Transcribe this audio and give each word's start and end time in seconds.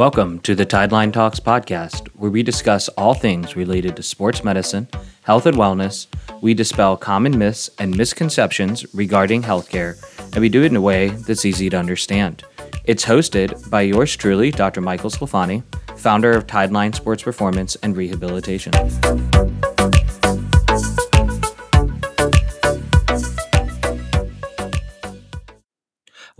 Welcome 0.00 0.38
to 0.40 0.54
the 0.54 0.64
Tideline 0.64 1.12
Talks 1.12 1.40
podcast, 1.40 2.08
where 2.14 2.30
we 2.30 2.42
discuss 2.42 2.88
all 2.96 3.12
things 3.12 3.54
related 3.54 3.96
to 3.96 4.02
sports 4.02 4.42
medicine, 4.42 4.88
health 5.24 5.44
and 5.44 5.58
wellness. 5.58 6.06
We 6.40 6.54
dispel 6.54 6.96
common 6.96 7.36
myths 7.36 7.68
and 7.78 7.94
misconceptions 7.94 8.94
regarding 8.94 9.42
healthcare, 9.42 10.02
and 10.32 10.40
we 10.40 10.48
do 10.48 10.62
it 10.62 10.72
in 10.72 10.76
a 10.76 10.80
way 10.80 11.08
that's 11.08 11.44
easy 11.44 11.68
to 11.68 11.76
understand. 11.76 12.44
It's 12.84 13.04
hosted 13.04 13.68
by 13.68 13.82
yours 13.82 14.16
truly, 14.16 14.50
Dr. 14.50 14.80
Michael 14.80 15.10
Sclafani, 15.10 15.62
founder 15.98 16.30
of 16.30 16.46
Tideline 16.46 16.94
Sports 16.94 17.22
Performance 17.22 17.76
and 17.82 17.94
Rehabilitation. 17.94 18.72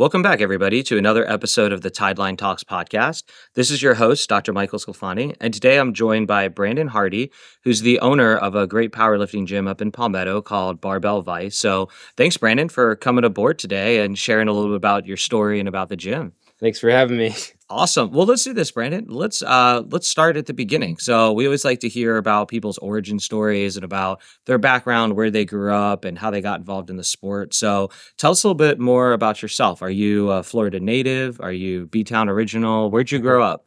Welcome 0.00 0.22
back, 0.22 0.40
everybody, 0.40 0.82
to 0.84 0.96
another 0.96 1.30
episode 1.30 1.72
of 1.72 1.82
the 1.82 1.90
Tideline 1.90 2.38
Talks 2.38 2.64
podcast. 2.64 3.24
This 3.52 3.70
is 3.70 3.82
your 3.82 3.92
host, 3.92 4.26
Dr. 4.30 4.50
Michael 4.50 4.78
Sclafani, 4.78 5.36
and 5.42 5.52
today 5.52 5.78
I'm 5.78 5.92
joined 5.92 6.26
by 6.26 6.48
Brandon 6.48 6.88
Hardy, 6.88 7.30
who's 7.64 7.82
the 7.82 8.00
owner 8.00 8.34
of 8.34 8.54
a 8.54 8.66
great 8.66 8.92
powerlifting 8.92 9.44
gym 9.44 9.68
up 9.68 9.82
in 9.82 9.92
Palmetto 9.92 10.40
called 10.40 10.80
Barbell 10.80 11.20
Vice. 11.20 11.58
So, 11.58 11.90
thanks, 12.16 12.38
Brandon, 12.38 12.70
for 12.70 12.96
coming 12.96 13.24
aboard 13.24 13.58
today 13.58 14.02
and 14.02 14.16
sharing 14.16 14.48
a 14.48 14.52
little 14.52 14.70
bit 14.70 14.76
about 14.76 15.04
your 15.04 15.18
story 15.18 15.60
and 15.60 15.68
about 15.68 15.90
the 15.90 15.98
gym. 15.98 16.32
Thanks 16.60 16.78
for 16.78 16.90
having 16.90 17.16
me. 17.18 17.34
Awesome. 17.72 18.10
Well, 18.10 18.26
let's 18.26 18.42
do 18.42 18.52
this, 18.52 18.72
Brandon. 18.72 19.06
Let's 19.08 19.42
uh 19.42 19.84
let's 19.90 20.08
start 20.08 20.36
at 20.36 20.46
the 20.46 20.52
beginning. 20.52 20.98
So 20.98 21.32
we 21.32 21.44
always 21.44 21.64
like 21.64 21.78
to 21.80 21.88
hear 21.88 22.16
about 22.16 22.48
people's 22.48 22.78
origin 22.78 23.20
stories 23.20 23.76
and 23.76 23.84
about 23.84 24.20
their 24.46 24.58
background, 24.58 25.14
where 25.14 25.30
they 25.30 25.44
grew 25.44 25.72
up, 25.72 26.04
and 26.04 26.18
how 26.18 26.32
they 26.32 26.40
got 26.40 26.58
involved 26.58 26.90
in 26.90 26.96
the 26.96 27.04
sport. 27.04 27.54
So 27.54 27.90
tell 28.18 28.32
us 28.32 28.42
a 28.42 28.48
little 28.48 28.56
bit 28.56 28.80
more 28.80 29.12
about 29.12 29.40
yourself. 29.40 29.82
Are 29.82 29.90
you 29.90 30.32
a 30.32 30.42
Florida 30.42 30.80
native? 30.80 31.40
Are 31.40 31.52
you 31.52 31.86
B 31.86 32.02
Town 32.02 32.28
original? 32.28 32.90
Where'd 32.90 33.12
you 33.12 33.20
grow 33.20 33.40
up? 33.40 33.66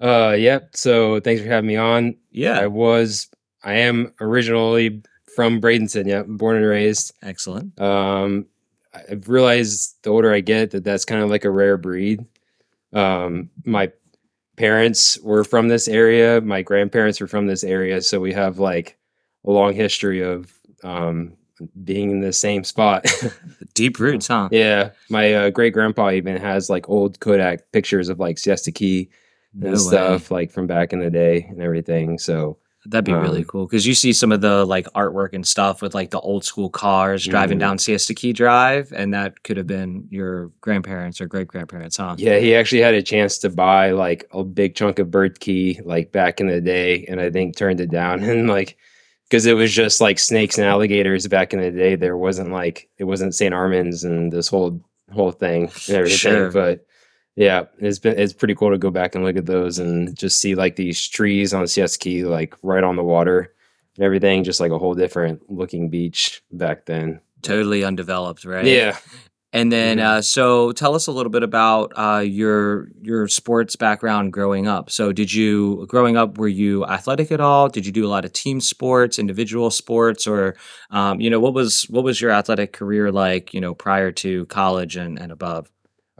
Uh, 0.00 0.36
yep. 0.38 0.76
So 0.76 1.18
thanks 1.18 1.42
for 1.42 1.48
having 1.48 1.66
me 1.66 1.74
on. 1.74 2.14
Yeah, 2.30 2.60
I 2.60 2.68
was, 2.68 3.28
I 3.64 3.72
am 3.72 4.14
originally 4.20 5.02
from 5.34 5.60
Bradenton. 5.60 6.06
Yeah, 6.06 6.22
born 6.22 6.58
and 6.58 6.66
raised. 6.66 7.12
excellent. 7.24 7.80
Um, 7.80 8.46
I've 8.94 9.28
realized 9.28 9.96
the 10.02 10.10
older 10.10 10.32
I 10.32 10.40
get 10.40 10.70
that 10.72 10.84
that's 10.84 11.04
kind 11.04 11.22
of 11.22 11.30
like 11.30 11.44
a 11.44 11.50
rare 11.50 11.76
breed. 11.76 12.24
Um, 12.92 13.50
my 13.64 13.90
parents 14.56 15.18
were 15.20 15.44
from 15.44 15.68
this 15.68 15.88
area. 15.88 16.40
My 16.40 16.62
grandparents 16.62 17.20
were 17.20 17.26
from 17.26 17.46
this 17.46 17.64
area, 17.64 18.02
so 18.02 18.20
we 18.20 18.32
have 18.32 18.58
like 18.58 18.98
a 19.46 19.50
long 19.50 19.72
history 19.72 20.20
of 20.22 20.52
um, 20.84 21.32
being 21.84 22.10
in 22.10 22.20
the 22.20 22.32
same 22.32 22.64
spot. 22.64 23.06
Deep 23.74 23.98
roots, 23.98 24.26
huh? 24.26 24.48
yeah, 24.52 24.90
my 25.08 25.32
uh, 25.32 25.50
great 25.50 25.72
grandpa 25.72 26.10
even 26.10 26.36
has 26.36 26.68
like 26.68 26.88
old 26.88 27.18
Kodak 27.20 27.72
pictures 27.72 28.08
of 28.08 28.18
like 28.20 28.38
Siesta 28.38 28.70
Key 28.72 29.08
No 29.54 29.68
and 29.68 29.76
way. 29.76 29.82
stuff 29.82 30.30
like 30.30 30.50
from 30.50 30.66
back 30.66 30.92
in 30.92 30.98
the 31.00 31.10
day 31.10 31.46
and 31.48 31.62
everything. 31.62 32.18
So 32.18 32.58
That'd 32.84 33.04
be 33.04 33.12
really 33.12 33.38
Um, 33.40 33.44
cool 33.44 33.66
because 33.66 33.86
you 33.86 33.94
see 33.94 34.12
some 34.12 34.32
of 34.32 34.40
the 34.40 34.64
like 34.64 34.86
artwork 34.92 35.34
and 35.34 35.46
stuff 35.46 35.82
with 35.82 35.94
like 35.94 36.10
the 36.10 36.18
old 36.18 36.44
school 36.44 36.68
cars 36.68 37.24
driving 37.24 37.58
Mhm. 37.58 37.60
down 37.60 37.78
Siesta 37.78 38.12
Key 38.12 38.32
Drive, 38.32 38.92
and 38.94 39.14
that 39.14 39.42
could 39.44 39.56
have 39.56 39.68
been 39.68 40.08
your 40.10 40.50
grandparents 40.60 41.20
or 41.20 41.26
great 41.26 41.46
grandparents, 41.46 41.96
huh? 41.96 42.16
yeah, 42.18 42.38
he 42.38 42.54
actually 42.56 42.80
had 42.82 42.94
a 42.94 43.02
chance 43.02 43.38
to 43.38 43.50
buy 43.50 43.92
like 43.92 44.26
a 44.32 44.42
big 44.42 44.74
chunk 44.74 44.98
of 44.98 45.10
bird 45.12 45.38
key 45.38 45.80
like 45.84 46.10
back 46.10 46.40
in 46.40 46.48
the 46.48 46.60
day, 46.60 47.04
and 47.08 47.20
I 47.20 47.30
think 47.30 47.56
turned 47.56 47.80
it 47.80 47.90
down 47.90 48.20
and 48.24 48.48
like 48.48 48.76
because 49.30 49.46
it 49.46 49.54
was 49.54 49.72
just 49.72 50.00
like 50.00 50.18
snakes 50.18 50.58
and 50.58 50.66
alligators 50.66 51.26
back 51.28 51.54
in 51.54 51.60
the 51.60 51.70
day. 51.70 51.94
There 51.94 52.16
wasn't 52.16 52.50
like 52.50 52.88
it 52.98 53.04
wasn't 53.04 53.34
St. 53.34 53.54
Armand's 53.54 54.02
and 54.04 54.32
this 54.32 54.48
whole 54.48 54.84
whole 55.12 55.30
thing 55.32 55.70
and 55.86 55.96
everything. 55.96 56.16
Sure. 56.18 56.50
But 56.50 56.84
yeah, 57.36 57.64
it's 57.78 57.98
been 57.98 58.18
it's 58.18 58.32
pretty 58.32 58.54
cool 58.54 58.70
to 58.70 58.78
go 58.78 58.90
back 58.90 59.14
and 59.14 59.24
look 59.24 59.36
at 59.36 59.46
those 59.46 59.78
and 59.78 60.16
just 60.16 60.40
see 60.40 60.54
like 60.54 60.76
these 60.76 61.08
trees 61.08 61.54
on 61.54 61.66
Siesta 61.66 61.98
Key 61.98 62.24
like 62.24 62.54
right 62.62 62.84
on 62.84 62.96
the 62.96 63.04
water 63.04 63.52
and 63.96 64.04
everything, 64.04 64.44
just 64.44 64.60
like 64.60 64.70
a 64.72 64.78
whole 64.78 64.94
different 64.94 65.40
looking 65.50 65.88
beach 65.90 66.42
back 66.50 66.86
then. 66.86 67.20
Totally 67.42 67.84
undeveloped, 67.84 68.44
right? 68.44 68.64
Yeah. 68.64 68.96
And 69.54 69.70
then, 69.70 69.98
Mhm. 69.98 70.02
uh, 70.02 70.22
so 70.22 70.72
tell 70.72 70.94
us 70.94 71.06
a 71.08 71.12
little 71.12 71.28
bit 71.28 71.42
about 71.42 71.92
uh, 71.94 72.20
your 72.24 72.88
your 73.02 73.28
sports 73.28 73.76
background 73.76 74.32
growing 74.32 74.66
up. 74.66 74.88
So, 74.90 75.12
did 75.12 75.30
you 75.34 75.84
growing 75.88 76.16
up 76.16 76.38
were 76.38 76.48
you 76.48 76.86
athletic 76.86 77.30
at 77.30 77.40
all? 77.40 77.68
Did 77.68 77.84
you 77.84 77.92
do 77.92 78.06
a 78.06 78.08
lot 78.08 78.24
of 78.24 78.32
team 78.32 78.60
sports, 78.62 79.18
individual 79.18 79.70
sports, 79.70 80.26
or 80.26 80.56
um, 80.90 81.20
you 81.20 81.28
know 81.28 81.38
what 81.38 81.52
was 81.52 81.82
what 81.90 82.02
was 82.02 82.18
your 82.18 82.30
athletic 82.30 82.72
career 82.72 83.12
like? 83.12 83.52
You 83.52 83.60
know, 83.60 83.74
prior 83.74 84.10
to 84.12 84.46
college 84.46 84.96
and, 84.96 85.18
and 85.18 85.30
above. 85.30 85.70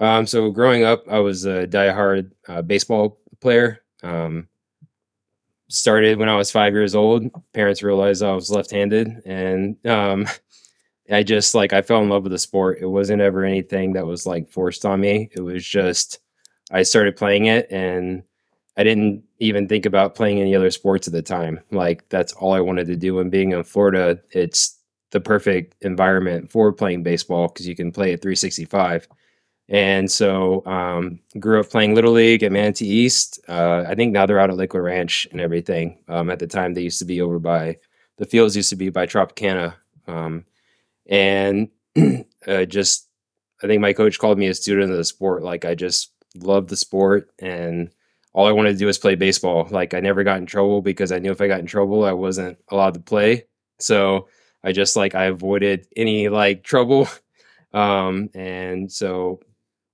Um, 0.03 0.27
so 0.27 0.51
growing 0.51 0.83
up, 0.83 1.05
I 1.09 1.21
was 1.21 1.47
a 1.47 1.65
diehard 1.69 2.33
uh, 2.49 2.61
baseball 2.61 3.21
player. 3.41 3.83
Um, 4.03 4.49
started 5.69 6.19
when 6.19 6.29
I 6.29 6.35
was 6.35 6.51
five 6.51 6.73
years 6.73 6.97
old. 6.97 7.31
Parents 7.53 7.85
realized 7.85 8.21
I 8.21 8.33
was 8.33 8.51
left-handed, 8.51 9.23
and 9.25 9.77
um, 9.87 10.27
I 11.11 11.23
just 11.23 11.55
like 11.55 11.73
I 11.73 11.83
fell 11.83 12.03
in 12.03 12.09
love 12.09 12.25
with 12.25 12.33
the 12.33 12.39
sport. 12.39 12.79
It 12.81 12.87
wasn't 12.87 13.23
ever 13.23 13.45
anything 13.45 13.93
that 13.93 14.05
was 14.05 14.27
like 14.27 14.51
forced 14.51 14.85
on 14.85 15.01
me. 15.01 15.31
It 15.37 15.41
was 15.41 15.65
just 15.65 16.19
I 16.73 16.83
started 16.83 17.17
playing 17.17 17.47
it, 17.47 17.69
and 17.71 18.25
I 18.77 18.83
didn't 18.83 19.23
even 19.39 19.69
think 19.69 19.87
about 19.87 20.17
playing 20.17 20.41
any 20.41 20.57
other 20.57 20.73
sports 20.73 21.07
at 21.07 21.13
the 21.13 21.23
time. 21.23 21.61
Like 21.71 22.09
that's 22.09 22.33
all 22.33 22.55
I 22.55 22.61
wanted 22.61 22.89
to 22.89 22.97
do. 22.97 23.21
And 23.21 23.31
being 23.31 23.53
in 23.53 23.63
Florida, 23.63 24.19
it's 24.33 24.81
the 25.13 25.21
perfect 25.21 25.77
environment 25.83 26.51
for 26.51 26.73
playing 26.73 27.05
baseball 27.05 27.47
because 27.47 27.69
you 27.69 27.77
can 27.77 27.93
play 27.93 28.13
at 28.13 28.21
365. 28.21 29.07
And 29.73 30.11
so 30.11 30.65
um, 30.67 31.19
grew 31.41 31.59
up 31.59 31.71
playing 31.71 31.95
Little 31.95 32.13
League 32.13 32.43
at 32.43 32.53
Manatee 32.53 32.87
East. 32.87 33.41
Uh, 33.49 33.85
I 33.89 33.95
think 33.95 34.13
now 34.13 34.27
they're 34.27 34.39
out 34.39 34.51
at 34.51 34.57
Lakewood 34.57 34.83
Ranch 34.83 35.27
and 35.33 35.41
everything. 35.41 35.99
Um, 36.09 36.29
at 36.29 36.39
the 36.39 36.47
time, 36.47 36.75
they 36.75 36.83
used 36.83 36.99
to 36.99 37.07
be 37.07 37.23
over 37.23 37.39
by 37.39 37.79
the 38.19 38.27
fields 38.27 38.55
used 38.55 38.69
to 38.69 38.77
be 38.77 38.91
by 38.91 39.07
Tropicana. 39.07 39.75
Um, 40.07 40.45
and 41.09 41.71
uh, 42.47 42.67
just, 42.67 43.09
I 43.63 43.67
think 43.67 43.81
my 43.81 43.95
coach 43.95 44.19
called 44.19 44.39
me 44.39 44.49
a 44.49 44.55
student 44.55 44.91
of 44.93 44.99
the 44.99 45.05
sport. 45.05 45.43
Like 45.43 45.65
I 45.65 45.75
just 45.75 46.13
loved 46.37 46.69
the 46.69 46.77
sport 46.77 47.31
and 47.39 47.91
all 48.35 48.47
I 48.47 48.53
wanted 48.53 48.73
to 48.73 48.79
do 48.79 48.87
was 48.87 48.99
play 48.99 49.15
baseball. 49.15 49.69
Like 49.71 49.95
I 49.95 50.01
never 50.01 50.23
got 50.23 50.39
in 50.39 50.47
trouble 50.47 50.83
because 50.83 51.13
I 51.13 51.19
knew 51.19 51.31
if 51.31 51.41
I 51.41 51.49
got 51.49 51.61
in 51.61 51.67
trouble, 51.67 52.05
I 52.05 52.13
wasn't 52.13 52.59
allowed 52.71 52.95
to 52.95 53.01
play. 53.01 53.47
So 53.79 54.29
I 54.63 54.73
just 54.73 54.97
like, 54.97 55.15
I 55.15 55.25
avoided 55.25 55.87
any 55.97 56.29
like 56.29 56.63
trouble. 56.63 57.09
Um, 57.75 58.29
and 58.35 58.93
so 58.93 59.41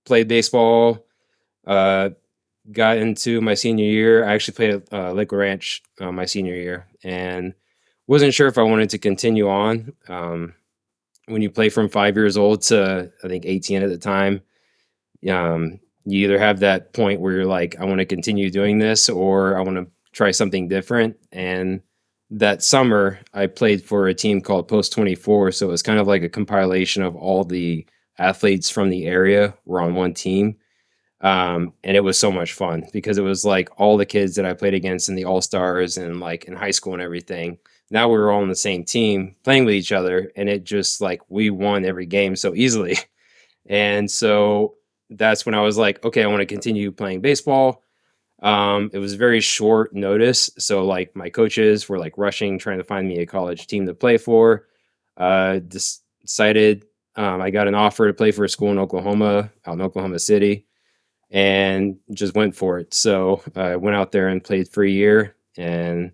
played 0.08 0.28
baseball. 0.28 1.06
Uh, 1.66 2.10
got 2.72 2.98
into 2.98 3.40
my 3.40 3.54
senior 3.54 3.84
year. 3.84 4.24
I 4.24 4.34
actually 4.34 4.54
played 4.54 4.70
at 4.74 4.92
uh, 4.92 5.12
Lakewood 5.12 5.40
Ranch 5.40 5.82
uh, 6.00 6.12
my 6.12 6.24
senior 6.24 6.54
year, 6.54 6.86
and 7.04 7.54
wasn't 8.06 8.34
sure 8.34 8.48
if 8.48 8.58
I 8.58 8.62
wanted 8.62 8.90
to 8.90 8.98
continue 8.98 9.48
on. 9.48 9.92
Um, 10.08 10.54
when 11.26 11.42
you 11.42 11.50
play 11.50 11.68
from 11.68 11.88
five 11.88 12.16
years 12.16 12.36
old 12.36 12.62
to 12.62 13.12
I 13.22 13.28
think 13.28 13.44
18 13.46 13.82
at 13.82 13.90
the 13.90 13.98
time, 13.98 14.40
um, 15.30 15.78
you 16.04 16.24
either 16.24 16.38
have 16.38 16.60
that 16.60 16.94
point 16.94 17.20
where 17.20 17.34
you're 17.34 17.46
like, 17.46 17.76
I 17.78 17.84
want 17.84 17.98
to 17.98 18.06
continue 18.06 18.50
doing 18.50 18.78
this, 18.78 19.08
or 19.08 19.58
I 19.58 19.60
want 19.60 19.76
to 19.76 19.86
try 20.12 20.30
something 20.30 20.68
different. 20.68 21.16
And 21.32 21.82
that 22.30 22.62
summer, 22.62 23.20
I 23.32 23.46
played 23.46 23.82
for 23.82 24.08
a 24.08 24.14
team 24.14 24.40
called 24.40 24.68
Post 24.68 24.92
24. 24.92 25.52
So 25.52 25.68
it 25.68 25.70
was 25.70 25.82
kind 25.82 25.98
of 25.98 26.06
like 26.06 26.22
a 26.22 26.28
compilation 26.28 27.02
of 27.02 27.16
all 27.16 27.44
the 27.44 27.86
athletes 28.18 28.70
from 28.70 28.90
the 28.90 29.06
area 29.06 29.54
were 29.64 29.80
on 29.80 29.94
one 29.94 30.14
team. 30.14 30.56
Um, 31.20 31.72
and 31.82 31.96
it 31.96 32.04
was 32.04 32.18
so 32.18 32.30
much 32.30 32.52
fun 32.52 32.86
because 32.92 33.18
it 33.18 33.22
was 33.22 33.44
like 33.44 33.68
all 33.80 33.96
the 33.96 34.06
kids 34.06 34.36
that 34.36 34.46
I 34.46 34.54
played 34.54 34.74
against 34.74 35.08
in 35.08 35.16
the 35.16 35.24
All 35.24 35.40
Stars 35.40 35.98
and 35.98 36.20
like 36.20 36.44
in 36.44 36.54
high 36.54 36.70
school 36.70 36.92
and 36.92 37.02
everything. 37.02 37.58
Now 37.90 38.08
we 38.08 38.18
were 38.18 38.30
all 38.30 38.42
on 38.42 38.48
the 38.48 38.54
same 38.54 38.84
team 38.84 39.34
playing 39.42 39.64
with 39.64 39.74
each 39.74 39.92
other, 39.92 40.30
and 40.36 40.48
it 40.48 40.64
just 40.64 41.00
like 41.00 41.22
we 41.28 41.50
won 41.50 41.84
every 41.84 42.06
game 42.06 42.36
so 42.36 42.54
easily. 42.54 42.96
And 43.70 44.10
so 44.10 44.76
that's 45.10 45.44
when 45.44 45.54
I 45.54 45.60
was 45.60 45.76
like, 45.76 46.02
okay, 46.04 46.22
I 46.22 46.26
want 46.26 46.40
to 46.40 46.46
continue 46.46 46.90
playing 46.90 47.20
baseball. 47.20 47.82
Um, 48.42 48.90
it 48.92 48.98
was 48.98 49.14
very 49.14 49.40
short 49.40 49.94
notice. 49.94 50.48
So 50.58 50.84
like 50.86 51.14
my 51.14 51.28
coaches 51.28 51.88
were 51.88 51.98
like 51.98 52.16
rushing, 52.16 52.58
trying 52.58 52.78
to 52.78 52.84
find 52.84 53.06
me 53.06 53.18
a 53.18 53.26
college 53.26 53.66
team 53.66 53.86
to 53.86 53.94
play 53.94 54.16
for. 54.16 54.66
Uh, 55.16 55.58
decided 55.58 56.86
um, 57.18 57.42
I 57.42 57.50
got 57.50 57.66
an 57.66 57.74
offer 57.74 58.06
to 58.06 58.14
play 58.14 58.30
for 58.30 58.44
a 58.44 58.48
school 58.48 58.70
in 58.70 58.78
Oklahoma, 58.78 59.50
out 59.66 59.74
in 59.74 59.80
Oklahoma 59.82 60.20
City, 60.20 60.66
and 61.30 61.96
just 62.12 62.34
went 62.34 62.54
for 62.54 62.78
it. 62.78 62.94
So 62.94 63.42
I 63.56 63.76
went 63.76 63.96
out 63.96 64.12
there 64.12 64.28
and 64.28 64.42
played 64.42 64.68
for 64.68 64.84
a 64.84 64.88
year 64.88 65.36
and 65.56 66.12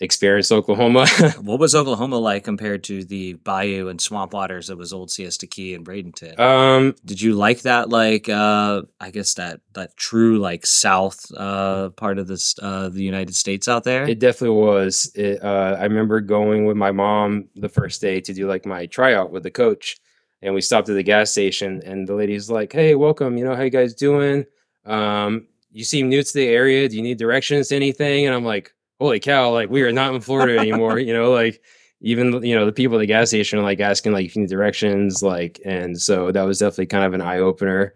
experienced 0.00 0.52
Oklahoma. 0.52 1.06
What 1.42 1.58
was 1.58 1.74
Oklahoma 1.74 2.18
like 2.18 2.44
compared 2.44 2.84
to 2.84 3.02
the 3.04 3.34
bayou 3.34 3.88
and 3.88 4.00
swamp 4.00 4.32
waters 4.34 4.66
that 4.68 4.76
was 4.76 4.92
Old 4.92 5.10
Siesta 5.10 5.46
Key 5.46 5.74
and 5.74 5.86
Bradenton? 5.86 6.38
um, 6.38 6.94
Did 7.04 7.20
you 7.20 7.34
like 7.34 7.62
that, 7.62 7.88
like 7.88 8.28
uh, 8.28 8.82
I 9.00 9.10
guess 9.10 9.34
that 9.34 9.60
that 9.72 9.96
true 9.96 10.38
like 10.38 10.66
South 10.66 11.24
uh, 11.36 11.90
part 11.90 12.18
of 12.18 12.26
this 12.26 12.54
uh, 12.60 12.90
the 12.90 13.02
United 13.02 13.34
States 13.34 13.68
out 13.68 13.84
there? 13.84 14.04
It 14.08 14.18
definitely 14.18 14.58
was. 14.58 15.10
It, 15.14 15.42
uh, 15.42 15.76
I 15.78 15.84
remember 15.84 16.20
going 16.20 16.66
with 16.66 16.76
my 16.76 16.92
mom 16.92 17.48
the 17.56 17.68
first 17.68 18.00
day 18.02 18.20
to 18.20 18.34
do 18.34 18.46
like 18.46 18.66
my 18.66 18.86
tryout 18.86 19.30
with 19.32 19.44
the 19.44 19.50
coach, 19.50 19.96
and 20.42 20.54
we 20.54 20.60
stopped 20.60 20.88
at 20.88 20.94
the 20.94 21.02
gas 21.02 21.30
station, 21.30 21.82
and 21.84 22.06
the 22.08 22.14
lady's 22.14 22.50
like, 22.50 22.72
"Hey, 22.72 22.94
welcome. 22.94 23.36
You 23.38 23.44
know 23.44 23.56
how 23.56 23.62
you 23.62 23.70
guys 23.70 23.94
doing? 23.94 24.46
Um, 24.84 25.46
you 25.72 25.84
seem 25.84 26.08
new 26.08 26.22
to 26.22 26.32
the 26.32 26.48
area. 26.48 26.88
Do 26.88 26.96
you 26.96 27.02
need 27.02 27.18
directions 27.18 27.68
to 27.68 27.76
anything? 27.76 28.26
And 28.26 28.34
I'm 28.34 28.44
like, 28.44 28.74
holy 28.98 29.20
cow, 29.20 29.50
like 29.50 29.70
we 29.70 29.82
are 29.82 29.92
not 29.92 30.14
in 30.14 30.20
Florida 30.20 30.58
anymore. 30.58 30.98
you 30.98 31.12
know, 31.12 31.32
like 31.32 31.62
even 32.00 32.42
you 32.42 32.54
know 32.54 32.66
the 32.66 32.72
people 32.72 32.96
at 32.96 33.00
the 33.00 33.06
gas 33.06 33.28
station 33.28 33.58
are 33.58 33.62
like 33.62 33.80
asking 33.80 34.12
like 34.12 34.26
if 34.26 34.36
you 34.36 34.42
need 34.42 34.50
directions, 34.50 35.22
like, 35.22 35.60
and 35.64 36.00
so 36.00 36.32
that 36.32 36.42
was 36.42 36.58
definitely 36.58 36.86
kind 36.86 37.04
of 37.04 37.14
an 37.14 37.20
eye 37.20 37.38
opener. 37.38 37.94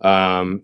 Um, 0.00 0.62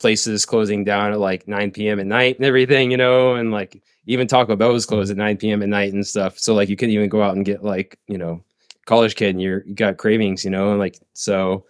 places 0.00 0.44
closing 0.44 0.84
down 0.84 1.12
at 1.12 1.20
like 1.20 1.48
9 1.48 1.70
p.m. 1.70 2.00
at 2.00 2.06
night 2.06 2.36
and 2.36 2.44
everything, 2.44 2.90
you 2.90 2.96
know, 2.96 3.36
and 3.36 3.50
like 3.52 3.82
even 4.06 4.26
Taco 4.26 4.56
Bell 4.56 4.72
was 4.72 4.86
closed 4.86 5.10
at 5.10 5.16
9 5.16 5.36
p.m. 5.38 5.62
at 5.62 5.68
night 5.68 5.92
and 5.92 6.06
stuff. 6.06 6.38
So 6.38 6.54
like 6.54 6.68
you 6.68 6.76
couldn't 6.76 6.94
even 6.94 7.08
go 7.08 7.22
out 7.22 7.36
and 7.36 7.44
get 7.44 7.64
like 7.64 7.98
you 8.06 8.18
know 8.18 8.42
college 8.86 9.14
kid 9.16 9.30
and 9.30 9.42
you're 9.42 9.62
you 9.66 9.74
got 9.74 9.96
cravings, 9.96 10.44
you 10.44 10.50
know, 10.50 10.70
and 10.70 10.78
like 10.78 10.98
so. 11.12 11.64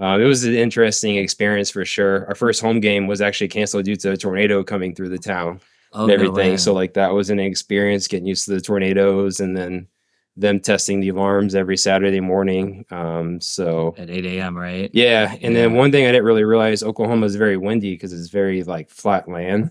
Uh, 0.00 0.16
it 0.16 0.24
was 0.24 0.44
an 0.44 0.54
interesting 0.54 1.16
experience 1.16 1.70
for 1.72 1.84
sure. 1.84 2.24
Our 2.28 2.36
first 2.36 2.60
home 2.60 2.78
game 2.78 3.08
was 3.08 3.20
actually 3.20 3.48
canceled 3.48 3.84
due 3.84 3.96
to 3.96 4.12
a 4.12 4.16
tornado 4.16 4.62
coming 4.62 4.94
through 4.94 5.08
the 5.08 5.18
town 5.18 5.60
Oh, 5.92 6.04
and 6.04 6.12
everything. 6.12 6.34
way. 6.52 6.56
so 6.56 6.72
like 6.72 6.94
that 6.94 7.12
was 7.12 7.30
an 7.30 7.40
experience 7.40 8.06
getting 8.06 8.26
used 8.26 8.44
to 8.44 8.52
the 8.52 8.60
tornadoes 8.60 9.40
and 9.40 9.56
then 9.56 9.88
them 10.36 10.60
testing 10.60 11.00
the 11.00 11.08
alarms 11.08 11.56
every 11.56 11.76
Saturday 11.76 12.20
morning. 12.20 12.84
Um, 12.92 13.40
so 13.40 13.96
at 13.98 14.08
8 14.08 14.24
a.m., 14.24 14.56
right? 14.56 14.88
yeah, 14.92 15.34
and 15.42 15.56
then 15.56 15.74
one 15.74 15.90
thing 15.90 16.06
I 16.06 16.12
didn't 16.12 16.26
really 16.26 16.44
realize 16.44 16.84
Oklahoma 16.84 17.26
is 17.26 17.34
very 17.34 17.56
windy 17.56 17.94
because 17.94 18.12
it's 18.12 18.28
very 18.28 18.62
like 18.62 18.90
flat 18.90 19.28
land. 19.28 19.70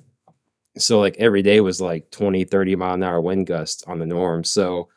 So 0.78 1.00
like 1.00 1.16
every 1.20 1.42
day 1.42 1.62
was 1.62 1.80
like 1.80 2.12
20, 2.12 2.44
30 2.44 2.76
mile 2.76 2.96
an 2.96 3.04
hour 3.04 3.22
wind 3.22 3.48
gusts 3.48 3.82
on 3.88 3.98
the 4.00 4.06
norm. 4.06 4.44
So 4.44 4.90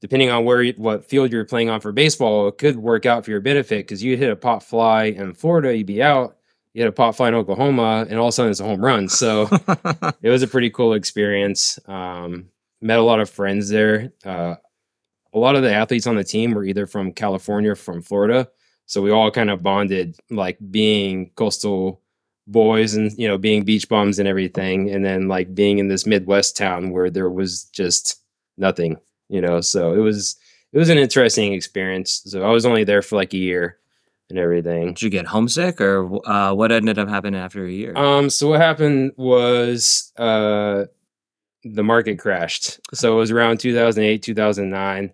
depending 0.00 0.30
on 0.30 0.44
where 0.44 0.62
you, 0.62 0.74
what 0.76 1.04
field 1.04 1.32
you're 1.32 1.44
playing 1.44 1.70
on 1.70 1.80
for 1.80 1.92
baseball, 1.92 2.48
it 2.48 2.58
could 2.58 2.76
work 2.76 3.06
out 3.06 3.24
for 3.24 3.30
your 3.30 3.40
benefit 3.40 3.86
because 3.86 4.02
you 4.02 4.16
hit 4.16 4.30
a 4.30 4.36
pop 4.36 4.62
fly 4.62 5.04
in 5.04 5.34
Florida, 5.34 5.76
you'd 5.76 5.86
be 5.86 6.02
out. 6.02 6.36
You 6.74 6.82
hit 6.82 6.88
a 6.88 6.92
pop 6.92 7.14
fly 7.14 7.28
in 7.28 7.34
Oklahoma, 7.34 8.06
and 8.08 8.18
all 8.18 8.26
of 8.26 8.30
a 8.30 8.32
sudden 8.32 8.50
it's 8.50 8.60
a 8.60 8.64
home 8.64 8.84
run. 8.84 9.08
So 9.08 9.48
it 10.22 10.28
was 10.28 10.42
a 10.42 10.48
pretty 10.48 10.68
cool 10.68 10.92
experience. 10.92 11.78
Um, 11.86 12.50
met 12.82 12.98
a 12.98 13.02
lot 13.02 13.20
of 13.20 13.30
friends 13.30 13.70
there. 13.70 14.12
Uh, 14.24 14.56
a 15.32 15.38
lot 15.38 15.56
of 15.56 15.62
the 15.62 15.72
athletes 15.72 16.06
on 16.06 16.16
the 16.16 16.24
team 16.24 16.52
were 16.52 16.64
either 16.64 16.86
from 16.86 17.12
California 17.12 17.72
or 17.72 17.76
from 17.76 18.02
Florida. 18.02 18.48
So 18.86 19.02
we 19.02 19.10
all 19.10 19.30
kind 19.30 19.50
of 19.50 19.62
bonded, 19.62 20.16
like 20.30 20.58
being 20.70 21.30
coastal 21.34 22.00
boys 22.46 22.94
and, 22.94 23.12
you 23.18 23.26
know, 23.26 23.36
being 23.36 23.64
beach 23.64 23.88
bums 23.88 24.18
and 24.18 24.28
everything. 24.28 24.90
And 24.90 25.04
then 25.04 25.28
like 25.28 25.54
being 25.54 25.78
in 25.78 25.88
this 25.88 26.06
Midwest 26.06 26.56
town 26.56 26.90
where 26.90 27.10
there 27.10 27.28
was 27.28 27.64
just 27.64 28.22
nothing, 28.56 28.98
you 29.28 29.40
know. 29.40 29.60
So 29.60 29.92
it 29.92 29.98
was, 30.00 30.36
it 30.72 30.78
was 30.78 30.88
an 30.88 30.98
interesting 30.98 31.52
experience. 31.52 32.22
So 32.26 32.42
I 32.42 32.50
was 32.50 32.66
only 32.66 32.84
there 32.84 33.02
for 33.02 33.16
like 33.16 33.32
a 33.32 33.38
year 33.38 33.78
and 34.28 34.38
everything. 34.38 34.88
Did 34.88 35.02
you 35.02 35.10
get 35.10 35.26
homesick, 35.26 35.80
or 35.80 36.26
uh, 36.28 36.52
what 36.54 36.72
ended 36.72 36.98
up 36.98 37.08
happening 37.08 37.40
after 37.40 37.64
a 37.64 37.70
year? 37.70 37.96
Um, 37.96 38.30
so 38.30 38.48
what 38.48 38.60
happened 38.60 39.12
was 39.16 40.12
uh 40.16 40.86
the 41.64 41.82
market 41.82 42.18
crashed. 42.18 42.80
So 42.94 43.14
it 43.14 43.16
was 43.16 43.30
around 43.30 43.58
2008, 43.58 44.22
2009. 44.22 45.12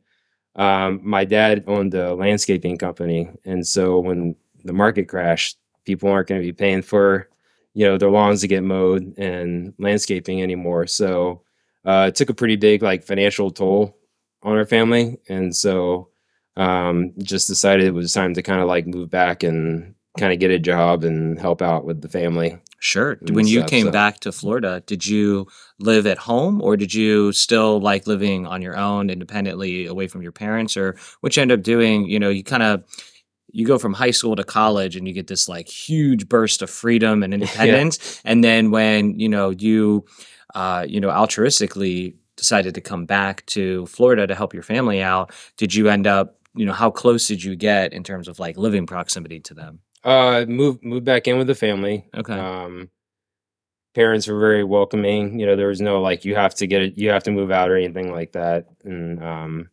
Um, 0.55 1.01
my 1.03 1.25
dad 1.25 1.65
owned 1.67 1.95
a 1.95 2.15
landscaping 2.15 2.77
company, 2.77 3.31
and 3.45 3.67
so 3.67 3.99
when 4.01 4.37
the 4.65 4.75
market 4.75 5.09
crashed, 5.09 5.57
people 5.85 6.11
aren't 6.11 6.29
going 6.29 6.41
to 6.41 6.47
be 6.47 6.53
paying 6.53 6.83
for 6.83 7.29
you 7.75 7.87
know 7.87 7.97
their 7.97 8.11
lawns 8.11 8.43
to 8.43 8.49
get 8.49 8.63
mowed 8.63 9.17
and 9.19 9.73
landscaping 9.79 10.43
anymore. 10.43 10.87
So 10.87 11.43
uh, 11.85 12.07
it 12.09 12.17
took 12.17 12.29
a 12.29 12.35
pretty 12.35 12.57
big 12.57 12.83
like 12.83 13.03
financial 13.03 13.51
toll 13.51 13.97
on 14.43 14.57
our 14.57 14.67
family, 14.67 15.19
and 15.29 15.55
so 15.55 16.09
um, 16.57 17.13
just 17.19 17.49
decided 17.49 17.87
it 17.87 17.95
was 17.95 18.13
time 18.13 18.35
to 18.35 18.43
kind 18.43 18.61
of 18.61 18.69
like 18.69 18.87
move 18.87 19.11
back 19.11 19.43
and 19.43 19.95
kind 20.19 20.33
of 20.33 20.39
get 20.39 20.51
a 20.51 20.59
job 20.59 21.05
and 21.05 21.39
help 21.41 21.63
out 21.63 21.85
with 21.85 22.03
the 22.03 22.09
family. 22.09 22.59
Sure. 22.79 23.17
When 23.31 23.47
you 23.47 23.63
came 23.65 23.87
so- 23.87 23.93
back 23.93 24.21
to 24.21 24.33
Florida, 24.33 24.83
did 24.87 25.07
you 25.07 25.47
live 25.79 26.07
at 26.07 26.19
home 26.19 26.61
or 26.61 26.77
did 26.77 26.93
you 26.93 27.33
still 27.33 27.81
like 27.81 28.07
living 28.07 28.47
on 28.47 28.61
your 28.61 28.77
own 28.77 29.09
independently 29.09 29.87
away 29.87 30.09
from 30.09 30.21
your 30.21 30.33
parents? 30.33 30.77
Or 30.77 30.97
what 31.21 31.37
you 31.37 31.43
end 31.43 31.53
up 31.53 31.63
doing, 31.63 32.09
you 32.09 32.19
know, 32.19 32.29
you 32.29 32.43
kind 32.43 32.63
of 32.63 32.85
you 33.53 33.67
go 33.67 33.79
from 33.79 33.93
high 33.93 34.11
school 34.11 34.35
to 34.35 34.45
college 34.45 34.97
and 34.97 35.07
you 35.07 35.15
get 35.15 35.29
this 35.29 35.49
like 35.49 35.69
huge 35.69 36.29
burst 36.29 36.61
of 36.61 36.71
freedom 36.71 37.23
and 37.23 37.33
independence. 37.35 38.21
And 38.25 38.43
then 38.43 38.71
when, 38.71 39.19
you 39.19 39.29
know, 39.29 39.51
you 39.51 40.05
uh, 40.55 40.85
you 40.87 41.01
know, 41.01 41.09
altruistically 41.09 42.17
decided 42.43 42.75
to 42.75 42.81
come 42.81 43.07
back 43.07 43.47
to 43.47 43.87
Florida 43.87 44.27
to 44.27 44.35
help 44.35 44.53
your 44.53 44.65
family 44.65 45.01
out, 45.01 45.33
did 45.57 45.73
you 45.73 45.89
end 45.89 46.09
up, 46.09 46.41
you 46.57 46.67
know, 46.67 46.73
how 46.73 46.91
close 46.91 47.29
did 47.29 47.43
you 47.43 47.55
get 47.55 47.93
in 47.93 48.03
terms 48.03 48.27
of 48.27 48.41
like 48.41 48.57
living 48.57 48.85
proximity 48.85 49.39
to 49.39 49.55
them? 49.55 49.79
Uh, 50.03 50.45
moved 50.49 50.83
moved 50.83 51.05
back 51.05 51.29
in 51.29 51.39
with 51.39 51.47
the 51.47 51.55
family. 51.55 52.05
Okay. 52.17 52.35
Um, 52.35 52.91
parents 53.95 54.27
were 54.27 54.41
very 54.41 54.65
welcoming. 54.65 55.39
You 55.39 55.47
know, 55.47 55.55
there 55.55 55.69
was 55.69 55.81
no 55.81 56.01
like 56.03 56.25
you 56.25 56.35
have 56.35 56.55
to 56.57 56.67
get 56.67 56.83
it, 56.83 56.99
you 56.99 57.11
have 57.11 57.23
to 57.23 57.31
move 57.31 57.53
out 57.53 57.71
or 57.71 57.77
anything 57.77 58.11
like 58.11 58.33
that. 58.33 58.67
And 58.83 59.23
um, 59.23 59.71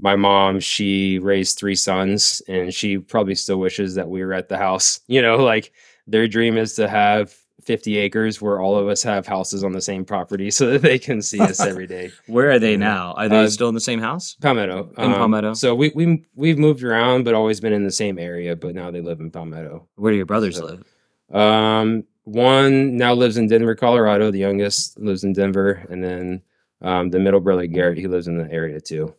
my 0.00 0.16
mom, 0.16 0.58
she 0.58 1.20
raised 1.20 1.56
three 1.56 1.76
sons, 1.76 2.42
and 2.48 2.74
she 2.74 2.98
probably 2.98 3.36
still 3.36 3.60
wishes 3.60 3.94
that 3.94 4.08
we 4.08 4.24
were 4.24 4.34
at 4.34 4.48
the 4.48 4.58
house. 4.58 5.00
You 5.08 5.22
know, 5.22 5.36
like 5.36 5.72
their 6.08 6.26
dream 6.26 6.56
is 6.58 6.74
to 6.74 6.88
have 6.88 7.32
50 7.68 7.98
acres 7.98 8.40
where 8.40 8.60
all 8.60 8.76
of 8.78 8.88
us 8.88 9.02
have 9.02 9.26
houses 9.26 9.62
on 9.62 9.72
the 9.72 9.80
same 9.82 10.02
property 10.04 10.50
so 10.58 10.70
that 10.70 10.80
they 10.82 10.98
can 10.98 11.20
see 11.22 11.38
us 11.38 11.60
every 11.60 11.86
day. 11.86 12.10
Where 12.26 12.50
are 12.50 12.58
they 12.58 12.76
now? 12.78 13.12
Are 13.18 13.28
they 13.28 13.44
Uh, 13.44 13.48
still 13.50 13.68
in 13.68 13.74
the 13.74 13.80
same 13.90 14.00
house? 14.00 14.36
Palmetto. 14.40 14.90
In 14.96 15.12
Palmetto? 15.12 15.52
So 15.54 15.74
we 15.74 15.92
we 15.94 16.24
we've 16.34 16.58
moved 16.58 16.82
around, 16.82 17.24
but 17.24 17.34
always 17.34 17.60
been 17.60 17.74
in 17.74 17.84
the 17.84 17.92
same 17.92 18.18
area. 18.18 18.56
But 18.56 18.74
now 18.74 18.90
they 18.90 19.02
live 19.02 19.20
in 19.20 19.30
Palmetto. 19.30 19.86
Where 19.96 20.10
do 20.12 20.16
your 20.16 20.26
brothers 20.26 20.56
so- 20.56 20.64
live? 20.64 20.84
Um, 21.30 22.04
one 22.24 22.96
now 22.96 23.12
lives 23.14 23.36
in 23.36 23.48
Denver, 23.48 23.74
Colorado. 23.74 24.30
The 24.30 24.38
youngest 24.38 24.98
lives 24.98 25.22
in 25.24 25.34
Denver, 25.34 25.84
and 25.90 26.02
then 26.02 26.42
um, 26.80 27.10
the 27.10 27.18
middle 27.18 27.40
brother 27.40 27.66
Garrett, 27.66 27.98
he 27.98 28.06
lives 28.06 28.28
in 28.28 28.38
the 28.38 28.50
area 28.50 28.80
too. 28.80 29.14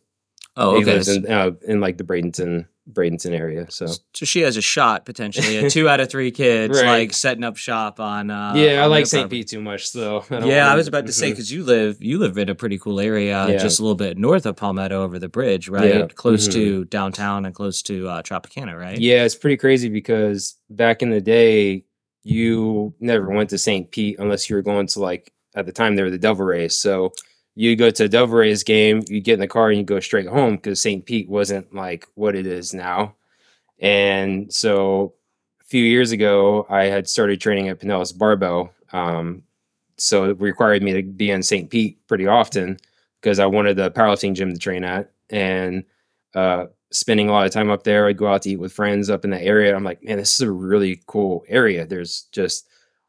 Oh, 0.57 0.75
He 0.75 0.81
okay. 0.81 0.93
lives 0.93 1.07
in 1.07 1.31
uh, 1.31 1.51
in 1.67 1.79
like 1.81 1.97
the 1.97 2.03
Bradenton 2.03 2.65
Bradenton 2.91 3.31
area. 3.37 3.65
So 3.69 3.87
so 4.13 4.25
she 4.25 4.41
has 4.41 4.57
a 4.57 4.61
shot 4.61 5.05
potentially. 5.05 5.57
A 5.57 5.69
two 5.69 5.87
out 5.87 5.99
of 5.99 6.09
three 6.09 6.31
kids 6.43 6.81
Right. 6.81 6.87
like 6.99 7.13
setting 7.13 7.43
up 7.43 7.57
shop 7.57 7.99
on. 7.99 8.29
Uh, 8.31 8.53
yeah, 8.55 8.83
I 8.83 8.87
like 8.87 9.05
St. 9.05 9.29
Pete 9.29 9.47
too 9.47 9.61
much, 9.61 9.89
so 9.89 10.25
Yeah, 10.29 10.71
I 10.71 10.75
was 10.75 10.87
about 10.87 11.05
to 11.07 11.13
say 11.21 11.29
because 11.31 11.51
you 11.51 11.63
live 11.63 11.97
you 12.01 12.17
live 12.19 12.37
in 12.37 12.49
a 12.49 12.55
pretty 12.55 12.77
cool 12.79 12.99
area, 12.99 13.47
Yeah. 13.49 13.57
just 13.57 13.79
a 13.79 13.83
little 13.83 13.95
bit 13.95 14.17
north 14.17 14.45
of 14.45 14.55
Palmetto 14.55 15.01
over 15.03 15.19
the 15.19 15.29
bridge, 15.29 15.69
right? 15.69 15.93
Yeah, 15.95 16.07
Close 16.07 16.47
mhm. 16.47 16.53
to 16.53 16.85
downtown 16.85 17.45
and 17.45 17.53
close 17.53 17.81
to 17.83 18.07
uh, 18.07 18.21
Tropicana, 18.23 18.77
right? 18.79 18.97
Yeah, 18.99 19.23
it's 19.23 19.35
pretty 19.35 19.57
crazy 19.57 19.89
because 19.89 20.55
back 20.69 21.01
in 21.01 21.09
the 21.09 21.21
day, 21.21 21.85
you 22.23 22.93
never 22.99 23.29
went 23.29 23.49
to 23.51 23.57
St. 23.57 23.89
Pete 23.91 24.17
unless 24.19 24.49
you 24.49 24.55
were 24.55 24.61
going 24.61 24.87
to 24.87 24.99
like 24.99 25.31
at 25.55 25.65
the 25.65 25.71
time 25.71 25.95
they 25.95 26.03
were 26.03 26.09
the 26.09 26.17
Devil 26.17 26.45
Rays. 26.45 26.75
So 26.77 27.11
you 27.55 27.75
go 27.75 27.89
to 27.89 28.07
Devil 28.07 28.43
game, 28.65 29.03
you 29.07 29.21
get 29.21 29.33
in 29.35 29.39
the 29.39 29.47
car 29.47 29.69
and 29.69 29.77
you 29.77 29.83
go 29.83 29.99
straight 29.99 30.27
home 30.27 30.55
because 30.55 30.79
St. 30.79 31.05
Pete 31.05 31.29
wasn't 31.29 31.73
like 31.73 32.07
what 32.15 32.35
it 32.35 32.45
is 32.47 32.73
now. 32.73 33.15
And 33.79 34.51
so 34.53 35.13
a 35.61 35.65
few 35.65 35.83
years 35.83 36.11
ago, 36.11 36.65
I 36.69 36.85
had 36.85 37.09
started 37.09 37.41
training 37.41 37.69
at 37.69 37.79
Pinellas 37.79 38.17
Barbell. 38.17 38.71
Um, 38.93 39.43
so 39.97 40.29
it 40.29 40.39
required 40.39 40.83
me 40.83 40.93
to 40.93 41.03
be 41.03 41.31
in 41.31 41.43
St. 41.43 41.69
Pete 41.69 42.05
pretty 42.07 42.27
often 42.27 42.77
because 43.21 43.39
I 43.39 43.45
wanted 43.45 43.75
the 43.75 43.91
powerlifting 43.91 44.35
gym 44.35 44.53
to 44.53 44.59
train 44.59 44.83
at. 44.83 45.11
And 45.29 45.83
uh, 46.33 46.67
spending 46.91 47.29
a 47.29 47.31
lot 47.31 47.45
of 47.45 47.51
time 47.51 47.69
up 47.69 47.83
there. 47.83 48.07
I'd 48.07 48.17
go 48.17 48.27
out 48.27 48.43
to 48.43 48.51
eat 48.51 48.59
with 48.59 48.73
friends 48.73 49.09
up 49.09 49.23
in 49.23 49.31
the 49.31 49.41
area. 49.41 49.75
I'm 49.75 49.83
like, 49.83 50.03
man, 50.03 50.17
this 50.17 50.33
is 50.33 50.41
a 50.41 50.51
really 50.51 51.01
cool 51.07 51.43
area. 51.47 51.85
There's 51.85 52.23
just 52.31 52.67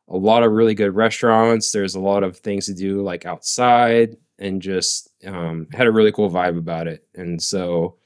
a 0.08 0.16
lot 0.16 0.42
of 0.42 0.52
really 0.52 0.74
good 0.74 0.94
restaurants. 0.94 1.72
There's 1.72 1.94
a 1.94 2.00
lot 2.00 2.22
of 2.22 2.36
things 2.36 2.66
to 2.66 2.74
do 2.74 3.02
like 3.02 3.26
outside 3.26 4.16
and 4.40 4.62
just 4.62 5.10
um, 5.26 5.68
had 5.72 5.86
a 5.86 5.92
really 5.92 6.12
cool 6.12 6.30
vibe 6.30 6.58
about 6.58 6.86
it. 6.86 7.06
And 7.14 7.40
so 7.40 7.96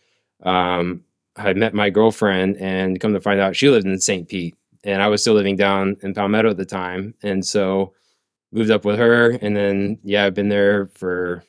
um, 0.42 1.04
I 1.36 1.52
met 1.54 1.74
my 1.74 1.90
girlfriend 1.90 2.56
and 2.58 3.00
come 3.00 3.14
to 3.14 3.20
find 3.20 3.40
out 3.40 3.56
she 3.56 3.70
lived 3.70 3.86
in 3.86 3.98
St. 4.00 4.28
Pete 4.28 4.56
and 4.84 5.02
I 5.02 5.08
was 5.08 5.22
still 5.22 5.34
living 5.34 5.56
down 5.56 5.96
in 6.02 6.14
Palmetto 6.14 6.50
at 6.50 6.56
the 6.56 6.66
time. 6.66 7.14
And 7.22 7.44
so 7.44 7.94
moved 8.52 8.70
up 8.70 8.84
with 8.84 8.98
her. 8.98 9.30
And 9.30 9.56
then, 9.56 9.98
yeah, 10.04 10.24
I've 10.24 10.34
been 10.34 10.48
there 10.48 10.86
for 10.94 11.36
a 11.36 11.42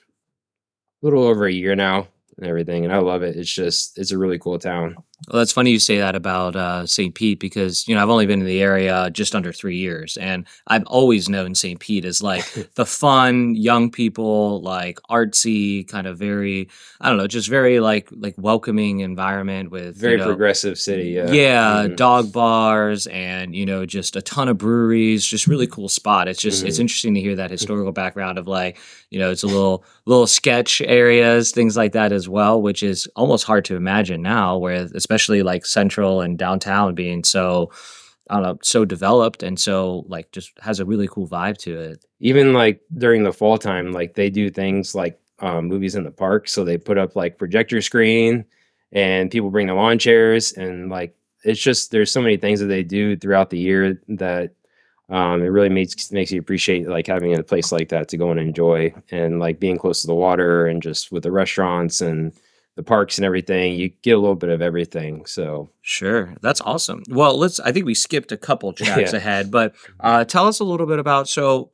little 1.01 1.24
over 1.24 1.46
a 1.46 1.51
year 1.51 1.75
now 1.75 2.08
and 2.38 2.48
everything. 2.48 2.86
And 2.86 2.94
I 2.94 2.98
love 2.98 3.24
it. 3.24 3.36
It's 3.36 3.54
just, 3.54 3.98
it's 3.98 4.12
a 4.12 4.18
really 4.18 4.39
cool 4.39 4.58
town. 4.58 4.96
Well, 5.30 5.40
that's 5.40 5.54
funny 5.54 5.72
you 5.72 5.80
say 5.80 5.98
that 6.00 6.14
about 6.14 6.56
uh, 6.58 6.86
St. 6.86 7.16
Pete 7.16 7.40
because 7.40 7.88
you 7.88 7.96
know 7.96 8.04
I've 8.04 8.10
only 8.10 8.26
been 8.26 8.42
in 8.42 8.46
the 8.46 8.62
area 8.62 9.10
just 9.12 9.34
under 9.34 9.52
three 9.54 9.78
years, 9.78 10.18
and 10.18 10.46
I've 10.68 10.86
always 10.86 11.30
known 11.30 11.56
St. 11.56 11.80
Pete 11.80 12.06
as 12.06 12.22
like 12.22 12.46
the 12.76 12.86
fun, 12.86 13.56
young 13.56 13.90
people, 13.90 14.62
like 14.62 15.00
artsy, 15.10 15.88
kind 15.88 16.06
of 16.06 16.18
very, 16.18 16.68
I 17.02 17.08
don't 17.10 17.18
know, 17.18 17.28
just 17.28 17.50
very 17.50 17.80
like 17.80 18.10
like 18.12 18.36
welcoming 18.38 19.00
environment 19.00 19.72
with 19.72 19.96
Very 19.98 20.14
you 20.14 20.18
know, 20.20 20.26
progressive 20.26 20.78
city. 20.78 21.10
Yeah. 21.12 21.32
yeah, 21.32 21.88
Mhm. 21.88 21.96
dog 21.96 22.32
bars 22.34 23.08
and 23.08 23.56
you 23.56 23.66
know 23.66 23.86
just 23.86 24.16
a 24.16 24.22
ton 24.22 24.48
of 24.50 24.58
breweries 24.58 25.26
just 25.26 25.48
really 25.48 25.66
cool 25.68 25.88
spot 25.90 26.28
it's 26.28 26.42
just 26.42 26.64
it's 26.66 26.78
Mhm. 26.78 26.82
interesting 26.82 27.14
to 27.16 27.22
hear 27.22 27.36
that 27.38 27.52
historical 27.58 27.92
background 27.94 28.38
of 28.38 28.48
like 28.48 28.78
you 29.10 29.18
know 29.20 29.32
it's 29.32 29.44
a 29.44 29.48
little 29.48 29.84
little 30.06 30.28
sketch 30.28 30.82
areas 30.82 31.52
things 31.52 31.76
like 31.78 31.94
that 31.94 32.12
as 32.12 32.28
well 32.30 32.62
which 32.62 32.84
is 32.84 33.08
almost 33.16 33.46
hard 33.46 33.64
to 33.66 33.76
imagine 33.76 34.22
now 34.22 34.58
where 34.58 34.88
especially 34.94 35.15
like 35.44 35.66
central 35.66 36.22
and 36.22 36.38
downtown 36.38 36.96
being 36.96 37.24
so 37.24 37.72
I 38.30 38.36
don't 38.36 38.44
know, 38.44 38.58
so 38.64 38.86
developed 38.86 39.44
and 39.44 39.60
so 39.60 40.04
like 40.08 40.32
just 40.32 40.52
has 40.62 40.80
a 40.80 40.86
really 40.86 41.08
cool 41.08 41.28
vibe 41.28 41.58
to 41.60 41.80
it. 41.80 42.06
even 42.20 42.54
like 42.54 42.82
during 42.98 43.24
the 43.24 43.34
fall 43.34 43.58
time, 43.58 43.92
like 43.92 44.16
they 44.16 44.30
do 44.30 44.50
things 44.50 44.96
like 44.96 45.20
um, 45.40 45.68
movies 45.68 45.96
in 45.96 46.04
the 46.04 46.12
park. 46.12 46.48
So 46.48 46.64
they 46.64 46.78
put 46.78 46.98
up 46.98 47.16
like 47.16 47.38
projector 47.38 47.82
screen, 47.82 48.46
and 48.92 49.32
people 49.32 49.50
bring 49.52 49.68
their 49.68 49.76
lawn 49.76 50.00
chairs, 50.00 50.54
and 50.54 50.90
like 50.90 51.16
it's 51.44 51.60
just 51.60 51.92
there's 51.92 52.12
so 52.12 52.22
many 52.22 52.38
things 52.38 52.60
that 52.60 52.68
they 52.68 52.84
do 52.84 53.16
throughout 53.16 53.50
the 53.50 53.60
year 53.60 54.02
that 54.08 54.54
um, 55.10 55.42
it 55.42 55.48
really 55.48 55.70
makes 55.70 56.12
makes 56.12 56.32
you 56.32 56.40
appreciate 56.40 56.88
like 56.88 57.06
having 57.06 57.36
a 57.36 57.44
place 57.44 57.72
like 57.72 57.90
that 57.90 58.08
to 58.10 58.18
go 58.18 58.32
and 58.32 58.40
enjoy, 58.40 58.94
and 59.12 59.40
like 59.40 59.60
being 59.60 59.78
close 59.78 60.02
to 60.02 60.08
the 60.08 60.16
water, 60.16 60.66
and 60.68 60.82
just 60.82 61.12
with 61.12 61.24
the 61.24 61.32
restaurants 61.32 62.02
and 62.02 62.34
the 62.75 62.84
parks 62.84 63.17
and 63.17 63.25
everything, 63.25 63.74
you 63.75 63.89
get 64.01 64.12
a 64.12 64.20
little 64.20 64.36
bit 64.36 64.50
of 64.50 64.62
everything. 64.62 65.25
So 65.25 65.70
Sure, 65.82 66.36
that's 66.41 66.62
awesome. 66.62 67.03
Well, 67.10 67.38
let's. 67.38 67.60
I 67.60 67.72
think 67.72 67.86
we 67.86 67.94
skipped 67.96 68.32
a 68.32 68.38
couple 68.38 68.74
tracks 68.74 69.12
Yeah. 69.13 69.17
ahead, 69.17 69.51
but 69.51 69.75
uh, 70.00 70.25
tell 70.25 70.48
us 70.48 70.60
a 70.60 70.63
little 70.63 70.88
bit 70.88 71.00
about. 71.00 71.29
So, 71.29 71.72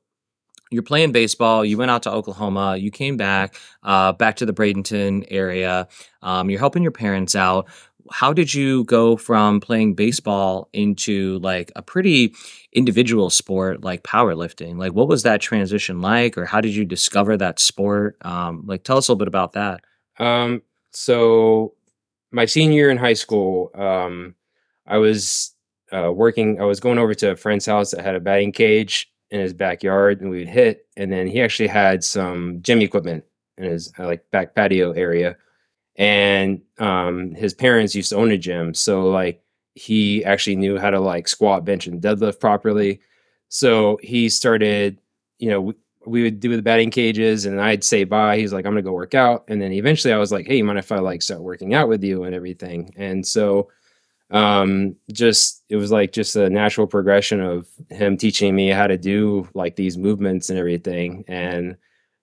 you're 0.74 0.84
playing 0.84 1.12
baseball. 1.12 1.66
You 1.66 1.78
went 1.78 1.92
out 1.92 2.04
to 2.04 2.12
Oklahoma. 2.12 2.78
You 2.78 2.92
came 2.92 3.18
back, 3.18 3.56
uh, 3.84 4.14
back 4.14 4.38
to 4.38 4.46
the 4.46 4.54
Bradenton 4.54 5.26
area. 5.30 5.90
Um, 6.22 6.50
you're 6.50 6.60
helping 6.60 6.82
your 6.82 6.94
parents 6.94 7.36
out. 7.36 7.68
How 8.10 8.32
did 8.32 8.54
you 8.54 8.86
go 8.86 9.18
from 9.18 9.60
playing 9.60 9.96
baseball 9.96 10.70
into 10.72 11.40
like 11.40 11.74
a 11.76 11.82
pretty 11.82 12.34
individual 12.72 13.30
sport 13.30 13.84
like 13.84 14.04
powerlifting? 14.04 14.78
Like, 14.78 14.94
what 14.94 15.10
was 15.10 15.24
that 15.24 15.42
transition 15.42 16.00
like, 16.00 16.38
or 16.38 16.46
how 16.46 16.62
did 16.62 16.74
you 16.74 16.86
discover 16.86 17.36
that 17.38 17.60
sport? 17.60 18.16
Um, 18.22 18.64
like, 18.66 18.84
tell 18.84 18.98
us 18.98 19.08
a 19.08 19.12
little 19.12 19.20
bit 19.20 19.28
about 19.28 19.54
that. 19.54 19.82
Um, 20.20 20.62
so 20.92 21.74
my 22.32 22.46
senior 22.46 22.76
year 22.76 22.90
in 22.90 22.98
high 22.98 23.14
school, 23.14 23.72
um, 23.76 24.36
I 24.88 24.98
was 24.98 25.54
uh, 25.92 26.12
working. 26.14 26.62
I 26.62 26.66
was 26.66 26.80
going 26.80 26.98
over 26.98 27.14
to 27.16 27.32
a 27.32 27.36
friend's 27.36 27.66
house 27.66 27.92
that 27.92 28.04
had 28.04 28.16
a 28.16 28.20
batting 28.20 28.52
cage 28.52 29.12
in 29.30 29.40
his 29.40 29.54
backyard, 29.54 30.22
and 30.22 30.30
we 30.30 30.40
would 30.40 30.48
hit. 30.48 30.88
And 30.98 31.12
then 31.12 31.28
he 31.28 31.42
actually 31.42 31.68
had 31.68 32.04
some 32.04 32.60
gym 32.62 32.82
equipment 32.82 33.24
in 33.58 33.66
his 33.66 33.92
uh, 34.00 34.06
like 34.06 34.30
back 34.32 34.56
patio 34.56 34.92
area, 34.92 35.38
and 35.96 36.62
um, 36.80 37.34
his 37.36 37.54
parents 37.54 37.96
used 37.96 38.10
to 38.10 38.18
own 38.18 38.32
a 38.32 38.38
gym, 38.38 38.74
so 38.74 39.10
like 39.10 39.44
he 39.76 40.24
actually 40.26 40.56
knew 40.56 40.78
how 40.78 40.90
to 40.90 41.00
like 41.00 41.28
squat, 41.28 41.66
bench, 41.66 41.88
and 41.88 42.02
deadlift 42.02 42.40
properly. 42.40 43.02
So 43.50 44.00
he 44.02 44.30
started, 44.30 45.00
you 45.40 45.50
know, 45.50 45.74
we, 46.06 46.24
would 46.24 46.40
do 46.40 46.56
the 46.56 46.62
batting 46.62 46.90
cages 46.92 47.46
and 47.46 47.62
I'd 47.62 47.84
say 47.84 48.04
bye. 48.04 48.38
He's 48.38 48.54
like, 48.54 48.66
I'm 48.66 48.72
gonna 48.72 48.82
go 48.82 48.92
work 48.94 49.14
out. 49.14 49.46
And 49.48 49.62
then 49.62 49.72
eventually 49.72 50.14
I 50.14 50.18
was 50.18 50.32
like, 50.32 50.48
Hey, 50.48 50.58
you 50.58 50.64
mind 50.64 50.80
if 50.80 50.92
I 50.92 51.00
like 51.00 51.22
start 51.22 51.42
working 51.42 51.74
out 51.74 51.88
with 51.90 52.04
you 52.04 52.24
and 52.24 52.34
everything? 52.36 52.94
And 52.98 53.26
so 53.26 53.70
um 54.30 54.96
just 55.12 55.64
it 55.68 55.76
was 55.76 55.92
like 55.92 56.14
just 56.14 56.36
a 56.38 56.50
natural 56.50 56.88
progression 56.88 57.42
of 57.42 57.68
him 57.90 58.16
teaching 58.16 58.56
me 58.56 58.70
how 58.70 58.88
to 58.88 58.98
do 58.98 59.48
like 59.54 59.76
these 59.76 59.98
movements 59.98 60.50
and 60.50 60.58
everything. 60.58 61.26
And 61.28 61.76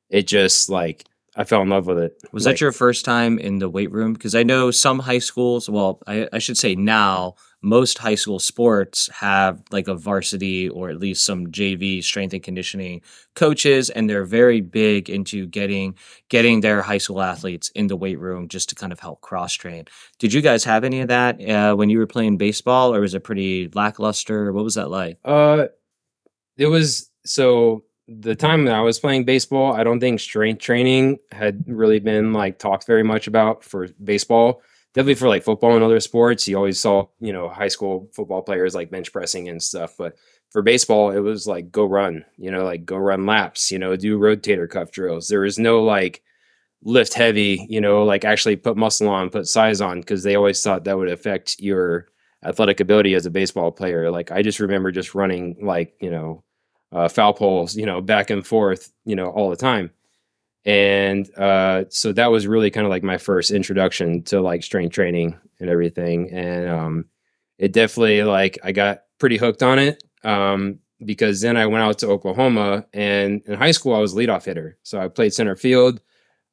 it 0.09 0.27
just 0.27 0.71
like 0.71 1.05
I 1.37 1.45
fell 1.45 1.63
in 1.63 1.69
love 1.69 1.87
with 1.87 1.99
it. 1.99 2.21
Was 2.33 2.47
Like, 2.47 2.55
that 2.57 2.61
your 2.61 2.73
first 2.73 3.05
time 3.05 3.39
in 3.39 3.59
the 3.61 3.69
weight 3.69 3.93
room? 3.93 4.13
Because 4.13 4.35
I 4.35 4.43
know 4.43 4.73
some 4.73 4.99
high 4.99 5.21
schools, 5.21 5.71
well, 5.71 6.01
I, 6.05 6.29
I 6.33 6.39
should 6.39 6.59
say 6.59 6.75
now, 6.75 7.37
most 7.61 7.99
high 7.99 8.15
school 8.15 8.39
sports 8.39 9.09
have 9.13 9.61
like 9.71 9.89
a 9.89 9.95
varsity 9.95 10.69
or 10.69 10.91
at 10.91 11.01
least 11.01 11.25
some 11.25 11.49
JV 11.49 12.03
strength 12.03 12.33
and 12.33 12.43
conditioning 12.43 13.01
coaches, 13.35 13.91
and 13.91 14.09
they're 14.09 14.25
very 14.25 14.61
big 14.61 15.11
into 15.11 15.47
getting 15.47 15.97
getting 16.29 16.61
their 16.61 16.83
high 16.83 16.99
school 16.99 17.21
athletes 17.21 17.71
in 17.71 17.89
the 17.89 17.97
weight 17.97 18.19
room 18.19 18.49
just 18.49 18.69
to 18.69 18.75
kind 18.75 18.93
of 18.93 19.01
help 19.01 19.21
cross 19.21 19.55
train. 19.55 19.87
Did 20.19 20.33
you 20.33 20.41
guys 20.41 20.65
have 20.65 20.85
any 20.85 21.01
of 21.01 21.09
that 21.09 21.41
uh, 21.49 21.75
when 21.75 21.91
you 21.91 21.99
were 21.99 22.07
playing 22.07 22.37
baseball, 22.37 22.95
or 22.95 23.01
was 23.01 23.15
it 23.15 23.25
pretty 23.25 23.69
lackluster? 23.75 24.53
What 24.53 24.65
was 24.65 24.75
that 24.75 24.91
like? 24.91 25.19
Uh, 25.25 25.67
it 26.57 26.67
was 26.67 27.11
so 27.25 27.85
the 28.09 28.35
time 28.35 28.65
that 28.65 28.75
I 28.75 28.81
was 28.81 28.99
playing 28.99 29.25
baseball, 29.25 29.75
I 29.75 29.85
don't 29.85 30.01
think 30.01 30.21
strength 30.21 30.61
training 30.63 31.19
had 31.31 31.63
really 31.67 32.01
been 32.01 32.33
like 32.33 32.59
talked 32.59 32.87
very 32.87 33.03
much 33.03 33.27
about 33.27 33.63
for 33.63 33.89
baseball. 34.03 34.63
Definitely 34.99 35.15
for 35.15 35.29
like 35.29 35.45
football 35.45 35.77
and 35.77 35.85
other 35.85 36.01
sports, 36.01 36.49
you 36.49 36.57
always 36.57 36.81
saw 36.81 37.07
you 37.21 37.33
know 37.33 37.49
high 37.49 37.69
school 37.69 38.11
football 38.13 38.43
players 38.43 38.75
like 38.75 38.91
bench 38.91 39.13
pressing 39.13 39.49
and 39.49 39.63
stuff. 39.63 39.95
But 39.97 40.17
for 40.51 40.61
baseball, 40.61 41.13
it 41.13 41.21
was 41.21 41.47
like 41.47 41.71
go 41.71 41.85
run, 41.85 42.25
you 42.37 42.51
know, 42.51 42.65
like 42.65 42.85
go 42.85 42.97
run 42.97 43.25
laps, 43.25 43.71
you 43.71 43.79
know, 43.79 43.95
do 43.95 44.19
rotator 44.19 44.69
cuff 44.69 44.91
drills. 44.91 45.29
There 45.29 45.43
was 45.43 45.57
no 45.57 45.85
like 45.85 46.21
lift 46.83 47.15
heavy, 47.15 47.67
you 47.71 47.81
know, 47.81 48.05
like 48.05 48.25
actually 48.25 48.57
put 48.57 48.77
muscle 48.77 49.09
on, 49.09 49.31
put 49.31 49.47
size 49.49 49.81
on, 49.81 50.01
because 50.01 50.25
they 50.25 50.37
always 50.37 50.63
thought 50.63 50.85
that 50.85 50.99
would 50.99 51.11
affect 51.11 51.61
your 51.61 52.09
athletic 52.45 52.81
ability 52.81 53.15
as 53.15 53.27
a 53.27 53.31
baseball 53.31 53.73
player. 53.73 54.11
Like 54.11 54.33
I 54.33 54.43
just 54.43 54.61
remember 54.61 54.93
just 54.93 55.15
running 55.15 55.59
like, 55.63 55.95
you 56.01 56.11
know, 56.11 56.45
uh, 56.93 57.09
foul 57.09 57.35
poles, 57.35 57.77
you 57.77 57.87
know, 57.87 58.01
back 58.01 58.31
and 58.31 58.47
forth, 58.47 58.93
you 59.05 59.17
know, 59.17 59.31
all 59.31 59.51
the 59.51 59.57
time. 59.57 59.91
And 60.69 61.35
uh, 61.39 61.85
so 61.89 62.13
that 62.13 62.31
was 62.31 62.47
really 62.47 62.71
kind 62.71 62.85
of 62.85 62.91
like 62.91 63.03
my 63.03 63.17
first 63.17 63.51
introduction 63.51 64.23
to 64.25 64.43
like 64.43 64.63
strength 64.63 64.93
training 64.93 65.35
and 65.61 65.71
everything. 65.71 66.31
And 66.31 66.69
um, 66.69 67.05
it 67.57 67.73
definitely 67.73 68.23
like 68.25 68.59
I 68.63 68.73
got 68.73 69.05
pretty 69.19 69.39
hooked 69.39 69.63
on 69.63 69.79
it 69.79 70.03
um, 70.25 70.79
because 71.07 71.41
then 71.41 71.57
I 71.57 71.65
went 71.65 71.85
out 71.85 71.99
to 72.01 72.09
Oklahoma 72.09 72.85
and 72.93 73.41
in 73.47 73.55
high 73.55 73.71
school 73.71 73.95
I 73.95 73.99
was 73.99 74.15
leadoff 74.15 74.45
hitter. 74.45 74.77
So 74.83 75.01
I 75.01 75.09
played 75.09 75.33
center 75.33 75.57
field, 75.57 76.03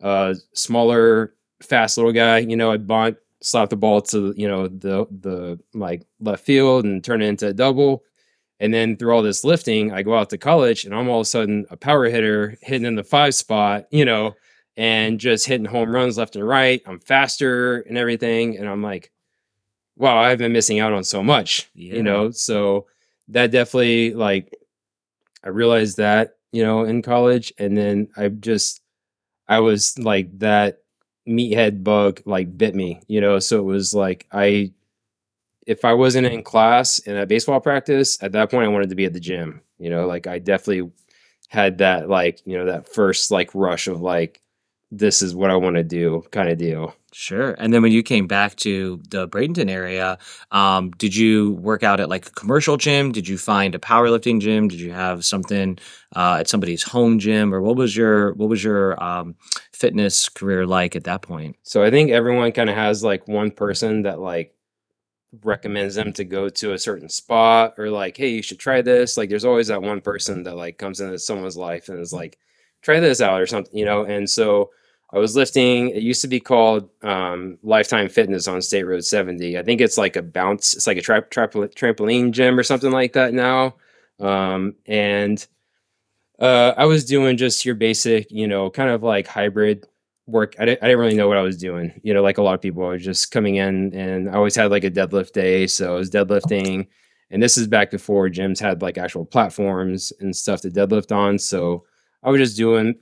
uh, 0.02 0.36
smaller, 0.54 1.36
fast 1.62 1.98
little 1.98 2.14
guy. 2.14 2.38
You 2.38 2.56
know, 2.56 2.72
I'd 2.72 2.88
bunt, 2.88 3.18
slap 3.42 3.70
the 3.70 3.76
ball 3.76 4.00
to 4.02 4.34
you 4.38 4.48
know 4.48 4.70
the 4.70 5.08
the 5.12 5.60
like 5.74 6.06
left 6.22 6.46
field 6.46 6.86
and 6.86 7.04
turn 7.04 7.22
it 7.22 7.28
into 7.28 7.48
a 7.48 7.54
double. 7.54 8.06
And 8.60 8.74
then 8.74 8.96
through 8.96 9.14
all 9.14 9.22
this 9.22 9.44
lifting, 9.44 9.92
I 9.92 10.02
go 10.02 10.18
out 10.18 10.30
to 10.30 10.38
college 10.38 10.86
and 10.86 10.96
I'm 10.96 11.10
all 11.10 11.20
of 11.20 11.26
a 11.26 11.30
sudden 11.30 11.66
a 11.70 11.78
power 11.78 12.06
hitter 12.10 12.58
hitting 12.62 12.86
in 12.86 12.96
the 12.96 13.04
five 13.04 13.36
spot, 13.36 13.86
you 13.92 14.06
know, 14.06 14.36
and 14.78 15.20
just 15.20 15.46
hitting 15.46 15.66
home 15.66 15.90
runs 15.94 16.18
left 16.18 16.36
and 16.36 16.48
right. 16.48 16.82
I'm 16.86 17.00
faster 17.00 17.82
and 17.82 17.98
everything. 17.98 18.58
And 18.58 18.68
I'm 18.70 18.82
like, 18.82 19.12
wow, 19.98 20.18
I've 20.18 20.38
been 20.38 20.54
missing 20.54 20.80
out 20.80 20.94
on 20.94 21.04
so 21.04 21.22
much, 21.24 21.70
Yeah. 21.74 21.96
you 21.96 22.04
know? 22.04 22.32
So 22.32 22.88
that 23.30 23.52
definitely 23.52 24.14
like, 24.14 24.54
I 25.44 25.50
realized 25.50 25.98
that, 25.98 26.36
you 26.52 26.64
know, 26.64 26.84
in 26.84 27.02
college. 27.02 27.54
And 27.58 27.78
then 27.78 28.10
I 28.16 28.30
just, 28.30 28.82
I 29.48 29.60
was 29.60 29.98
like 30.00 30.38
that 30.40 30.80
meathead 31.28 31.84
bug 31.84 32.22
like 32.26 32.58
bit 32.58 32.76
me, 32.76 33.02
you 33.08 33.20
know? 33.22 33.40
So 33.40 33.60
it 33.60 33.64
was 33.64 33.94
like, 33.94 34.28
I, 34.32 34.72
if 35.66 35.84
I 35.84 35.94
wasn't 35.94 36.28
in 36.28 36.44
class 36.44 37.00
in 37.00 37.18
a 37.18 37.26
baseball 37.26 37.60
practice, 37.60 38.22
at 38.22 38.32
that 38.34 38.52
point 38.52 38.66
I 38.66 38.70
wanted 38.70 38.90
to 38.90 38.96
be 38.96 39.06
at 39.06 39.14
the 39.14 39.20
gym. 39.20 39.62
You 39.78 39.90
know, 39.90 40.08
like 40.08 40.28
I 40.28 40.40
definitely 40.40 40.92
had 41.50 41.80
that 41.80 42.10
like, 42.10 42.42
you 42.46 42.58
know, 42.58 42.66
that 42.66 42.88
first 42.94 43.32
like 43.32 43.54
rush 43.54 43.88
of 43.88 44.02
like, 44.02 44.42
this 44.92 45.22
is 45.22 45.36
what 45.36 45.50
I 45.50 45.56
want 45.56 45.76
to 45.76 45.84
do 45.84 46.24
kind 46.32 46.50
of 46.50 46.58
deal. 46.58 46.96
Sure. 47.12 47.52
And 47.58 47.74
then 47.74 47.82
when 47.82 47.92
you 47.92 48.04
came 48.04 48.28
back 48.28 48.56
to 48.58 49.02
the 49.10 49.28
Bradenton 49.28 49.70
area, 49.70 50.18
um, 50.52 50.92
did 50.92 51.16
you 51.16 51.54
work 51.54 51.82
out 51.82 52.00
at 52.00 52.10
like 52.10 52.28
a 52.28 52.32
commercial 52.32 52.78
gym? 52.78 53.12
Did 53.12 53.28
you 53.28 53.38
find 53.38 53.74
a 53.74 53.80
powerlifting 53.80 54.42
gym? 54.42 54.68
Did 54.68 54.80
you 54.80 54.92
have 54.92 55.26
something 55.26 55.80
uh, 56.16 56.38
at 56.42 56.50
somebody's 56.50 56.84
home 56.84 57.20
gym, 57.20 57.54
or 57.54 57.62
what 57.62 57.78
was 57.78 57.96
your 57.96 58.34
what 58.34 58.50
was 58.50 58.64
your 58.64 59.02
um, 59.02 59.36
fitness 59.72 60.30
career 60.30 60.66
like 60.66 60.96
at 60.96 61.06
that 61.06 61.22
point? 61.22 61.56
So 61.64 61.84
I 61.84 61.90
think 61.90 62.12
everyone 62.12 62.52
kind 62.52 62.70
of 62.70 62.76
has 62.76 63.04
like 63.04 63.28
one 63.28 63.50
person 63.50 64.04
that 64.04 64.20
like 64.20 64.55
recommends 65.44 65.96
them 65.96 66.14
to 66.14 66.24
go 66.24 66.50
to 66.50 66.74
a 66.74 66.80
certain 66.80 67.10
spot 67.10 67.76
or 67.78 67.90
like, 67.90 68.18
hey, 68.18 68.30
you 68.30 68.42
should 68.42 68.60
try 68.60 68.82
this. 68.82 69.18
Like 69.18 69.30
there's 69.30 69.46
always 69.46 69.68
that 69.68 69.82
one 69.82 70.02
person 70.02 70.44
that 70.44 70.56
like 70.56 70.78
comes 70.78 71.02
into 71.02 71.20
someone's 71.20 71.58
life 71.58 71.90
and 71.90 72.00
is 72.00 72.14
like, 72.14 72.38
try 72.82 73.00
this 73.00 73.22
out 73.22 73.42
or 73.42 73.48
something, 73.48 73.78
you 73.78 73.86
know? 73.86 74.04
And 74.06 74.30
so 74.30 74.72
I 75.12 75.18
was 75.20 75.36
lifting, 75.36 75.90
it 75.90 76.04
used 76.04 76.22
to 76.22 76.28
be 76.28 76.40
called 76.40 76.90
um, 77.04 77.58
Lifetime 77.64 78.10
Fitness 78.10 78.48
on 78.48 78.62
State 78.62 78.84
Road 78.84 79.04
70. 79.04 79.58
I 79.58 79.64
think 79.64 79.82
it's 79.82 79.98
like 79.98 80.16
a 80.16 80.22
bounce, 80.22 80.76
it's 80.76 80.88
like 80.88 80.98
a 80.98 81.02
tra- 81.02 81.28
tra- 81.30 81.50
trampoline 81.50 82.32
gym 82.32 82.58
or 82.58 82.64
something 82.64 82.92
like 82.92 83.14
that 83.14 83.34
now. 83.34 83.76
Um, 84.20 84.76
and 84.86 85.46
uh, 86.40 86.74
I 86.76 86.86
was 86.86 87.06
doing 87.06 87.38
just 87.38 87.66
your 87.66 87.76
basic, 87.76 88.32
you 88.32 88.48
know, 88.48 88.70
kind 88.70 88.90
of 88.90 89.04
like 89.04 89.28
hybrid 89.28 89.88
work. 90.28 90.56
I 90.60 90.66
didn't, 90.66 90.84
I 90.84 90.88
didn't 90.88 91.00
really 91.00 91.16
know 91.16 91.28
what 91.28 91.38
I 91.38 91.42
was 91.42 91.58
doing. 91.58 92.00
You 92.04 92.14
know, 92.14 92.22
like 92.22 92.38
a 92.38 92.42
lot 92.42 92.54
of 92.56 92.62
people, 92.62 92.86
I 92.86 92.90
was 92.90 93.04
just 93.04 93.32
coming 93.32 93.56
in 93.56 93.94
and 93.94 94.30
I 94.30 94.34
always 94.34 94.56
had 94.56 94.72
like 94.72 94.84
a 94.84 94.92
deadlift 94.92 95.32
day. 95.34 95.68
So 95.68 95.94
I 95.94 95.98
was 95.98 96.10
deadlifting. 96.10 96.88
And 97.32 97.42
this 97.42 97.58
is 97.58 97.68
back 97.68 97.92
before 97.92 98.30
gyms 98.30 98.60
had 98.60 98.82
like 98.82 98.98
actual 98.98 99.26
platforms 99.26 100.14
and 100.20 100.36
stuff 100.36 100.62
to 100.62 100.70
deadlift 100.70 101.16
on. 101.16 101.40
So 101.40 101.86
I 102.24 102.30
was 102.30 102.40
just 102.40 102.58
doing 102.58 102.96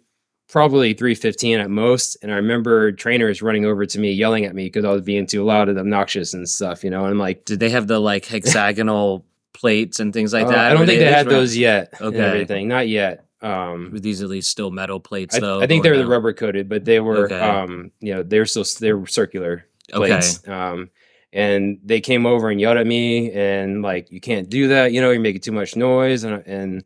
probably 0.49 0.93
315 0.93 1.59
at 1.59 1.69
most. 1.69 2.17
And 2.21 2.31
I 2.31 2.35
remember 2.35 2.91
trainers 2.91 3.41
running 3.41 3.65
over 3.65 3.85
to 3.85 3.99
me 3.99 4.11
yelling 4.11 4.45
at 4.45 4.55
me 4.55 4.65
because 4.65 4.85
I 4.85 4.91
was 4.91 5.01
being 5.01 5.25
too 5.25 5.43
loud 5.43 5.69
and 5.69 5.79
obnoxious 5.79 6.33
and 6.33 6.47
stuff, 6.47 6.83
you 6.83 6.89
know, 6.89 7.03
and 7.03 7.11
I'm 7.11 7.19
like, 7.19 7.45
Did 7.45 7.59
they 7.59 7.69
have 7.69 7.87
the 7.87 7.99
like 7.99 8.25
hexagonal 8.25 9.25
plates 9.53 9.99
and 9.99 10.13
things 10.13 10.33
like 10.33 10.47
uh, 10.47 10.51
that? 10.51 10.71
I 10.71 10.73
don't 10.73 10.85
think 10.85 10.99
they 10.99 11.11
had 11.11 11.25
just 11.25 11.29
those 11.29 11.57
yet. 11.57 11.93
Okay. 11.99 12.17
everything. 12.17 12.67
Not 12.67 12.87
yet. 12.87 13.22
Um, 13.43 13.89
Were 13.91 13.99
these 13.99 14.21
at 14.23 14.29
least 14.29 14.49
still 14.49 14.71
metal 14.71 14.99
plates 14.99 15.35
I, 15.35 15.39
though? 15.39 15.61
I 15.61 15.67
think 15.67 15.83
they 15.83 15.91
were 15.91 15.97
the 15.97 16.07
rubber 16.07 16.33
coated, 16.33 16.69
but 16.69 16.85
they 16.85 16.99
were, 16.99 17.25
Okay. 17.25 17.39
um, 17.39 17.91
you 17.99 18.13
know, 18.15 18.23
they 18.23 18.39
were 18.39 18.45
still 18.45 18.65
they 18.79 18.93
were 18.93 19.05
circular 19.05 19.65
Okay. 19.93 20.07
plates. 20.07 20.47
Um, 20.47 20.89
and 21.33 21.79
they 21.83 21.99
came 21.99 22.25
over 22.25 22.49
and 22.49 22.61
yelled 22.61 22.77
at 22.77 22.87
me 22.87 23.31
and 23.31 23.81
like 23.81 24.09
you 24.11 24.21
can't 24.21 24.49
do 24.51 24.67
that 24.67 24.91
you 24.93 25.01
know 25.01 25.09
you're 25.09 25.19
making 25.19 25.41
too 25.41 25.51
much 25.51 25.75
noise 25.75 26.23
and 26.23 26.43
and 26.45 26.85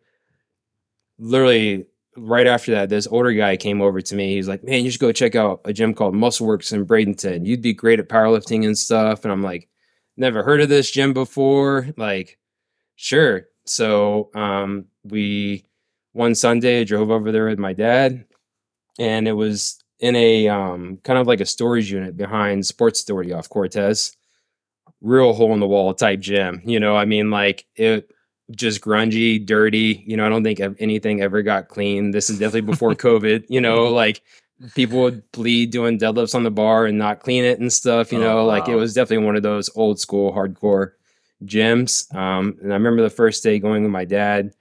literally 1.20 1.86
right 2.16 2.48
after 2.48 2.72
that 2.72 2.88
this 2.90 3.08
older 3.08 3.32
guy 3.34 3.58
came 3.58 3.82
over 3.82 4.02
to 4.02 4.16
me 4.16 4.36
he's 4.36 4.48
like 4.48 4.64
man 4.64 4.84
you 4.84 4.90
should 4.90 5.02
go 5.02 5.12
check 5.12 5.36
out 5.36 5.60
a 5.66 5.74
gym 5.74 5.94
called 5.94 6.16
Muscle 6.16 6.48
Works 6.48 6.72
in 6.72 6.86
bradenton 6.88 7.46
you'd 7.46 7.62
be 7.62 7.74
great 7.74 8.00
at 8.00 8.08
powerlifting 8.10 8.66
and 8.66 8.78
stuff 8.78 9.24
and 9.26 9.32
i'm 9.34 9.44
like 9.44 9.68
never 10.16 10.44
heard 10.44 10.62
of 10.62 10.70
this 10.70 10.90
gym 10.90 11.14
before 11.14 11.90
like 11.98 12.40
sure 12.96 13.48
so 13.66 14.30
um 14.34 14.86
we 15.04 15.66
one 16.18 16.36
sunday 16.36 16.82
I 16.82 16.84
drove 16.84 17.12
over 17.12 17.32
there 17.32 17.48
with 17.48 17.60
my 17.60 17.74
dad 17.74 18.26
and 19.00 19.28
it 19.28 19.34
was 19.34 19.80
in 20.00 20.16
a 20.16 20.48
um 20.48 21.00
kind 21.04 21.20
of 21.20 21.28
like 21.28 21.42
a 21.42 21.46
storage 21.46 21.92
unit 21.92 22.18
behind 22.18 22.66
sports 22.66 23.02
authority 23.02 23.34
off 23.34 23.50
cortez 23.50 24.18
real 25.02 25.34
hole 25.34 25.54
in 25.54 25.60
the 25.60 25.68
wall 25.68 25.94
type 25.94 26.20
gym. 26.20 26.62
You 26.66 26.80
know, 26.80 26.96
I 26.96 27.06
mean, 27.06 27.32
like 27.32 27.66
it 27.76 28.12
just 28.52 28.82
grungy, 28.82 29.44
dirty. 29.46 30.04
You 30.08 30.18
know, 30.18 30.26
I 30.26 30.30
don't 30.30 30.44
think 30.44 30.60
anything 30.80 31.22
ever 31.22 31.42
got 31.42 31.68
clean. 31.68 32.12
This 32.12 32.30
is 32.30 32.40
definitely 32.40 32.62
before 32.62 32.92
COVID. 32.94 33.46
You 33.50 33.62
know, 33.62 33.86
like 33.86 34.22
people 34.76 35.02
would 35.02 35.32
bleed 35.32 35.72
doing 35.72 36.00
deadlifts 36.00 36.36
on 36.36 36.44
the 36.44 36.52
bar 36.52 36.86
and 36.86 36.98
not 36.98 37.20
clean 37.20 37.44
it 37.44 37.60
and 37.60 37.72
stuff. 37.72 38.12
You 38.12 38.20
oh, 38.20 38.24
know, 38.24 38.38
wow. 38.38 38.46
like 38.46 38.68
it 38.68 38.76
was 38.76 38.94
definitely 38.94 39.26
one 39.26 39.36
of 39.36 39.44
those 39.44 39.70
old 39.76 40.00
school 40.00 40.32
hardcore 40.32 40.92
gyms. 41.44 42.14
Um, 42.16 42.58
and 42.62 42.72
I 42.72 42.76
remember 42.76 43.04
the 43.04 43.10
first 43.10 43.44
day 43.44 43.60
going 43.60 43.84
with 43.84 43.92
my 43.92 44.06
dad 44.06 44.54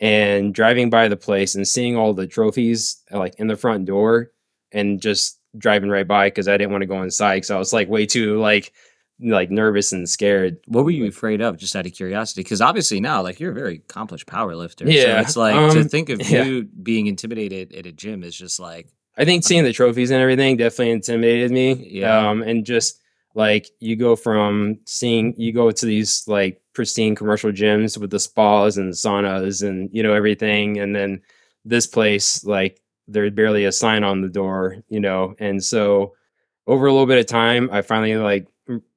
and 0.00 0.54
driving 0.54 0.90
by 0.90 1.08
the 1.08 1.16
place 1.16 1.54
and 1.54 1.66
seeing 1.66 1.96
all 1.96 2.14
the 2.14 2.26
trophies 2.26 3.02
like 3.10 3.34
in 3.36 3.48
the 3.48 3.56
front 3.56 3.84
door 3.84 4.30
and 4.72 5.00
just 5.00 5.40
driving 5.56 5.90
right 5.90 6.06
by 6.06 6.28
because 6.28 6.48
I 6.48 6.56
didn't 6.56 6.70
want 6.70 6.82
to 6.82 6.86
go 6.86 7.02
inside 7.02 7.36
because 7.36 7.50
I 7.50 7.58
was 7.58 7.72
like 7.72 7.88
way 7.88 8.06
too 8.06 8.38
like 8.38 8.72
like 9.20 9.50
nervous 9.50 9.92
and 9.92 10.08
scared. 10.08 10.58
What 10.66 10.84
were 10.84 10.90
you 10.90 11.06
afraid 11.06 11.40
of, 11.40 11.56
just 11.56 11.74
out 11.74 11.86
of 11.86 11.92
curiosity? 11.92 12.42
Because 12.42 12.60
obviously 12.60 13.00
now, 13.00 13.22
like 13.22 13.40
you're 13.40 13.50
a 13.50 13.54
very 13.54 13.76
accomplished 13.76 14.26
power 14.26 14.54
lifter. 14.54 14.88
Yeah, 14.88 15.16
so 15.16 15.20
it's 15.20 15.36
like 15.36 15.54
um, 15.54 15.70
to 15.72 15.84
think 15.84 16.08
of 16.08 16.28
yeah. 16.28 16.44
you 16.44 16.64
being 16.64 17.06
intimidated 17.06 17.74
at 17.74 17.86
a 17.86 17.92
gym 17.92 18.22
is 18.22 18.36
just 18.36 18.60
like. 18.60 18.88
I 19.16 19.24
think 19.24 19.42
seeing 19.42 19.64
the 19.64 19.72
trophies 19.72 20.12
and 20.12 20.22
everything 20.22 20.56
definitely 20.56 20.92
intimidated 20.92 21.50
me. 21.50 21.88
Yeah, 21.90 22.28
um, 22.28 22.42
and 22.42 22.64
just 22.64 23.00
like 23.38 23.70
you 23.78 23.94
go 23.94 24.16
from 24.16 24.80
seeing 24.84 25.32
you 25.36 25.52
go 25.52 25.70
to 25.70 25.86
these 25.86 26.26
like 26.26 26.60
pristine 26.74 27.14
commercial 27.14 27.52
gyms 27.52 27.96
with 27.96 28.10
the 28.10 28.18
spas 28.18 28.76
and 28.76 28.92
saunas 28.92 29.66
and 29.66 29.88
you 29.92 30.02
know 30.02 30.12
everything, 30.12 30.80
and 30.80 30.94
then 30.94 31.22
this 31.64 31.86
place 31.86 32.44
like 32.44 32.82
there's 33.06 33.32
barely 33.32 33.64
a 33.64 33.70
sign 33.70 34.02
on 34.02 34.22
the 34.22 34.28
door, 34.28 34.78
you 34.88 34.98
know, 34.98 35.36
and 35.38 35.62
so 35.62 36.14
over 36.66 36.86
a 36.86 36.92
little 36.92 37.06
bit 37.06 37.20
of 37.20 37.26
time, 37.26 37.70
I 37.72 37.80
finally 37.82 38.16
like 38.16 38.48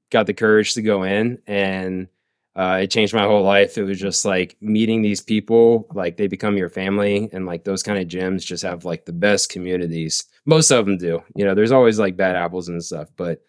got 0.10 0.26
the 0.26 0.34
courage 0.34 0.74
to 0.74 0.82
go 0.82 1.04
in 1.04 1.40
and 1.46 2.08
uh, 2.56 2.80
it 2.82 2.90
changed 2.90 3.14
my 3.14 3.24
whole 3.24 3.44
life. 3.44 3.78
It 3.78 3.84
was 3.84 4.00
just 4.00 4.26
like 4.26 4.58
meeting 4.60 5.04
these 5.04 5.22
people, 5.22 5.88
like 5.94 6.18
they 6.18 6.28
become 6.28 6.58
your 6.58 6.68
family, 6.70 7.30
and 7.32 7.46
like 7.46 7.64
those 7.64 7.84
kind 7.84 8.00
of 8.00 8.08
gyms 8.08 8.44
just 8.44 8.64
have 8.64 8.86
like 8.86 9.06
the 9.06 9.14
best 9.14 9.50
communities. 9.52 10.26
Most 10.46 10.72
of 10.72 10.84
them 10.88 10.98
do. 10.98 11.22
You 11.36 11.46
know, 11.46 11.54
there's 11.54 11.72
always 11.72 12.00
like 12.00 12.18
bad 12.18 12.36
apples 12.36 12.70
and 12.70 12.84
stuff, 12.84 13.08
but 13.16 13.42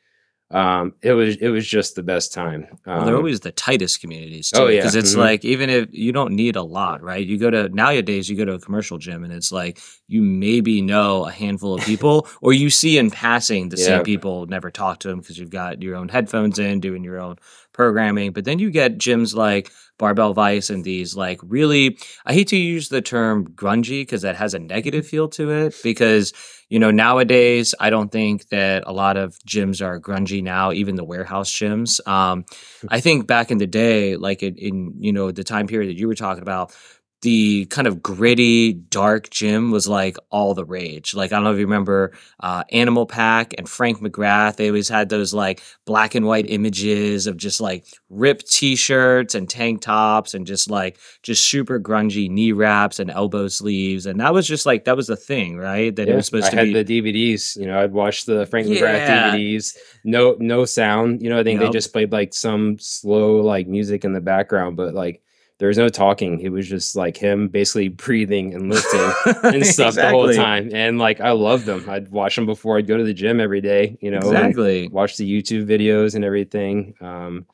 um, 0.52 0.92
it 1.00 1.12
was 1.14 1.36
it 1.36 1.48
was 1.48 1.66
just 1.66 1.94
the 1.94 2.02
best 2.02 2.32
time. 2.32 2.66
Um, 2.84 2.96
well, 2.96 3.04
they're 3.06 3.14
um, 3.14 3.20
always 3.20 3.40
the 3.40 3.52
tightest 3.52 4.02
communities 4.02 4.50
too. 4.50 4.60
Oh 4.60 4.68
yeah, 4.68 4.80
because 4.80 4.94
it's 4.94 5.12
mm-hmm. 5.12 5.20
like 5.20 5.44
even 5.46 5.70
if 5.70 5.88
you 5.90 6.12
don't 6.12 6.34
need 6.34 6.56
a 6.56 6.62
lot, 6.62 7.02
right? 7.02 7.26
You 7.26 7.38
go 7.38 7.50
to 7.50 7.70
nowadays 7.70 8.28
you 8.28 8.36
go 8.36 8.44
to 8.44 8.52
a 8.52 8.60
commercial 8.60 8.98
gym 8.98 9.24
and 9.24 9.32
it's 9.32 9.50
like 9.50 9.80
you 10.08 10.20
maybe 10.22 10.82
know 10.82 11.24
a 11.24 11.30
handful 11.30 11.74
of 11.74 11.80
people, 11.84 12.28
or 12.42 12.52
you 12.52 12.68
see 12.68 12.98
in 12.98 13.10
passing 13.10 13.70
the 13.70 13.78
yeah. 13.78 13.86
same 13.86 14.02
people, 14.02 14.46
never 14.46 14.70
talk 14.70 14.98
to 15.00 15.08
them 15.08 15.20
because 15.20 15.38
you've 15.38 15.50
got 15.50 15.80
your 15.82 15.96
own 15.96 16.10
headphones 16.10 16.58
in, 16.58 16.80
doing 16.80 17.02
your 17.02 17.18
own 17.18 17.36
programming. 17.72 18.32
But 18.32 18.44
then 18.44 18.58
you 18.58 18.70
get 18.70 18.98
gyms 18.98 19.34
like 19.34 19.70
Barbell 19.98 20.34
Vice 20.34 20.70
and 20.70 20.84
these 20.84 21.16
like 21.16 21.40
really, 21.42 21.98
I 22.24 22.32
hate 22.32 22.48
to 22.48 22.56
use 22.56 22.88
the 22.88 23.02
term 23.02 23.46
grungy 23.48 24.02
because 24.02 24.22
that 24.22 24.36
has 24.36 24.54
a 24.54 24.58
negative 24.58 25.06
feel 25.06 25.28
to 25.30 25.50
it 25.50 25.74
because 25.82 26.32
you 26.72 26.78
know, 26.78 26.90
nowadays, 26.90 27.74
I 27.78 27.90
don't 27.90 28.10
think 28.10 28.48
that 28.48 28.84
a 28.86 28.94
lot 28.94 29.18
of 29.18 29.36
gyms 29.46 29.84
are 29.84 30.00
grungy 30.00 30.42
now, 30.42 30.72
even 30.72 30.94
the 30.94 31.04
warehouse 31.04 31.52
gyms. 31.52 32.00
Um, 32.08 32.46
I 32.88 33.00
think 33.00 33.26
back 33.26 33.50
in 33.50 33.58
the 33.58 33.66
day, 33.66 34.16
like 34.16 34.42
in, 34.42 34.56
in, 34.56 34.94
you 34.98 35.12
know, 35.12 35.30
the 35.32 35.44
time 35.44 35.66
period 35.66 35.90
that 35.90 36.00
you 36.00 36.08
were 36.08 36.14
talking 36.14 36.40
about, 36.40 36.74
the 37.22 37.66
kind 37.66 37.86
of 37.86 38.02
gritty, 38.02 38.72
dark 38.72 39.30
gym 39.30 39.70
was 39.70 39.86
like 39.86 40.16
all 40.30 40.54
the 40.54 40.64
rage. 40.64 41.14
Like 41.14 41.32
I 41.32 41.36
don't 41.36 41.44
know 41.44 41.52
if 41.52 41.58
you 41.58 41.64
remember 41.64 42.12
uh, 42.40 42.64
Animal 42.72 43.06
Pak 43.06 43.54
and 43.56 43.68
Frank 43.68 44.00
McGrath. 44.00 44.56
They 44.56 44.66
always 44.68 44.88
had 44.88 45.08
those 45.08 45.32
like 45.32 45.62
black 45.84 46.16
and 46.16 46.26
white 46.26 46.46
images 46.50 47.28
of 47.28 47.36
just 47.36 47.60
like 47.60 47.86
ripped 48.10 48.52
T-shirts 48.52 49.36
and 49.36 49.48
tank 49.48 49.82
tops 49.82 50.34
and 50.34 50.46
just 50.46 50.68
like 50.68 50.98
just 51.22 51.46
super 51.46 51.78
grungy 51.78 52.28
knee 52.28 52.50
wraps 52.50 52.98
and 52.98 53.08
elbow 53.08 53.46
sleeves. 53.46 54.04
And 54.04 54.18
that 54.20 54.34
was 54.34 54.46
just 54.46 54.66
like 54.66 54.84
that 54.86 54.96
was 54.96 55.06
the 55.06 55.16
thing, 55.16 55.56
right? 55.56 55.94
That 55.94 56.08
yeah, 56.08 56.14
it 56.14 56.16
was 56.16 56.26
supposed 56.26 56.46
I 56.46 56.50
to 56.50 56.56
had 56.56 56.72
be. 56.72 56.82
the 56.82 57.02
DVDs. 57.02 57.56
You 57.56 57.66
know, 57.66 57.80
I'd 57.80 57.92
watch 57.92 58.24
the 58.24 58.46
Frank 58.46 58.66
yeah. 58.66 58.80
McGrath 58.80 59.32
DVDs. 59.34 59.76
No, 60.02 60.36
no 60.40 60.64
sound. 60.64 61.22
You 61.22 61.30
know, 61.30 61.38
I 61.38 61.44
think 61.44 61.60
they 61.60 61.70
just 61.70 61.92
played 61.92 62.10
like 62.10 62.34
some 62.34 62.80
slow 62.80 63.36
like 63.36 63.68
music 63.68 64.04
in 64.04 64.12
the 64.12 64.20
background, 64.20 64.76
but 64.76 64.92
like 64.92 65.22
there 65.62 65.68
was 65.68 65.78
no 65.78 65.88
talking. 65.88 66.40
It 66.40 66.48
was 66.48 66.68
just 66.68 66.96
like 66.96 67.16
him 67.16 67.46
basically 67.46 67.86
breathing 68.04 68.52
and 68.52 68.68
lifting 68.68 69.00
and 69.44 69.64
stuff 69.64 69.90
exactly. 69.90 70.02
the 70.02 70.08
whole 70.10 70.34
time. 70.34 70.70
And 70.74 70.98
like 70.98 71.20
I 71.20 71.30
loved 71.30 71.66
them. 71.66 71.88
I'd 71.88 72.10
watch 72.10 72.34
them 72.34 72.46
before 72.46 72.78
I'd 72.78 72.88
go 72.88 72.96
to 72.96 73.04
the 73.04 73.14
gym 73.14 73.38
every 73.38 73.60
day, 73.60 73.96
you 74.00 74.10
know, 74.10 74.18
exactly. 74.18 74.88
watch 74.88 75.18
the 75.18 75.42
YouTube 75.42 75.68
videos 75.68 76.16
and 76.16 76.24
everything. 76.24 76.94
Um, 77.00 77.46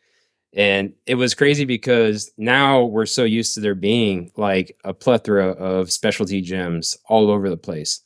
and 0.55 0.95
it 1.05 1.17
was 1.17 1.35
crazy 1.35 1.67
because 1.67 2.33
now 2.39 2.83
we're 2.85 3.05
so 3.05 3.25
used 3.25 3.53
to 3.55 3.61
there 3.61 3.75
being 3.75 4.33
like 4.39 4.75
a 4.85 4.95
plethora 4.95 5.49
of 5.49 5.93
specialty 5.93 6.43
gyms 6.43 6.97
all 7.11 7.31
over 7.31 7.51
the 7.51 7.59
place. 7.59 8.01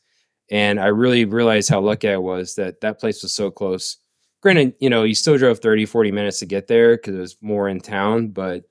And 0.50 0.80
I 0.80 0.86
really 0.86 1.26
realized 1.26 1.70
how 1.70 1.78
lucky 1.80 2.08
I 2.08 2.16
was 2.16 2.56
that 2.56 2.80
that 2.80 2.98
place 2.98 3.22
was 3.22 3.32
so 3.32 3.52
close. 3.52 3.98
Granted, 4.40 4.74
you 4.80 4.90
know, 4.90 5.04
you 5.04 5.14
still 5.14 5.38
drove 5.38 5.60
30, 5.60 5.86
40 5.86 6.10
minutes 6.10 6.40
to 6.40 6.46
get 6.46 6.66
there 6.66 6.96
because 6.96 7.14
it 7.14 7.20
was 7.20 7.36
more 7.40 7.68
in 7.68 7.78
town, 7.78 8.30
but 8.30 8.64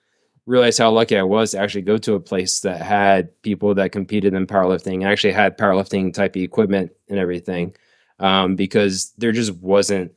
realized 0.45 0.80
how 0.80 0.91
lucky 0.91 1.17
I 1.17 1.23
was 1.23 1.51
to 1.51 1.60
actually 1.60 1.84
go 1.84 1.97
to 1.99 2.15
a 2.15 2.19
place 2.19 2.62
that 2.62 2.82
had 2.82 3.41
people 3.41 3.75
that 3.75 3.91
competed 3.91 4.34
in 4.34 4.47
powerlifting, 4.47 4.95
and 4.95 5.06
actually 5.06 5.34
had 5.34 5.58
powerlifting 5.58 6.13
type 6.13 6.36
of 6.36 6.41
equipment 6.41 6.91
and 7.10 7.19
everything, 7.19 7.75
um, 8.19 8.56
because 8.56 9.13
there 9.17 9.32
just 9.32 9.54
wasn't. 9.56 10.12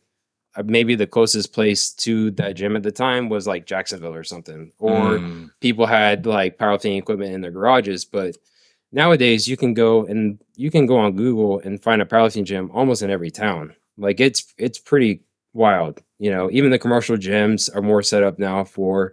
Uh, 0.56 0.62
maybe 0.64 0.94
the 0.94 1.06
closest 1.06 1.52
place 1.52 1.90
to 1.90 2.30
that 2.30 2.54
gym 2.54 2.76
at 2.76 2.84
the 2.84 2.92
time 2.92 3.28
was 3.28 3.44
like 3.44 3.66
Jacksonville 3.66 4.14
or 4.14 4.22
something, 4.22 4.70
or 4.78 5.18
mm. 5.18 5.50
people 5.60 5.84
had 5.84 6.26
like 6.26 6.58
powerlifting 6.58 6.96
equipment 6.96 7.34
in 7.34 7.40
their 7.40 7.50
garages. 7.50 8.04
But 8.04 8.37
nowadays, 8.92 9.48
you 9.48 9.56
can 9.56 9.74
go 9.74 10.06
and 10.06 10.38
you 10.54 10.70
can 10.70 10.87
go 10.87 10.96
on 10.96 11.16
Google 11.16 11.58
and 11.58 11.82
find 11.82 12.00
a 12.00 12.04
powerlifting 12.04 12.44
gym 12.44 12.70
almost 12.72 13.02
in 13.02 13.10
every 13.10 13.32
town. 13.32 13.74
Like 13.98 14.20
it's 14.20 14.54
it's 14.56 14.78
pretty 14.78 15.24
wild. 15.54 16.00
You 16.18 16.30
know, 16.30 16.48
even 16.52 16.70
the 16.70 16.78
commercial 16.78 17.16
gyms 17.16 17.74
are 17.74 17.82
more 17.82 18.02
set 18.02 18.22
up 18.22 18.38
now 18.38 18.62
for 18.62 19.12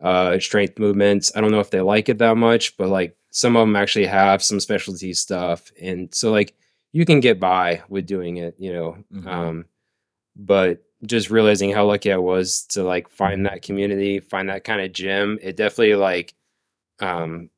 uh, 0.00 0.38
strength 0.38 0.78
movements. 0.78 1.32
I 1.34 1.40
don't 1.40 1.50
know 1.50 1.60
if 1.60 1.70
they 1.70 1.80
like 1.80 2.08
it 2.08 2.18
that 2.18 2.36
much, 2.36 2.76
but 2.76 2.88
like 2.88 3.16
some 3.30 3.56
of 3.56 3.62
them 3.62 3.76
actually 3.76 4.06
have 4.06 4.42
some 4.42 4.60
specialty 4.60 5.14
stuff, 5.14 5.72
and 5.80 6.14
so 6.14 6.30
like 6.30 6.54
you 6.92 7.04
can 7.04 7.20
get 7.20 7.40
by 7.40 7.82
with 7.88 8.06
doing 8.06 8.36
it, 8.36 8.54
you 8.58 8.72
know. 8.72 8.96
Mm-hmm. 9.12 9.28
Um, 9.28 9.64
but 10.36 10.84
just 11.06 11.30
realizing 11.30 11.72
how 11.72 11.84
lucky 11.84 12.12
I 12.12 12.16
was 12.16 12.64
to 12.70 12.82
like 12.82 13.08
find 13.08 13.46
that 13.46 13.62
community, 13.62 14.20
find 14.20 14.48
that 14.48 14.64
kind 14.64 14.80
of 14.80 14.92
gym, 14.92 15.38
it 15.42 15.56
definitely 15.56 15.96
like 15.96 16.34
um, 17.00 17.50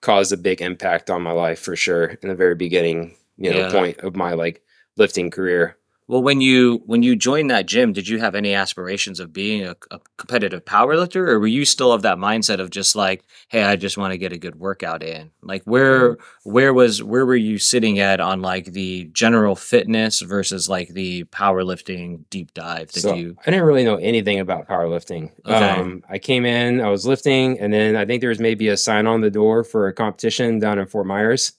caused 0.00 0.32
a 0.32 0.36
big 0.36 0.60
impact 0.60 1.10
on 1.10 1.22
my 1.22 1.32
life 1.32 1.60
for 1.60 1.76
sure 1.76 2.06
in 2.22 2.28
the 2.28 2.34
very 2.34 2.54
beginning, 2.54 3.16
you 3.36 3.50
know, 3.50 3.60
yeah. 3.60 3.70
point 3.72 3.98
of 3.98 4.16
my 4.16 4.32
like 4.32 4.62
lifting 4.96 5.30
career. 5.30 5.76
Well, 6.08 6.22
when 6.22 6.40
you 6.40 6.82
when 6.84 7.02
you 7.02 7.14
joined 7.14 7.50
that 7.50 7.66
gym, 7.66 7.92
did 7.92 8.08
you 8.08 8.18
have 8.18 8.34
any 8.34 8.54
aspirations 8.54 9.20
of 9.20 9.32
being 9.32 9.64
a, 9.64 9.76
a 9.90 10.00
competitive 10.18 10.64
powerlifter, 10.64 11.28
or 11.28 11.38
were 11.38 11.46
you 11.46 11.64
still 11.64 11.92
of 11.92 12.02
that 12.02 12.18
mindset 12.18 12.58
of 12.58 12.70
just 12.70 12.96
like, 12.96 13.24
hey, 13.48 13.62
I 13.62 13.76
just 13.76 13.96
want 13.96 14.12
to 14.12 14.18
get 14.18 14.32
a 14.32 14.38
good 14.38 14.56
workout 14.56 15.02
in? 15.02 15.30
Like, 15.42 15.62
where 15.62 16.18
where 16.42 16.74
was 16.74 17.02
where 17.02 17.24
were 17.24 17.36
you 17.36 17.58
sitting 17.58 18.00
at 18.00 18.20
on 18.20 18.42
like 18.42 18.66
the 18.66 19.04
general 19.12 19.54
fitness 19.54 20.20
versus 20.20 20.68
like 20.68 20.88
the 20.88 21.24
powerlifting 21.24 22.24
deep 22.30 22.52
dive? 22.52 22.90
Did 22.90 23.02
so 23.02 23.14
you? 23.14 23.36
I 23.46 23.50
didn't 23.50 23.66
really 23.66 23.84
know 23.84 23.96
anything 23.96 24.40
about 24.40 24.68
powerlifting. 24.68 25.30
Okay. 25.46 25.54
Um, 25.54 26.02
I 26.10 26.18
came 26.18 26.44
in, 26.44 26.80
I 26.80 26.88
was 26.88 27.06
lifting, 27.06 27.60
and 27.60 27.72
then 27.72 27.94
I 27.96 28.04
think 28.04 28.20
there 28.20 28.30
was 28.30 28.40
maybe 28.40 28.68
a 28.68 28.76
sign 28.76 29.06
on 29.06 29.20
the 29.20 29.30
door 29.30 29.62
for 29.62 29.86
a 29.86 29.92
competition 29.92 30.58
down 30.58 30.78
in 30.80 30.86
Fort 30.86 31.06
Myers. 31.06 31.52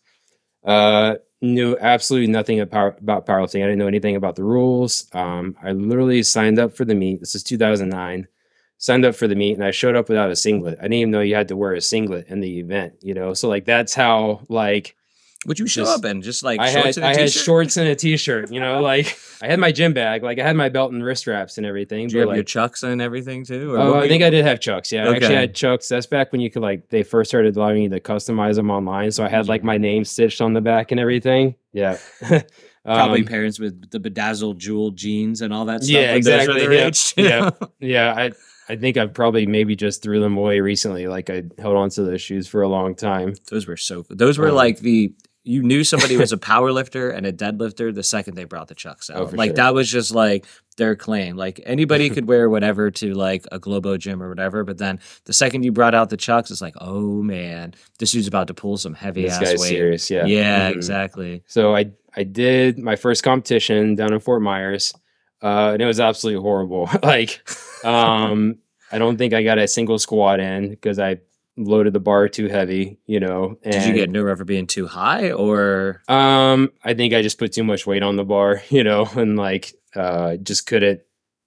Uh, 0.66 1.16
knew 1.44 1.78
absolutely 1.80 2.32
nothing 2.32 2.60
about, 2.62 3.00
about 3.00 3.26
powerlifting. 3.26 3.62
I 3.62 3.68
didn't 3.68 3.80
know 3.80 3.88
anything 3.88 4.16
about 4.16 4.36
the 4.36 4.44
rules. 4.44 5.08
Um, 5.14 5.56
I 5.62 5.74
literally 5.74 6.24
signed 6.24 6.58
up 6.58 6.76
for 6.76 6.86
the 6.86 6.96
meet. 6.96 7.20
This 7.20 7.36
is 7.36 7.44
2009. 7.44 8.28
Signed 8.78 9.06
up 9.06 9.16
for 9.16 9.28
the 9.28 9.36
meet 9.36 9.54
and 9.54 9.64
I 9.64 9.72
showed 9.72 9.96
up 9.96 10.10
without 10.10 10.32
a 10.32 10.36
singlet. 10.36 10.80
I 10.80 10.84
didn't 10.84 10.94
even 10.94 11.12
know 11.12 11.22
you 11.22 11.36
had 11.36 11.50
to 11.50 11.56
wear 11.56 11.74
a 11.74 11.82
singlet 11.82 12.28
in 12.28 12.40
the 12.40 12.60
event, 12.60 12.96
you 13.02 13.14
know? 13.14 13.34
So 13.34 13.48
like 13.50 13.66
that's 13.66 13.94
how 13.94 14.42
like 14.50 14.96
Would 15.46 15.60
you 15.60 15.68
show 15.68 15.82
Just- 15.84 16.00
up 16.00 16.06
in 16.06 16.22
just 16.22 16.42
like 16.44 16.60
I 16.62 16.72
shorts 16.72 16.96
had 16.96 16.98
and 16.98 17.04
a 17.04 17.08
I 17.08 17.10
had 17.10 17.28
t-shirt? 17.28 17.44
shorts 17.44 17.78
and 17.78 17.88
a 17.90 17.96
t-shirt. 17.96 18.52
You 18.52 18.60
know, 18.62 18.82
like 18.82 19.18
I 19.42 19.48
had 19.48 19.60
my 19.60 19.72
gym 19.72 19.94
bag, 19.94 20.24
like 20.24 20.40
I 20.40 20.44
had 20.44 20.56
my 20.56 20.70
belt 20.70 20.94
and 20.94 21.04
wrist 21.04 21.28
wraps 21.28 21.58
and 21.58 21.66
everything. 21.66 22.08
Do 22.08 22.18
you 22.18 22.24
but, 22.24 22.30
have 22.30 22.38
your 22.38 22.44
chucks 22.46 22.84
and 22.84 23.02
everything 23.02 23.44
too? 23.44 23.76
Oh, 23.78 23.96
I 23.96 24.08
think 24.08 24.22
you- 24.22 24.28
I 24.28 24.30
did 24.30 24.46
have 24.46 24.60
Chucks. 24.62 24.92
Yeah, 24.92 25.10
I 25.10 25.16
actually 25.16 25.36
had 25.36 25.54
Chucks. 25.54 25.88
That's 25.90 26.06
back 26.06 26.32
when 26.32 26.40
you 26.42 26.50
could 26.50 26.62
like 26.62 26.90
they 26.90 27.04
first 27.04 27.30
started 27.30 27.58
allowing 27.58 27.84
you 27.84 27.90
to 27.90 28.00
customize 28.00 28.56
them 28.56 28.72
online. 28.72 29.12
So 29.12 29.24
I 29.26 29.30
had 29.30 29.48
like 29.50 29.64
my 29.64 29.78
name 29.78 30.06
stitched 30.06 30.40
on 30.42 30.54
the 30.54 30.62
back 30.62 30.92
and 30.92 31.00
everything. 31.00 31.56
Yeah, 31.74 31.98
probably 32.86 33.20
Um, 33.22 33.26
parents 33.26 33.60
with 33.60 33.90
the 33.92 34.00
bedazzled 34.00 34.60
jeweled 34.60 34.96
jeans 34.98 35.42
and 35.42 35.54
all 35.54 35.66
that 35.66 35.84
stuff. 35.84 35.94
Yeah, 35.94 36.14
when 36.14 36.22
those 36.22 36.48
were 36.48 36.58
exactly, 36.58 37.24
yeah, 37.24 37.50
yeah. 37.50 37.68
yeah. 37.80 38.14
I 38.16 38.32
I 38.70 38.76
think 38.78 38.96
I 38.98 39.06
probably 39.08 39.46
maybe 39.46 39.76
just 39.76 40.02
threw 40.02 40.22
them 40.22 40.38
away 40.38 40.60
recently. 40.62 41.08
Like 41.08 41.30
I 41.30 41.44
held 41.60 41.76
on 41.76 41.90
to 41.92 42.04
those 42.04 42.22
shoes 42.22 42.48
for 42.48 42.62
a 42.62 42.70
long 42.70 42.96
time. 42.96 43.34
those 43.52 43.68
were 43.68 43.76
so. 43.78 44.06
Those 44.10 44.38
were 44.38 44.50
Um, 44.50 44.56
like 44.56 44.80
the. 44.80 45.14
You 45.46 45.62
knew 45.62 45.84
somebody 45.84 46.16
was 46.16 46.32
a 46.32 46.38
power 46.52 46.72
lifter 46.72 47.10
and 47.10 47.26
a 47.26 47.34
deadlifter 47.34 47.94
the 47.94 48.04
second 48.04 48.36
they 48.36 48.46
brought 48.46 48.70
the 48.70 48.76
chucks 48.76 49.10
out. 49.10 49.18
Oh, 49.18 49.36
like 49.36 49.50
sure. 49.50 49.56
that 49.56 49.74
was 49.74 49.92
just 49.92 50.14
like 50.16 50.46
their 50.78 50.96
claim. 50.96 51.36
Like 51.36 51.60
anybody 51.66 52.10
could 52.16 52.28
wear 52.28 52.50
whatever 52.50 52.90
to 52.92 53.14
like 53.14 53.46
a 53.52 53.60
Globo 53.60 53.98
gym 53.98 54.24
or 54.24 54.30
whatever, 54.30 54.64
but 54.64 54.78
then 54.78 55.00
the 55.26 55.34
second 55.34 55.64
you 55.64 55.72
brought 55.74 55.94
out 55.94 56.10
the 56.10 56.16
chucks, 56.18 56.50
it's 56.50 56.62
like, 56.62 56.76
oh 56.80 57.22
man, 57.22 57.74
this 58.00 58.12
dude's 58.14 58.28
about 58.28 58.48
to 58.48 58.54
pull 58.54 58.78
some 58.78 58.94
heavy 58.94 59.24
This 59.24 59.34
ass 59.34 59.40
guy's 59.42 59.60
weight. 59.60 59.68
serious. 59.70 60.10
Yeah. 60.10 60.26
Yeah, 60.26 60.72
Mhm. 60.72 60.76
exactly. 60.76 61.44
So 61.48 61.76
I 61.76 61.92
I 62.16 62.24
did 62.24 62.80
my 62.80 62.96
first 62.96 63.24
competition 63.24 63.96
down 63.96 64.14
in 64.14 64.20
Fort 64.20 64.42
Myers, 64.42 64.94
uh, 65.42 65.72
and 65.74 65.82
it 65.82 65.86
was 65.86 66.00
absolutely 66.00 66.42
horrible. 66.42 66.88
like, 67.04 67.42
um, 67.84 68.60
I 68.92 68.98
don't 68.98 69.18
think 69.18 69.34
I 69.34 69.44
got 69.44 69.58
a 69.58 69.68
single 69.68 69.98
squat 70.00 70.40
in 70.40 70.70
because 70.70 71.00
I 71.00 71.18
loaded 71.58 71.94
the 71.94 72.00
bar 72.00 72.28
too 72.28 72.48
heavy. 72.48 73.00
You 73.06 73.20
know, 73.20 73.58
and 73.64 73.74
Did 73.74 73.86
you 73.86 73.94
get 73.94 74.10
nerve 74.10 74.38
for 74.38 74.46
being 74.46 74.68
too 74.68 74.88
high 74.88 75.32
or 75.32 76.02
Um, 76.08 76.72
I 76.84 76.94
think 76.94 77.14
I 77.14 77.22
just 77.22 77.40
put 77.40 77.54
too 77.54 77.64
much 77.64 77.86
weight 77.86 78.04
on 78.04 78.16
the 78.16 78.26
bar. 78.26 78.62
You 78.70 78.84
know, 78.84 79.06
and 79.16 79.38
like 79.38 79.74
uh, 79.96 80.38
just 80.38 80.66
couldn't. 80.68 81.02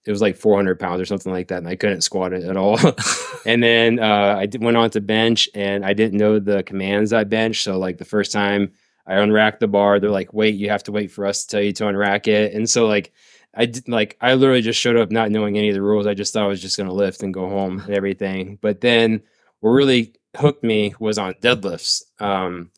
It 0.04 0.12
was 0.12 0.22
like 0.22 0.36
400 0.36 0.78
pounds 0.78 1.00
or 1.00 1.04
something 1.04 1.32
like 1.32 1.48
that, 1.48 1.58
and 1.58 1.68
I 1.68 1.74
couldn't 1.74 2.02
squat 2.02 2.32
it 2.32 2.44
at 2.44 2.56
all. 2.56 2.78
and 3.46 3.60
then 3.60 3.98
uh, 3.98 4.38
I 4.38 4.48
went 4.60 4.76
on 4.76 4.90
to 4.90 5.00
bench, 5.00 5.48
and 5.52 5.84
I 5.84 5.94
didn't 5.94 6.18
know 6.18 6.38
the 6.38 6.62
commands 6.62 7.12
I 7.12 7.24
bench. 7.24 7.64
So 7.64 7.78
like 7.78 7.98
the 7.98 8.04
first 8.04 8.30
time 8.30 8.72
I 9.04 9.14
unracked 9.16 9.58
the 9.58 9.66
bar, 9.66 9.98
they're 9.98 10.10
like, 10.10 10.32
"Wait, 10.32 10.54
you 10.54 10.70
have 10.70 10.84
to 10.84 10.92
wait 10.92 11.10
for 11.10 11.26
us 11.26 11.44
to 11.44 11.48
tell 11.48 11.62
you 11.62 11.72
to 11.72 11.84
unrack 11.84 12.28
it." 12.28 12.54
And 12.54 12.70
so 12.70 12.86
like 12.86 13.12
I 13.52 13.66
did, 13.66 13.88
like 13.88 14.16
I 14.20 14.34
literally 14.34 14.62
just 14.62 14.78
showed 14.78 14.96
up 14.96 15.10
not 15.10 15.32
knowing 15.32 15.58
any 15.58 15.70
of 15.70 15.74
the 15.74 15.82
rules. 15.82 16.06
I 16.06 16.14
just 16.14 16.32
thought 16.32 16.44
I 16.44 16.48
was 16.48 16.62
just 16.62 16.76
gonna 16.76 16.92
lift 16.92 17.24
and 17.24 17.34
go 17.34 17.48
home 17.48 17.80
and 17.80 17.90
everything. 17.90 18.58
But 18.60 18.80
then 18.82 19.22
what 19.60 19.70
really 19.70 20.14
hooked 20.36 20.62
me 20.62 20.94
was 20.98 21.18
on 21.18 21.34
deadlifts. 21.34 22.02
Um, 22.20 22.70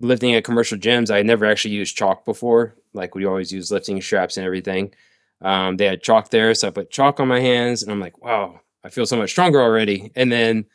lifting 0.00 0.34
at 0.34 0.44
commercial 0.44 0.78
gyms, 0.78 1.10
I 1.10 1.18
had 1.18 1.26
never 1.26 1.46
actually 1.46 1.74
used 1.74 1.96
chalk 1.96 2.24
before. 2.24 2.76
Like 2.92 3.14
we 3.14 3.26
always 3.26 3.52
use 3.52 3.70
lifting 3.70 4.00
straps 4.00 4.36
and 4.36 4.46
everything. 4.46 4.92
Um, 5.40 5.76
they 5.76 5.86
had 5.86 6.02
chalk 6.02 6.30
there, 6.30 6.54
so 6.54 6.68
I 6.68 6.70
put 6.70 6.90
chalk 6.90 7.20
on 7.20 7.28
my 7.28 7.40
hands, 7.40 7.82
and 7.82 7.92
I'm 7.92 8.00
like, 8.00 8.20
wow, 8.22 8.60
I 8.82 8.88
feel 8.88 9.06
so 9.06 9.16
much 9.16 9.30
stronger 9.30 9.60
already. 9.60 10.10
And 10.16 10.32
then 10.32 10.66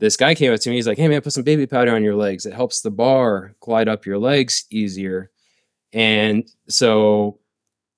this 0.00 0.16
guy 0.16 0.34
came 0.34 0.52
up 0.52 0.60
to 0.60 0.70
me. 0.70 0.76
He's 0.76 0.86
like, 0.86 0.98
hey 0.98 1.08
man, 1.08 1.22
put 1.22 1.32
some 1.32 1.44
baby 1.44 1.66
powder 1.66 1.94
on 1.94 2.04
your 2.04 2.16
legs. 2.16 2.46
It 2.46 2.54
helps 2.54 2.80
the 2.80 2.90
bar 2.90 3.54
glide 3.60 3.88
up 3.88 4.06
your 4.06 4.18
legs 4.18 4.64
easier. 4.70 5.30
And 5.92 6.48
so, 6.68 7.38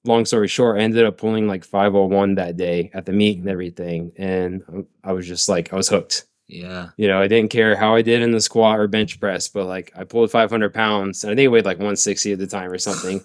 long 0.05 0.25
story 0.25 0.49
short, 0.49 0.79
I 0.79 0.83
ended 0.83 1.05
up 1.05 1.19
pulling 1.19 1.47
like 1.47 1.65
501 1.65 2.37
that 2.37 2.57
day 2.57 2.91
at 2.95 3.07
the 3.07 3.13
meet 3.13 3.39
and 3.39 3.49
everything. 3.49 4.13
And 4.17 4.87
I 5.03 5.13
was 5.13 5.27
just 5.27 5.49
like, 5.49 5.73
I 5.73 5.77
was 5.77 5.89
hooked. 5.89 6.27
Yeah. 6.51 6.91
You 6.97 7.09
know, 7.09 7.21
I 7.21 7.29
didn't 7.29 7.51
care 7.51 7.77
how 7.77 7.95
I 7.95 8.03
did 8.03 8.23
in 8.23 8.33
the 8.33 8.41
squat 8.41 8.79
or 8.79 8.89
bench 8.89 9.21
press, 9.21 9.49
but 9.49 9.67
like 9.67 9.93
I 9.97 10.05
pulled 10.05 10.31
500 10.31 10.75
pounds 10.75 11.23
and 11.25 11.33
I 11.33 11.37
think 11.37 11.47
I 11.47 11.49
weighed 11.49 11.65
like 11.65 11.79
160 11.79 12.33
at 12.33 12.39
the 12.39 12.47
time 12.47 12.71
or 12.71 12.79
something. 12.79 13.21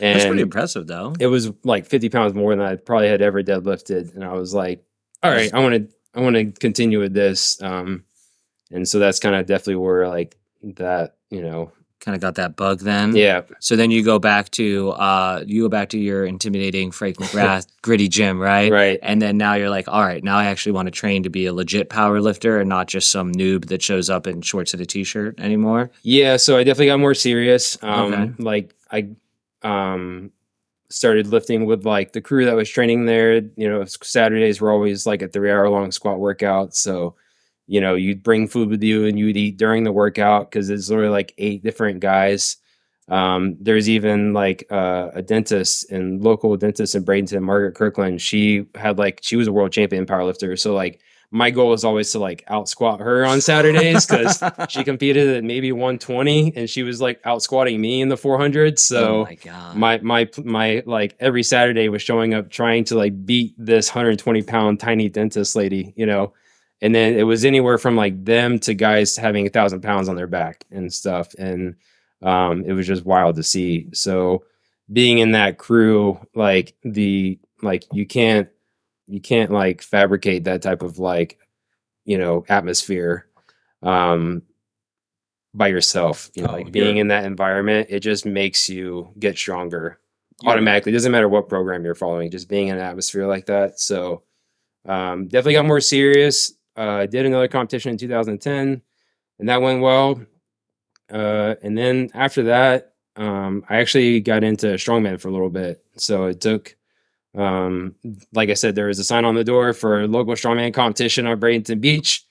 And 0.00 0.16
That's 0.16 0.26
pretty 0.26 0.42
impressive 0.42 0.86
though. 0.86 1.14
it 1.20 1.26
was 1.26 1.50
like 1.62 1.84
50 1.84 2.08
pounds 2.08 2.34
more 2.34 2.56
than 2.56 2.64
I 2.64 2.76
probably 2.76 3.08
had 3.08 3.20
ever 3.20 3.42
deadlifted. 3.42 4.14
And 4.14 4.24
I 4.24 4.32
was 4.32 4.54
like, 4.54 4.82
all 5.22 5.30
right, 5.30 5.52
I 5.52 5.58
want 5.60 5.74
to, 5.74 5.94
I 6.14 6.20
want 6.20 6.36
to 6.36 6.52
continue 6.58 7.00
with 7.00 7.12
this. 7.12 7.60
Um, 7.62 8.04
and 8.70 8.88
so 8.88 8.98
that's 8.98 9.18
kind 9.18 9.34
of 9.34 9.44
definitely 9.46 9.76
where 9.76 10.08
like 10.08 10.38
that, 10.62 11.16
you 11.28 11.42
know, 11.42 11.72
Kind 12.00 12.14
of 12.14 12.22
got 12.22 12.36
that 12.36 12.56
bug 12.56 12.80
then. 12.80 13.14
yeah, 13.14 13.42
So 13.58 13.76
then 13.76 13.90
you 13.90 14.02
go 14.02 14.18
back 14.18 14.48
to 14.52 14.90
uh 14.92 15.44
you 15.46 15.62
go 15.64 15.68
back 15.68 15.90
to 15.90 15.98
your 15.98 16.24
intimidating 16.24 16.90
Frank 16.92 17.16
McGrath 17.20 17.66
gritty 17.82 18.08
gym, 18.08 18.38
right? 18.40 18.72
right. 18.72 18.98
And 19.02 19.20
then 19.20 19.36
now 19.36 19.52
you're 19.54 19.68
like, 19.68 19.86
all 19.86 20.00
right, 20.02 20.24
now 20.24 20.38
I 20.38 20.46
actually 20.46 20.72
want 20.72 20.86
to 20.86 20.90
train 20.92 21.22
to 21.24 21.28
be 21.30 21.44
a 21.46 21.52
legit 21.52 21.90
power 21.90 22.20
lifter 22.22 22.58
and 22.58 22.68
not 22.70 22.88
just 22.88 23.10
some 23.10 23.32
noob 23.32 23.66
that 23.66 23.82
shows 23.82 24.08
up 24.08 24.26
in 24.26 24.40
shorts 24.40 24.72
and 24.72 24.80
a 24.80 24.86
t-shirt 24.86 25.38
anymore. 25.38 25.90
Yeah, 26.02 26.38
so 26.38 26.56
I 26.56 26.64
definitely 26.64 26.86
got 26.86 27.00
more 27.00 27.14
serious. 27.14 27.76
Um, 27.82 28.12
Okay. 28.14 28.32
like 28.38 28.74
I 28.90 29.08
um 29.62 30.32
started 30.88 31.26
lifting 31.28 31.66
with 31.66 31.84
like 31.84 32.12
the 32.12 32.20
crew 32.20 32.46
that 32.46 32.56
was 32.56 32.68
training 32.68 33.04
there. 33.04 33.34
You 33.36 33.68
know, 33.68 33.84
Saturdays 33.84 34.60
were 34.60 34.72
always 34.72 35.06
like 35.06 35.22
a 35.22 35.28
three 35.28 35.50
hour 35.50 35.68
long 35.68 35.92
squat 35.92 36.18
workout. 36.18 36.74
So, 36.74 37.14
you 37.70 37.80
know, 37.80 37.94
you'd 37.94 38.24
bring 38.24 38.48
food 38.48 38.68
with 38.68 38.82
you 38.82 39.06
and 39.06 39.16
you'd 39.16 39.36
eat 39.36 39.56
during 39.56 39.84
the 39.84 39.92
workout 39.92 40.50
because 40.50 40.70
it's 40.70 40.90
literally 40.90 41.08
like 41.08 41.32
eight 41.38 41.62
different 41.62 42.00
guys. 42.00 42.56
Um, 43.06 43.56
there's 43.60 43.88
even 43.88 44.32
like 44.32 44.66
uh, 44.72 45.10
a 45.14 45.22
dentist 45.22 45.88
and 45.92 46.20
local 46.20 46.56
dentist 46.56 46.96
in 46.96 47.04
Bradenton, 47.04 47.42
Margaret 47.42 47.76
Kirkland. 47.76 48.20
She 48.20 48.66
had 48.74 48.98
like 48.98 49.20
she 49.22 49.36
was 49.36 49.46
a 49.46 49.52
world 49.52 49.70
champion 49.70 50.04
powerlifter. 50.04 50.58
So 50.58 50.74
like 50.74 51.00
my 51.30 51.52
goal 51.52 51.72
is 51.72 51.84
always 51.84 52.10
to 52.10 52.18
like 52.18 52.42
out 52.48 52.68
squat 52.68 52.98
her 52.98 53.24
on 53.24 53.40
Saturdays 53.40 54.04
because 54.04 54.42
she 54.68 54.82
competed 54.82 55.28
at 55.28 55.44
maybe 55.44 55.70
120 55.70 56.56
and 56.56 56.68
she 56.68 56.82
was 56.82 57.00
like 57.00 57.20
out 57.24 57.40
squatting 57.40 57.80
me 57.80 58.00
in 58.00 58.08
the 58.08 58.16
400 58.16 58.72
oh 58.72 58.76
so 58.76 59.24
my 59.26 59.34
god. 59.36 59.76
my 59.76 59.98
my 59.98 60.28
my 60.42 60.82
like 60.86 61.14
every 61.20 61.44
saturday 61.44 61.88
was 61.88 62.02
showing 62.02 62.34
up 62.34 62.50
trying 62.50 62.82
to 62.82 62.96
like 62.96 63.24
beat 63.24 63.54
this 63.56 63.90
120 63.90 64.42
pound 64.42 64.80
tiny 64.80 65.08
dentist 65.08 65.54
lady 65.54 65.94
you 65.96 66.04
know 66.04 66.32
and 66.82 66.94
then 66.94 67.14
it 67.18 67.24
was 67.24 67.44
anywhere 67.44 67.78
from 67.78 67.96
like 67.96 68.24
them 68.24 68.58
to 68.60 68.74
guys 68.74 69.16
having 69.16 69.46
a 69.46 69.50
thousand 69.50 69.82
pounds 69.82 70.08
on 70.08 70.16
their 70.16 70.26
back 70.26 70.64
and 70.70 70.92
stuff. 70.92 71.34
And 71.38 71.76
um 72.22 72.64
it 72.66 72.72
was 72.72 72.86
just 72.86 73.04
wild 73.04 73.36
to 73.36 73.42
see. 73.42 73.88
So 73.92 74.44
being 74.92 75.18
in 75.18 75.32
that 75.32 75.58
crew 75.58 76.18
like 76.34 76.74
the 76.82 77.38
like 77.62 77.84
you 77.92 78.06
can't 78.06 78.48
you 79.06 79.20
can't 79.20 79.50
like 79.50 79.82
fabricate 79.82 80.44
that 80.44 80.62
type 80.62 80.82
of 80.82 80.98
like 80.98 81.38
you 82.04 82.16
know 82.18 82.44
atmosphere 82.48 83.26
um 83.82 84.42
by 85.54 85.68
yourself. 85.68 86.30
You 86.34 86.42
know 86.44 86.50
Oh, 86.50 86.52
like 86.52 86.72
being 86.72 86.86
you're- 86.96 87.00
in 87.00 87.08
that 87.08 87.24
environment 87.24 87.88
it 87.90 88.00
just 88.00 88.24
makes 88.26 88.68
you 88.68 89.12
get 89.18 89.36
stronger 89.36 89.98
You're- 90.42 90.52
automatically. 90.52 90.92
Doesn't 90.92 91.12
matter 91.12 91.28
what 91.28 91.48
program 91.48 91.84
you're 91.84 91.94
following 91.94 92.30
just 92.30 92.48
being 92.48 92.68
in 92.68 92.76
an 92.76 92.82
atmosphere 92.82 93.26
like 93.26 93.46
that. 93.46 93.78
So 93.80 94.22
um 94.86 95.28
definitely 95.28 95.54
got 95.54 95.66
more 95.66 95.80
serious 95.80 96.52
uh 96.76 97.02
I 97.02 97.06
did 97.06 97.26
another 97.26 97.48
competition 97.48 97.92
in 97.92 97.98
2010 97.98 98.82
and 99.38 99.48
that 99.48 99.62
went 99.62 99.82
well. 99.82 100.20
Uh 101.12 101.54
and 101.62 101.76
then 101.76 102.10
after 102.14 102.44
that 102.44 102.94
um 103.16 103.64
i 103.68 103.78
actually 103.78 104.20
got 104.20 104.44
into 104.44 104.66
strongman 104.76 105.20
for 105.20 105.28
a 105.28 105.32
little 105.32 105.50
bit. 105.50 105.84
So 105.96 106.26
it 106.26 106.40
took 106.40 106.76
um 107.36 107.94
like 108.32 108.50
i 108.50 108.54
said 108.54 108.74
there 108.74 108.86
was 108.88 108.98
a 108.98 109.04
sign 109.04 109.24
on 109.24 109.34
the 109.36 109.44
door 109.44 109.72
for 109.72 110.02
a 110.02 110.08
local 110.08 110.34
strongman 110.34 110.74
competition 110.74 111.26
on 111.26 111.40
bradenton 111.40 111.80
beach. 111.80 112.24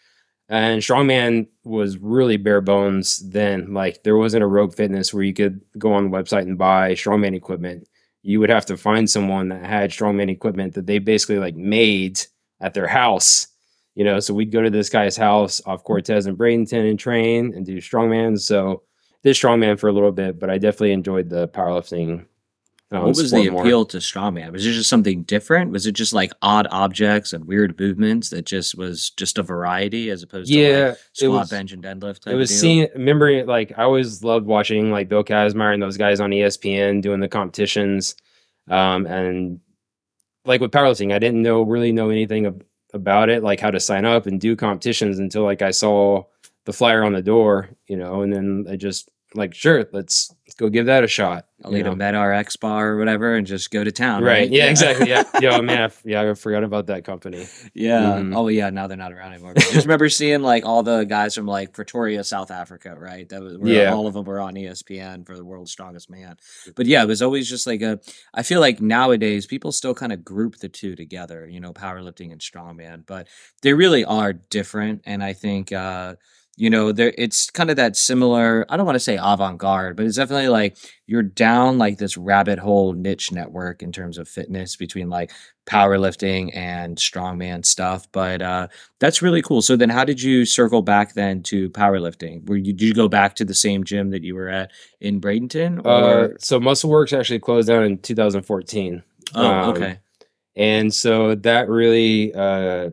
And 0.49 0.81
strongman 0.81 1.47
was 1.63 1.97
really 1.97 2.37
bare 2.37 2.61
bones 2.61 3.17
then. 3.29 3.73
Like 3.73 4.03
there 4.03 4.17
wasn't 4.17 4.43
a 4.43 4.47
rogue 4.47 4.73
fitness 4.73 5.13
where 5.13 5.23
you 5.23 5.33
could 5.33 5.61
go 5.77 5.93
on 5.93 6.05
the 6.09 6.17
website 6.17 6.41
and 6.43 6.57
buy 6.57 6.93
strongman 6.93 7.35
equipment. 7.35 7.87
You 8.23 8.39
would 8.39 8.49
have 8.49 8.65
to 8.67 8.77
find 8.77 9.09
someone 9.09 9.49
that 9.49 9.63
had 9.65 9.91
strongman 9.91 10.29
equipment 10.31 10.73
that 10.73 10.87
they 10.87 10.97
basically 10.99 11.37
like 11.39 11.55
made 11.55 12.21
at 12.61 12.73
their 12.73 12.87
house 12.87 13.47
you 13.95 14.03
know 14.03 14.19
so 14.19 14.33
we'd 14.33 14.51
go 14.51 14.61
to 14.61 14.69
this 14.69 14.89
guy's 14.89 15.17
house 15.17 15.61
off 15.65 15.83
cortez 15.83 16.25
and 16.25 16.37
bradenton 16.37 16.89
and 16.89 16.99
train 16.99 17.53
and 17.53 17.65
do 17.65 17.77
strongman 17.77 18.39
so 18.39 18.83
did 19.23 19.35
strongman 19.35 19.79
for 19.79 19.87
a 19.87 19.91
little 19.91 20.11
bit 20.11 20.39
but 20.39 20.49
i 20.49 20.57
definitely 20.57 20.91
enjoyed 20.91 21.29
the 21.29 21.47
powerlifting 21.49 22.25
um, 22.91 23.03
what 23.03 23.17
was 23.17 23.29
the 23.29 23.49
more. 23.51 23.61
appeal 23.61 23.85
to 23.85 23.97
strongman? 23.97 24.51
Was 24.51 24.65
it 24.65 24.71
just 24.71 24.89
something 24.89 25.21
different? 25.23 25.71
Was 25.71 25.85
it 25.85 25.91
just 25.91 26.11
like 26.11 26.31
odd 26.41 26.67
objects 26.71 27.33
and 27.33 27.45
weird 27.45 27.79
movements 27.79 28.31
that 28.31 28.45
just 28.45 28.75
was 28.75 29.11
just 29.11 29.37
a 29.37 29.43
variety 29.43 30.09
as 30.09 30.23
opposed 30.23 30.51
to 30.51 30.57
yeah 30.57 30.87
like 30.87 30.93
it 30.93 30.99
squat, 31.13 31.31
was, 31.31 31.49
bench, 31.51 31.71
and 31.71 31.83
deadlift? 31.83 32.25
It 32.25 32.33
was 32.33 32.49
seeing 32.49 32.87
remember 32.95 33.45
like 33.45 33.73
i 33.77 33.83
always 33.83 34.23
loved 34.23 34.47
watching 34.47 34.91
like 34.91 35.07
bill 35.07 35.23
Kazmaier 35.23 35.73
and 35.73 35.83
those 35.83 35.97
guys 35.97 36.19
on 36.19 36.31
espn 36.31 37.01
doing 37.01 37.19
the 37.19 37.27
competitions 37.27 38.15
um 38.69 39.05
and 39.05 39.59
like 40.45 40.59
with 40.59 40.71
powerlifting 40.71 41.13
i 41.13 41.19
didn't 41.19 41.43
know 41.43 41.61
really 41.61 41.91
know 41.91 42.09
anything 42.09 42.47
ab- 42.47 42.63
about 42.93 43.29
it 43.29 43.43
like 43.43 43.59
how 43.59 43.71
to 43.71 43.79
sign 43.79 44.05
up 44.05 44.25
and 44.25 44.41
do 44.41 44.55
competitions 44.55 45.19
until 45.19 45.43
like 45.43 45.61
i 45.61 45.71
saw 45.71 46.23
the 46.65 46.73
flyer 46.73 47.03
on 47.03 47.13
the 47.13 47.21
door 47.21 47.69
you 47.87 47.95
know 47.95 48.21
and 48.21 48.33
then 48.33 48.65
i 48.69 48.75
just 48.75 49.09
like, 49.35 49.53
sure, 49.53 49.85
let's, 49.93 50.33
let's 50.47 50.55
go 50.55 50.69
give 50.69 50.87
that 50.87 51.03
a 51.03 51.07
shot. 51.07 51.45
I'll 51.63 51.71
you 51.73 51.81
a 51.81 51.83
know? 51.83 51.95
Met-Rx 51.95 52.55
bar 52.55 52.93
or 52.93 52.97
whatever 52.97 53.35
and 53.35 53.45
just 53.45 53.69
go 53.69 53.83
to 53.83 53.91
town. 53.91 54.23
Right. 54.23 54.39
Right. 54.39 54.49
Yeah, 54.49 54.65
exactly. 54.69 55.09
Yeah. 55.09 55.23
Yo, 55.41 55.61
man. 55.61 55.81
I 55.81 55.83
f- 55.85 56.01
yeah, 56.05 56.21
I 56.29 56.33
forgot 56.33 56.63
about 56.63 56.87
that 56.87 57.03
company. 57.03 57.45
Yeah. 57.73 58.01
Mhm. 58.17 58.35
Oh, 58.35 58.47
yeah. 58.47 58.69
Now 58.71 58.87
they're 58.87 58.97
not 58.97 59.11
around 59.11 59.33
anymore. 59.33 59.53
But 59.53 59.67
I 59.67 59.71
just 59.73 59.85
remember 59.85 60.07
seeing 60.09 60.41
like 60.41 60.65
all 60.65 60.81
the 60.83 61.03
guys 61.03 61.35
from 61.35 61.45
like 61.45 61.73
Pretoria, 61.73 62.23
South 62.23 62.49
Africa, 62.49 62.95
right? 62.97 63.27
That 63.29 63.41
was 63.43 63.57
where 63.57 63.71
Yeah. 63.73 63.93
all 63.93 64.07
of 64.07 64.13
them 64.15 64.23
were 64.25 64.39
on 64.39 64.55
ESPN 64.55 65.25
for 65.27 65.35
the 65.35 65.43
world's 65.45 65.71
strongest 65.71 66.09
man. 66.09 66.37
But 66.75 66.85
yeah, 66.87 67.03
it 67.03 67.07
was 67.07 67.21
always 67.21 67.47
just 67.49 67.67
like 67.67 67.81
a. 67.81 67.99
I 68.33 68.41
feel 68.43 68.61
like 68.61 68.81
nowadays 68.81 69.45
people 69.45 69.71
still 69.73 69.93
kind 69.93 70.13
of 70.13 70.23
group 70.25 70.55
the 70.57 70.69
two 70.69 70.95
together, 70.95 71.45
you 71.47 71.59
know, 71.59 71.73
powerlifting 71.73 72.31
and 72.31 72.39
strongman, 72.41 73.05
but 73.05 73.27
they 73.61 73.73
really 73.73 74.05
are 74.05 74.33
different. 74.33 75.01
And 75.05 75.23
I 75.23 75.33
think. 75.33 75.71
uh 75.71 76.15
you 76.59 76.69
know, 76.69 76.91
there 76.91 77.13
it's 77.17 77.49
kind 77.49 77.69
of 77.69 77.77
that 77.77 77.95
similar. 77.95 78.65
I 78.67 78.75
don't 78.75 78.85
want 78.85 78.97
to 78.97 78.99
say 78.99 79.17
avant-garde, 79.21 79.95
but 79.95 80.05
it's 80.05 80.17
definitely 80.17 80.49
like 80.49 80.77
you're 81.07 81.23
down 81.23 81.77
like 81.77 81.99
this 81.99 82.17
rabbit 82.17 82.59
hole 82.59 82.91
niche 82.91 83.31
network 83.31 83.81
in 83.81 83.93
terms 83.93 84.17
of 84.17 84.27
fitness 84.27 84.75
between 84.75 85.09
like 85.09 85.31
powerlifting 85.65 86.53
and 86.53 86.97
strongman 86.97 87.65
stuff. 87.65 88.11
But 88.11 88.41
uh, 88.41 88.67
that's 88.99 89.21
really 89.21 89.41
cool. 89.41 89.61
So 89.61 89.77
then, 89.77 89.89
how 89.89 90.03
did 90.03 90.21
you 90.21 90.43
circle 90.43 90.81
back 90.81 91.13
then 91.13 91.43
to 91.43 91.69
powerlifting? 91.69 92.45
Were 92.49 92.57
you 92.57 92.73
did 92.73 92.81
you 92.81 92.93
go 92.93 93.07
back 93.07 93.35
to 93.35 93.45
the 93.45 93.55
same 93.55 93.85
gym 93.85 94.09
that 94.09 94.23
you 94.23 94.35
were 94.35 94.49
at 94.49 94.71
in 94.99 95.21
Bradenton? 95.21 95.85
Uh, 95.85 96.37
so 96.39 96.59
Muscle 96.59 96.89
Works 96.89 97.13
actually 97.13 97.39
closed 97.39 97.69
down 97.69 97.83
in 97.83 97.99
2014. 97.99 99.01
oh, 99.33 99.45
um, 99.45 99.69
okay, 99.69 99.99
and 100.57 100.93
so 100.93 101.35
that 101.35 101.69
really 101.69 102.33
uh 102.33 102.89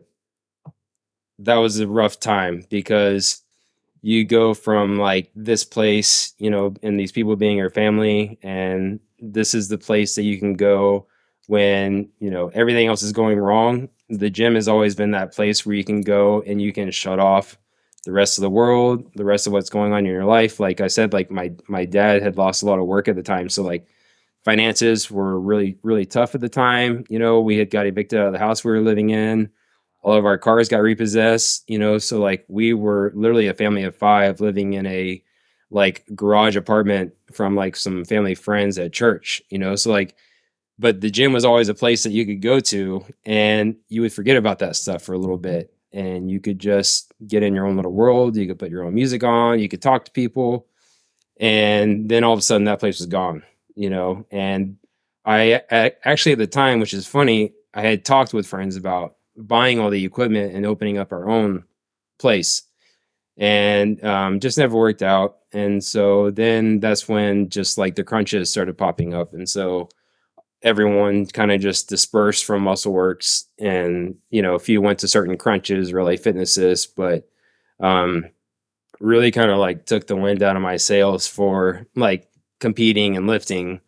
that 1.39 1.55
was 1.55 1.81
a 1.81 1.87
rough 1.87 2.19
time 2.19 2.63
because 2.69 3.43
you 4.01 4.25
go 4.25 4.53
from 4.53 4.97
like 4.97 5.31
this 5.35 5.63
place 5.63 6.33
you 6.37 6.49
know 6.49 6.73
and 6.83 6.99
these 6.99 7.11
people 7.11 7.35
being 7.35 7.57
your 7.57 7.69
family 7.69 8.37
and 8.41 8.99
this 9.19 9.53
is 9.53 9.67
the 9.67 9.77
place 9.77 10.15
that 10.15 10.23
you 10.23 10.37
can 10.37 10.53
go 10.53 11.07
when 11.47 12.09
you 12.19 12.29
know 12.29 12.49
everything 12.53 12.87
else 12.87 13.03
is 13.03 13.11
going 13.11 13.39
wrong. 13.39 13.89
The 14.09 14.29
gym 14.29 14.55
has 14.55 14.67
always 14.67 14.95
been 14.95 15.11
that 15.11 15.33
place 15.33 15.65
where 15.65 15.75
you 15.75 15.83
can 15.83 16.01
go 16.01 16.41
and 16.45 16.61
you 16.61 16.71
can 16.71 16.91
shut 16.91 17.19
off 17.19 17.57
the 18.05 18.11
rest 18.13 18.37
of 18.37 18.41
the 18.41 18.49
world 18.49 19.11
the 19.15 19.25
rest 19.25 19.47
of 19.47 19.53
what's 19.53 19.69
going 19.69 19.91
on 19.91 19.99
in 19.99 20.05
your 20.05 20.25
life. 20.25 20.59
Like 20.59 20.81
i 20.81 20.87
said 20.87 21.13
like 21.13 21.31
my 21.31 21.51
my 21.67 21.85
dad 21.85 22.21
had 22.21 22.37
lost 22.37 22.63
a 22.63 22.65
lot 22.65 22.79
of 22.79 22.85
work 22.85 23.07
at 23.07 23.15
the 23.15 23.23
time 23.23 23.49
so 23.49 23.63
like 23.63 23.87
finances 24.45 25.11
were 25.11 25.39
really 25.39 25.77
really 25.83 26.05
tough 26.05 26.35
at 26.35 26.41
the 26.41 26.49
time. 26.49 27.05
You 27.09 27.19
know 27.19 27.41
we 27.41 27.57
had 27.57 27.69
got 27.69 27.87
evicted 27.87 28.19
out 28.19 28.27
of 28.27 28.33
the 28.33 28.39
house 28.39 28.63
we 28.63 28.71
were 28.71 28.81
living 28.81 29.09
in 29.09 29.49
all 30.07 30.17
of 30.17 30.25
our 30.25 30.37
cars 30.37 30.69
got 30.69 30.77
repossessed 30.77 31.69
you 31.69 31.77
know 31.77 31.97
so 31.97 32.17
like 32.19 32.45
we 32.47 32.73
were 32.73 33.11
literally 33.13 33.47
a 33.47 33.53
family 33.53 33.83
of 33.83 33.93
five 33.93 34.39
living 34.39 34.73
in 34.73 34.85
a 34.85 35.21
like 35.69 36.05
garage 36.15 36.55
apartment 36.55 37.13
from 37.33 37.55
like 37.55 37.75
some 37.75 38.05
family 38.05 38.33
friends 38.33 38.79
at 38.79 38.93
church 38.93 39.41
you 39.49 39.57
know 39.57 39.75
so 39.75 39.91
like 39.91 40.15
but 40.79 41.01
the 41.01 41.09
gym 41.09 41.33
was 41.33 41.43
always 41.43 41.67
a 41.67 41.73
place 41.73 42.03
that 42.03 42.11
you 42.11 42.25
could 42.25 42.41
go 42.41 42.61
to 42.61 43.03
and 43.25 43.75
you 43.89 44.01
would 44.01 44.13
forget 44.13 44.37
about 44.37 44.59
that 44.59 44.77
stuff 44.77 45.01
for 45.01 45.13
a 45.13 45.17
little 45.17 45.37
mm-hmm. 45.37 45.59
bit. 45.59 45.73
And 45.91 46.29
you 46.29 46.39
could 46.39 46.59
just 46.59 47.11
get 47.25 47.43
in 47.43 47.55
your 47.55 47.65
own 47.65 47.75
little 47.75 47.93
world 47.93 48.35
you 48.35 48.45
could 48.47 48.59
put 48.59 48.69
your 48.69 48.83
own 48.83 48.93
music 48.93 49.23
on 49.23 49.59
you 49.59 49.67
could 49.67 49.81
talk 49.81 50.05
to 50.05 50.11
people 50.11 50.67
and 51.39 52.07
then 52.07 52.23
all 52.23 52.33
of 52.33 52.39
a 52.39 52.43
sudden 52.43 52.65
that 52.65 52.79
place 52.79 52.99
was 52.99 53.07
gone 53.07 53.41
you 53.75 53.89
know 53.89 54.25
and 54.31 54.77
I 55.25 55.61
actually 56.03 56.33
at 56.33 56.37
the 56.37 56.47
time 56.47 56.79
which 56.79 56.93
is 56.93 57.07
funny 57.07 57.53
i 57.73 57.81
had 57.81 58.05
talked 58.05 58.33
with 58.33 58.47
friends 58.47 58.75
about 58.75 59.16
buying 59.37 59.79
all 59.79 59.89
the 59.89 60.03
equipment 60.03 60.53
and 60.53 60.65
opening 60.65 60.97
up 60.97 61.11
our 61.11 61.29
own 61.29 61.63
place. 62.19 62.63
And 63.37 64.03
um, 64.03 64.39
just 64.39 64.57
never 64.57 64.75
worked 64.75 65.03
out. 65.03 65.37
And 65.53 65.83
so 65.83 66.31
then 66.31 66.79
that's 66.79 67.07
when 67.07 67.49
just 67.49 67.77
like 67.77 67.95
the 67.95 68.03
crunches 68.03 68.49
started 68.49 68.77
popping 68.77 69.13
up. 69.13 69.33
And 69.33 69.47
so 69.47 69.89
everyone 70.63 71.25
kind 71.27 71.51
of 71.51 71.61
just 71.61 71.87
dispersed 71.87 72.45
from 72.45 72.63
Muscle 72.63 72.91
Works 72.91 73.45
and 73.59 74.15
you 74.31 74.41
know 74.41 74.55
a 74.55 74.59
few 74.59 74.81
went 74.81 74.99
to 74.99 75.07
certain 75.07 75.37
crunches 75.37 75.93
relay 75.93 76.17
fitnesses. 76.17 76.87
But 76.87 77.29
um 77.79 78.25
really 78.99 79.31
kind 79.31 79.51
of 79.51 79.59
like 79.59 79.85
took 79.85 80.07
the 80.07 80.15
wind 80.15 80.41
out 80.41 80.55
of 80.55 80.61
my 80.61 80.77
sails 80.77 81.27
for 81.27 81.85
like 81.95 82.27
competing 82.59 83.15
and 83.15 83.27
lifting 83.27 83.79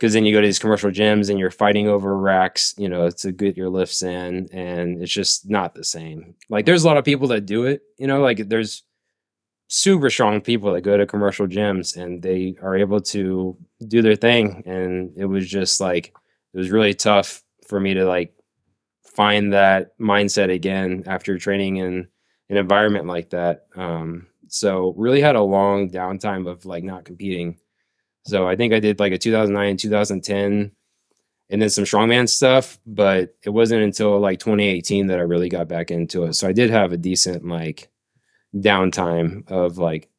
because 0.00 0.14
then 0.14 0.24
you 0.24 0.32
go 0.32 0.40
to 0.40 0.46
these 0.46 0.58
commercial 0.58 0.90
gyms 0.90 1.28
and 1.28 1.38
you're 1.38 1.50
fighting 1.50 1.86
over 1.86 2.16
racks 2.16 2.74
you 2.78 2.88
know 2.88 3.10
to 3.10 3.32
get 3.32 3.54
your 3.54 3.68
lifts 3.68 4.02
in 4.02 4.48
and 4.50 5.02
it's 5.02 5.12
just 5.12 5.48
not 5.48 5.74
the 5.74 5.84
same. 5.84 6.34
Like 6.48 6.64
there's 6.64 6.84
a 6.84 6.86
lot 6.86 6.96
of 6.96 7.04
people 7.04 7.28
that 7.28 7.44
do 7.44 7.64
it 7.64 7.82
you 7.98 8.06
know 8.06 8.20
like 8.20 8.48
there's 8.48 8.82
super 9.68 10.08
strong 10.08 10.40
people 10.40 10.72
that 10.72 10.80
go 10.80 10.96
to 10.96 11.06
commercial 11.06 11.46
gyms 11.46 11.96
and 11.96 12.22
they 12.22 12.56
are 12.62 12.76
able 12.76 13.00
to 13.00 13.56
do 13.86 14.02
their 14.02 14.16
thing. 14.16 14.62
And 14.66 15.12
it 15.16 15.26
was 15.26 15.46
just 15.46 15.80
like 15.80 16.14
it 16.54 16.58
was 16.58 16.70
really 16.70 16.94
tough 16.94 17.42
for 17.68 17.78
me 17.78 17.94
to 17.94 18.04
like 18.06 18.34
find 19.04 19.52
that 19.52 19.98
mindset 19.98 20.52
again 20.52 21.04
after 21.06 21.38
training 21.38 21.76
in 21.76 22.08
an 22.48 22.56
environment 22.56 23.06
like 23.06 23.30
that. 23.30 23.66
Um 23.76 24.28
so 24.48 24.94
really 24.96 25.20
had 25.20 25.36
a 25.36 25.42
long 25.42 25.90
downtime 25.90 26.48
of 26.48 26.64
like 26.64 26.84
not 26.84 27.04
competing 27.04 27.58
so 28.24 28.46
i 28.48 28.56
think 28.56 28.72
i 28.72 28.80
did 28.80 29.00
like 29.00 29.12
a 29.12 29.18
2009 29.18 29.76
2010 29.76 30.72
and 31.52 31.62
then 31.62 31.70
some 31.70 31.84
strongman 31.84 32.28
stuff 32.28 32.78
but 32.86 33.36
it 33.44 33.50
wasn't 33.50 33.82
until 33.82 34.18
like 34.18 34.38
2018 34.38 35.08
that 35.08 35.18
i 35.18 35.22
really 35.22 35.48
got 35.48 35.68
back 35.68 35.90
into 35.90 36.24
it 36.24 36.34
so 36.34 36.48
i 36.48 36.52
did 36.52 36.70
have 36.70 36.92
a 36.92 36.96
decent 36.96 37.44
like 37.46 37.90
downtime 38.54 39.48
of 39.50 39.78
like 39.78 40.10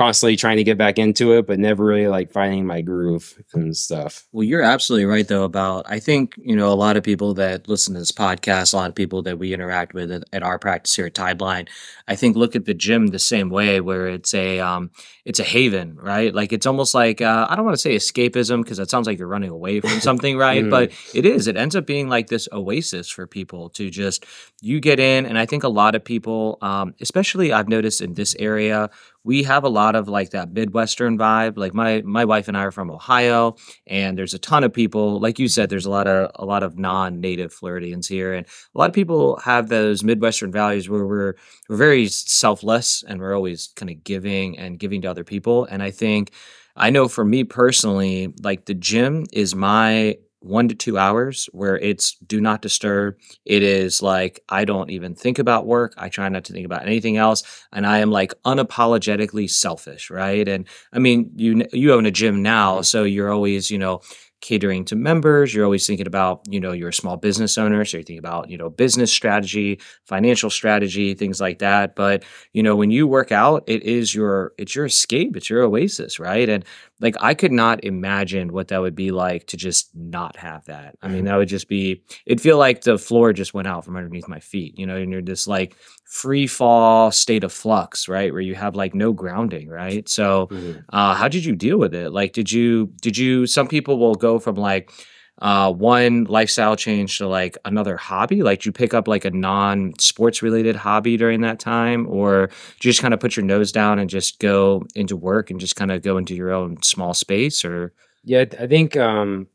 constantly 0.00 0.34
trying 0.34 0.56
to 0.56 0.64
get 0.64 0.78
back 0.78 0.98
into 0.98 1.32
it, 1.32 1.46
but 1.46 1.58
never 1.58 1.84
really 1.84 2.08
like 2.08 2.32
finding 2.32 2.64
my 2.64 2.80
groove 2.80 3.42
and 3.52 3.76
stuff. 3.76 4.26
Well, 4.32 4.44
you're 4.44 4.62
absolutely 4.62 5.04
right, 5.04 5.28
though, 5.28 5.44
about 5.44 5.84
I 5.90 5.98
think, 5.98 6.36
you 6.38 6.56
know, 6.56 6.72
a 6.72 6.74
lot 6.74 6.96
of 6.96 7.02
people 7.02 7.34
that 7.34 7.68
listen 7.68 7.92
to 7.92 8.00
this 8.00 8.10
podcast, 8.10 8.72
a 8.72 8.76
lot 8.76 8.88
of 8.88 8.94
people 8.94 9.20
that 9.22 9.38
we 9.38 9.52
interact 9.52 9.92
with 9.92 10.10
at, 10.10 10.24
at 10.32 10.42
our 10.42 10.58
practice 10.58 10.94
here 10.94 11.04
at 11.04 11.14
Tideline, 11.14 11.68
I 12.08 12.16
think 12.16 12.34
look 12.34 12.56
at 12.56 12.64
the 12.64 12.72
gym 12.72 13.08
the 13.08 13.18
same 13.18 13.50
way, 13.50 13.80
where 13.80 14.06
it's 14.06 14.32
a 14.32 14.60
um, 14.60 14.90
it's 15.24 15.38
a 15.40 15.44
haven, 15.44 15.96
right? 15.96 16.34
Like 16.34 16.52
it's 16.52 16.66
almost 16.66 16.94
like 16.94 17.20
uh, 17.20 17.46
I 17.48 17.56
don't 17.56 17.64
want 17.64 17.74
to 17.74 17.80
say 17.80 17.94
escapism 17.94 18.62
because 18.62 18.78
that 18.78 18.90
sounds 18.90 19.06
like 19.06 19.18
you're 19.18 19.28
running 19.28 19.50
away 19.50 19.80
from 19.80 20.00
something, 20.00 20.36
right? 20.46 20.64
Mhm. 20.64 20.70
But 20.70 20.92
it 21.14 21.26
is. 21.26 21.46
It 21.46 21.56
ends 21.56 21.76
up 21.76 21.86
being 21.86 22.08
like 22.08 22.28
this 22.28 22.48
oasis 22.52 23.08
for 23.08 23.26
people 23.26 23.68
to 23.70 23.90
just 23.90 24.24
you 24.60 24.80
get 24.80 25.00
in, 25.00 25.26
and 25.26 25.38
I 25.38 25.46
think 25.46 25.62
a 25.64 25.68
lot 25.68 25.94
of 25.94 26.04
people, 26.04 26.58
um, 26.62 26.94
especially 27.00 27.52
I've 27.52 27.68
noticed 27.68 28.00
in 28.00 28.14
this 28.14 28.34
area, 28.38 28.90
we 29.24 29.42
have 29.42 29.64
a 29.64 29.68
lot 29.68 29.94
of 29.94 30.08
like 30.08 30.30
that 30.30 30.52
midwestern 30.52 31.18
vibe 31.18 31.56
like 31.58 31.74
my 31.74 32.00
my 32.04 32.24
wife 32.24 32.48
and 32.48 32.56
i 32.56 32.62
are 32.62 32.70
from 32.70 32.90
ohio 32.90 33.54
and 33.86 34.16
there's 34.16 34.32
a 34.34 34.38
ton 34.38 34.64
of 34.64 34.72
people 34.72 35.20
like 35.20 35.38
you 35.38 35.46
said 35.48 35.68
there's 35.68 35.84
a 35.84 35.90
lot 35.90 36.06
of 36.06 36.30
a 36.36 36.44
lot 36.44 36.62
of 36.62 36.78
non-native 36.78 37.52
floridians 37.52 38.08
here 38.08 38.32
and 38.32 38.46
a 38.46 38.78
lot 38.78 38.88
of 38.88 38.94
people 38.94 39.38
have 39.44 39.68
those 39.68 40.02
midwestern 40.02 40.50
values 40.50 40.88
where 40.88 41.06
we're 41.06 41.34
we're 41.68 41.76
very 41.76 42.06
selfless 42.06 43.04
and 43.06 43.20
we're 43.20 43.34
always 43.34 43.68
kind 43.76 43.90
of 43.90 44.02
giving 44.04 44.58
and 44.58 44.78
giving 44.78 45.02
to 45.02 45.10
other 45.10 45.19
people 45.24 45.64
and 45.66 45.82
i 45.82 45.90
think 45.90 46.32
i 46.76 46.90
know 46.90 47.08
for 47.08 47.24
me 47.24 47.44
personally 47.44 48.32
like 48.42 48.64
the 48.66 48.74
gym 48.74 49.26
is 49.32 49.54
my 49.54 50.16
one 50.40 50.68
to 50.68 50.74
two 50.74 50.96
hours 50.96 51.48
where 51.52 51.76
it's 51.78 52.14
do 52.14 52.40
not 52.40 52.62
disturb. 52.62 53.16
It 53.44 53.62
is 53.62 54.02
like 54.02 54.40
i 54.48 54.64
don't 54.64 54.90
even 54.90 55.14
think 55.14 55.38
about 55.38 55.66
work. 55.66 55.94
I 55.98 56.08
try 56.08 56.28
not 56.28 56.44
to 56.44 56.52
think 56.52 56.64
about 56.64 56.82
anything 56.82 57.16
else 57.18 57.42
and 57.72 57.86
I 57.86 57.98
am 57.98 58.10
like 58.10 58.32
unapologetically 58.44 59.50
selfish, 59.50 60.10
right? 60.10 60.48
And 60.48 60.66
I 60.92 60.98
mean, 60.98 61.30
you 61.36 61.66
you 61.72 61.92
own 61.92 62.06
a 62.06 62.10
gym 62.10 62.42
now, 62.42 62.80
so 62.82 63.04
you're 63.04 63.32
always, 63.32 63.70
you 63.70 63.78
know, 63.78 64.00
catering 64.40 64.84
to 64.86 64.96
members. 64.96 65.54
You're 65.54 65.64
always 65.64 65.86
thinking 65.86 66.06
about, 66.06 66.42
you 66.48 66.60
know, 66.60 66.72
you're 66.72 66.88
a 66.90 66.94
small 66.94 67.16
business 67.16 67.58
owner, 67.58 67.84
so 67.84 67.98
you're 67.98 68.02
thinking 68.04 68.18
about, 68.18 68.50
you 68.50 68.56
know, 68.56 68.70
business 68.70 69.12
strategy, 69.12 69.80
financial 70.06 70.50
strategy, 70.50 71.14
things 71.14 71.40
like 71.40 71.58
that. 71.58 71.94
But 71.94 72.24
you 72.52 72.62
know, 72.62 72.76
when 72.76 72.90
you 72.90 73.06
work 73.06 73.32
out, 73.32 73.64
it 73.66 73.82
is 73.82 74.14
your 74.14 74.52
it's 74.58 74.74
your 74.74 74.86
escape, 74.86 75.36
it's 75.36 75.50
your 75.50 75.62
oasis, 75.62 76.18
right? 76.18 76.48
And 76.48 76.64
like 77.00 77.16
I 77.20 77.34
could 77.34 77.52
not 77.52 77.82
imagine 77.84 78.52
what 78.52 78.68
that 78.68 78.80
would 78.80 78.94
be 78.94 79.10
like 79.10 79.46
to 79.48 79.56
just 79.56 79.90
not 79.94 80.36
have 80.36 80.64
that. 80.66 80.96
I 81.02 81.08
mean, 81.08 81.24
that 81.24 81.36
would 81.36 81.48
just 81.48 81.68
be 81.68 82.02
it'd 82.26 82.40
feel 82.42 82.58
like 82.58 82.82
the 82.82 82.98
floor 82.98 83.32
just 83.32 83.54
went 83.54 83.68
out 83.68 83.84
from 83.84 83.96
underneath 83.96 84.28
my 84.28 84.40
feet, 84.40 84.78
you 84.78 84.86
know, 84.86 84.96
and 84.96 85.10
you're 85.10 85.20
just 85.22 85.48
like 85.48 85.76
free 86.04 86.46
fall 86.46 87.10
state 87.10 87.44
of 87.44 87.52
flux, 87.52 88.08
right? 88.08 88.32
Where 88.32 88.42
you 88.42 88.54
have 88.54 88.74
like 88.76 88.94
no 88.94 89.12
grounding, 89.12 89.68
right? 89.68 90.08
So 90.08 90.48
uh, 90.90 91.14
how 91.14 91.28
did 91.28 91.44
you 91.44 91.56
deal 91.56 91.78
with 91.78 91.94
it? 91.94 92.12
Like, 92.12 92.32
did 92.32 92.52
you 92.52 92.92
did 93.00 93.16
you? 93.16 93.46
Some 93.46 93.68
people 93.68 93.98
will 93.98 94.14
go 94.14 94.38
from 94.38 94.56
like 94.56 94.92
uh, 95.40 95.72
one 95.72 96.24
lifestyle 96.24 96.76
change 96.76 97.18
to 97.18 97.26
like 97.26 97.56
another 97.64 97.96
hobby. 97.96 98.42
Like, 98.42 98.64
you 98.66 98.72
pick 98.72 98.94
up 98.94 99.08
like 99.08 99.24
a 99.24 99.30
non 99.30 99.98
sports 99.98 100.42
related 100.42 100.76
hobby 100.76 101.16
during 101.16 101.40
that 101.42 101.58
time, 101.58 102.06
or 102.08 102.50
you 102.74 102.90
just 102.90 103.00
kind 103.02 103.14
of 103.14 103.20
put 103.20 103.36
your 103.36 103.44
nose 103.44 103.72
down 103.72 103.98
and 103.98 104.10
just 104.10 104.38
go 104.38 104.86
into 104.94 105.16
work 105.16 105.50
and 105.50 105.60
just 105.60 105.76
kind 105.76 105.90
of 105.90 106.02
go 106.02 106.16
into 106.16 106.34
your 106.34 106.50
own 106.50 106.82
small 106.82 107.14
space? 107.14 107.64
Or 107.64 107.92
Yeah, 108.24 108.44
I 108.58 108.66
think 108.66 108.96
um, 108.96 109.48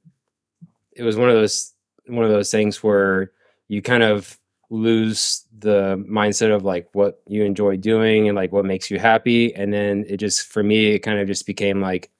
it 0.93 1.03
was 1.03 1.17
one 1.17 1.29
of 1.29 1.35
those 1.35 1.73
one 2.07 2.25
of 2.25 2.31
those 2.31 2.51
things 2.51 2.83
where 2.83 3.31
you 3.67 3.81
kind 3.81 4.03
of 4.03 4.37
lose 4.69 5.45
the 5.59 6.03
mindset 6.09 6.53
of 6.53 6.63
like 6.63 6.87
what 6.93 7.21
you 7.27 7.43
enjoy 7.43 7.77
doing 7.77 8.27
and 8.27 8.35
like 8.35 8.51
what 8.51 8.65
makes 8.65 8.89
you 8.89 8.99
happy. 8.99 9.53
And 9.53 9.71
then 9.73 10.05
it 10.07 10.17
just, 10.17 10.47
for 10.47 10.63
me, 10.63 10.87
it 10.87 10.99
kind 10.99 11.19
of 11.19 11.27
just 11.27 11.45
became 11.45 11.81
like, 11.81 12.11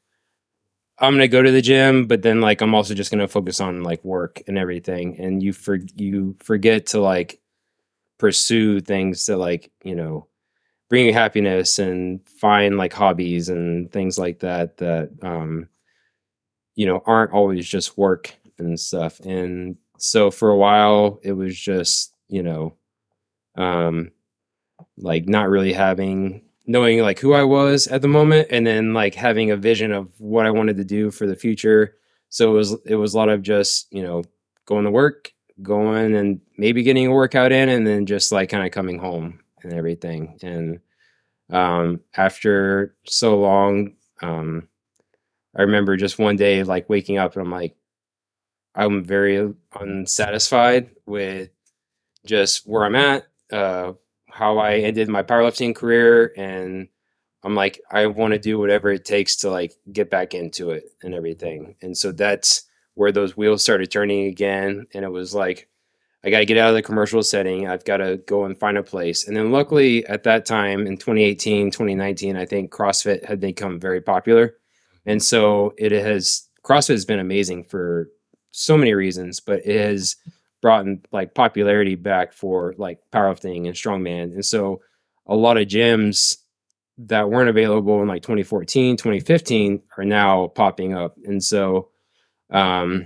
I'm 1.00 1.14
gonna 1.14 1.28
go 1.28 1.42
to 1.42 1.52
the 1.52 1.62
gym, 1.62 2.08
but 2.08 2.22
then 2.22 2.40
like 2.42 2.62
I'm 2.62 2.74
also 2.74 2.94
just 2.94 3.12
gonna 3.12 3.28
focus 3.28 3.60
on 3.60 3.84
like 3.84 4.04
work 4.06 4.42
and 4.48 4.58
everything. 4.58 5.20
And 5.20 5.44
you 5.44 5.52
for 5.54 5.80
you 5.96 6.36
forget 6.40 6.86
to 6.88 7.02
like 7.02 7.40
pursue 8.20 8.82
things 8.82 9.26
that 9.28 9.38
like 9.38 9.72
you 9.84 9.96
know 9.96 10.28
bring 10.90 11.08
you 11.08 11.14
happiness 11.14 11.80
and 11.80 12.28
find 12.28 12.78
like 12.78 12.94
hobbies 12.94 13.50
and 13.50 13.92
things 13.92 14.20
like 14.20 14.40
that 14.42 14.78
that 14.78 15.12
um 15.24 15.70
you 16.76 16.86
know 16.86 17.02
aren't 17.06 17.32
always 17.32 17.68
just 17.68 17.98
work 17.98 18.34
and 18.58 18.80
stuff. 18.80 19.20
And 19.22 19.78
so 19.98 20.30
for 20.32 20.50
a 20.50 20.58
while 20.58 21.20
it 21.24 21.32
was 21.34 21.58
just 21.58 22.14
you 22.28 22.44
know 22.44 22.76
um 23.58 24.12
like 24.98 25.28
not 25.30 25.50
really 25.50 25.74
having 25.74 26.44
knowing 26.68 27.00
like 27.02 27.20
who 27.20 27.34
I 27.34 27.44
was 27.44 27.88
at 27.88 28.02
the 28.02 28.08
moment 28.08 28.48
and 28.52 28.66
then 28.66 28.94
like 28.94 29.16
having 29.16 29.52
a 29.52 29.58
vision 29.58 29.92
of 29.92 30.10
what 30.20 30.46
I 30.46 30.52
wanted 30.52 30.78
to 30.78 30.84
do 30.84 31.12
for 31.12 31.28
the 31.28 31.36
future. 31.36 31.98
So 32.30 32.52
it 32.52 32.54
was 32.56 32.78
it 32.86 32.96
was 32.96 33.14
a 33.14 33.18
lot 33.18 33.30
of 33.30 33.42
just, 33.42 33.88
you 33.92 34.04
know, 34.04 34.24
going 34.66 34.86
to 34.86 34.92
work, 34.92 35.32
going 35.62 36.16
and 36.16 36.42
maybe 36.58 36.84
getting 36.84 37.08
a 37.08 37.12
workout 37.12 37.52
in 37.52 37.70
and 37.70 37.86
then 37.88 38.06
just 38.06 38.32
like 38.32 38.50
kind 38.50 38.66
of 38.66 38.72
coming 38.72 39.00
home 39.00 39.40
and 39.64 39.74
everything. 39.74 40.38
And 40.44 40.80
um 41.52 42.02
after 42.16 42.96
so 43.06 43.40
long, 43.40 43.96
um 44.22 44.68
I 45.56 45.64
remember 45.64 45.98
just 45.98 46.20
one 46.20 46.36
day 46.36 46.64
like 46.64 46.90
waking 46.90 47.18
up 47.18 47.34
and 47.36 47.44
I'm 47.46 47.52
like 47.52 47.76
I'm 48.76 49.04
very 49.06 49.54
unsatisfied 49.80 50.90
with 51.06 51.50
just 52.26 52.68
where 52.68 52.86
I'm 52.86 52.96
at, 52.96 53.28
uh 53.52 53.94
how 54.36 54.58
I 54.58 54.80
ended 54.80 55.08
my 55.08 55.24
powerlifting 55.24 55.74
career 55.74 56.34
and 56.36 56.90
I'm 57.42 57.56
like 57.56 57.80
I 57.90 58.08
want 58.08 58.34
to 58.34 58.40
do 58.40 58.60
whatever 58.60 58.92
it 58.92 59.06
takes 59.06 59.38
to 59.38 59.50
like 59.50 59.74
get 59.94 60.10
back 60.10 60.34
into 60.34 60.72
it 60.72 60.84
and 61.04 61.14
everything. 61.14 61.76
And 61.82 61.98
so 61.98 62.12
that's 62.12 62.64
where 62.96 63.14
those 63.14 63.38
wheels 63.38 63.64
started 63.64 63.90
turning 63.90 64.26
again 64.26 64.88
and 64.94 65.06
it 65.06 65.12
was 65.12 65.34
like 65.34 65.70
I 66.26 66.32
got 66.32 66.40
to 66.40 66.46
get 66.46 66.58
out 66.58 66.70
of 66.70 66.76
the 66.76 66.82
commercial 66.82 67.24
setting. 67.24 67.70
I've 67.70 67.86
got 67.86 67.98
to 67.98 68.18
go 68.28 68.44
and 68.44 68.60
find 68.60 68.78
a 68.78 68.84
place. 68.84 69.26
And 69.26 69.38
then 69.38 69.52
luckily 69.52 70.06
at 70.08 70.24
that 70.24 70.46
time 70.46 70.86
in 70.86 70.98
2018, 70.98 71.72
2019, 71.72 72.36
I 72.36 72.46
think 72.46 72.72
CrossFit 72.72 73.24
had 73.24 73.40
become 73.40 73.80
very 73.80 74.02
popular. 74.02 74.56
And 75.06 75.24
so 75.24 75.74
it 75.78 75.94
has 75.94 76.50
CrossFit 76.62 76.90
has 76.90 77.06
been 77.06 77.20
amazing 77.20 77.64
for 77.64 78.10
so 78.52 78.76
many 78.76 78.94
reasons, 78.94 79.40
but 79.40 79.66
it 79.66 79.80
has 79.80 80.18
brought 80.66 80.88
in 80.88 81.00
like 81.12 81.36
popularity 81.36 81.94
back 81.94 82.34
for 82.34 82.74
like 82.80 82.98
powerlifting 83.12 83.68
and 83.68 83.76
strongman. 83.76 84.34
And 84.34 84.44
so 84.44 84.82
a 85.28 85.36
lot 85.36 85.58
of 85.58 85.68
gyms 85.68 86.40
that 86.98 87.30
weren't 87.30 87.52
available 87.52 88.02
in 88.02 88.08
like 88.08 88.24
2014, 88.24 88.98
2015 88.98 89.80
are 89.96 90.04
now 90.04 90.48
popping 90.48 90.96
up. 90.96 91.18
And 91.24 91.44
so 91.44 91.90
um 92.50 93.06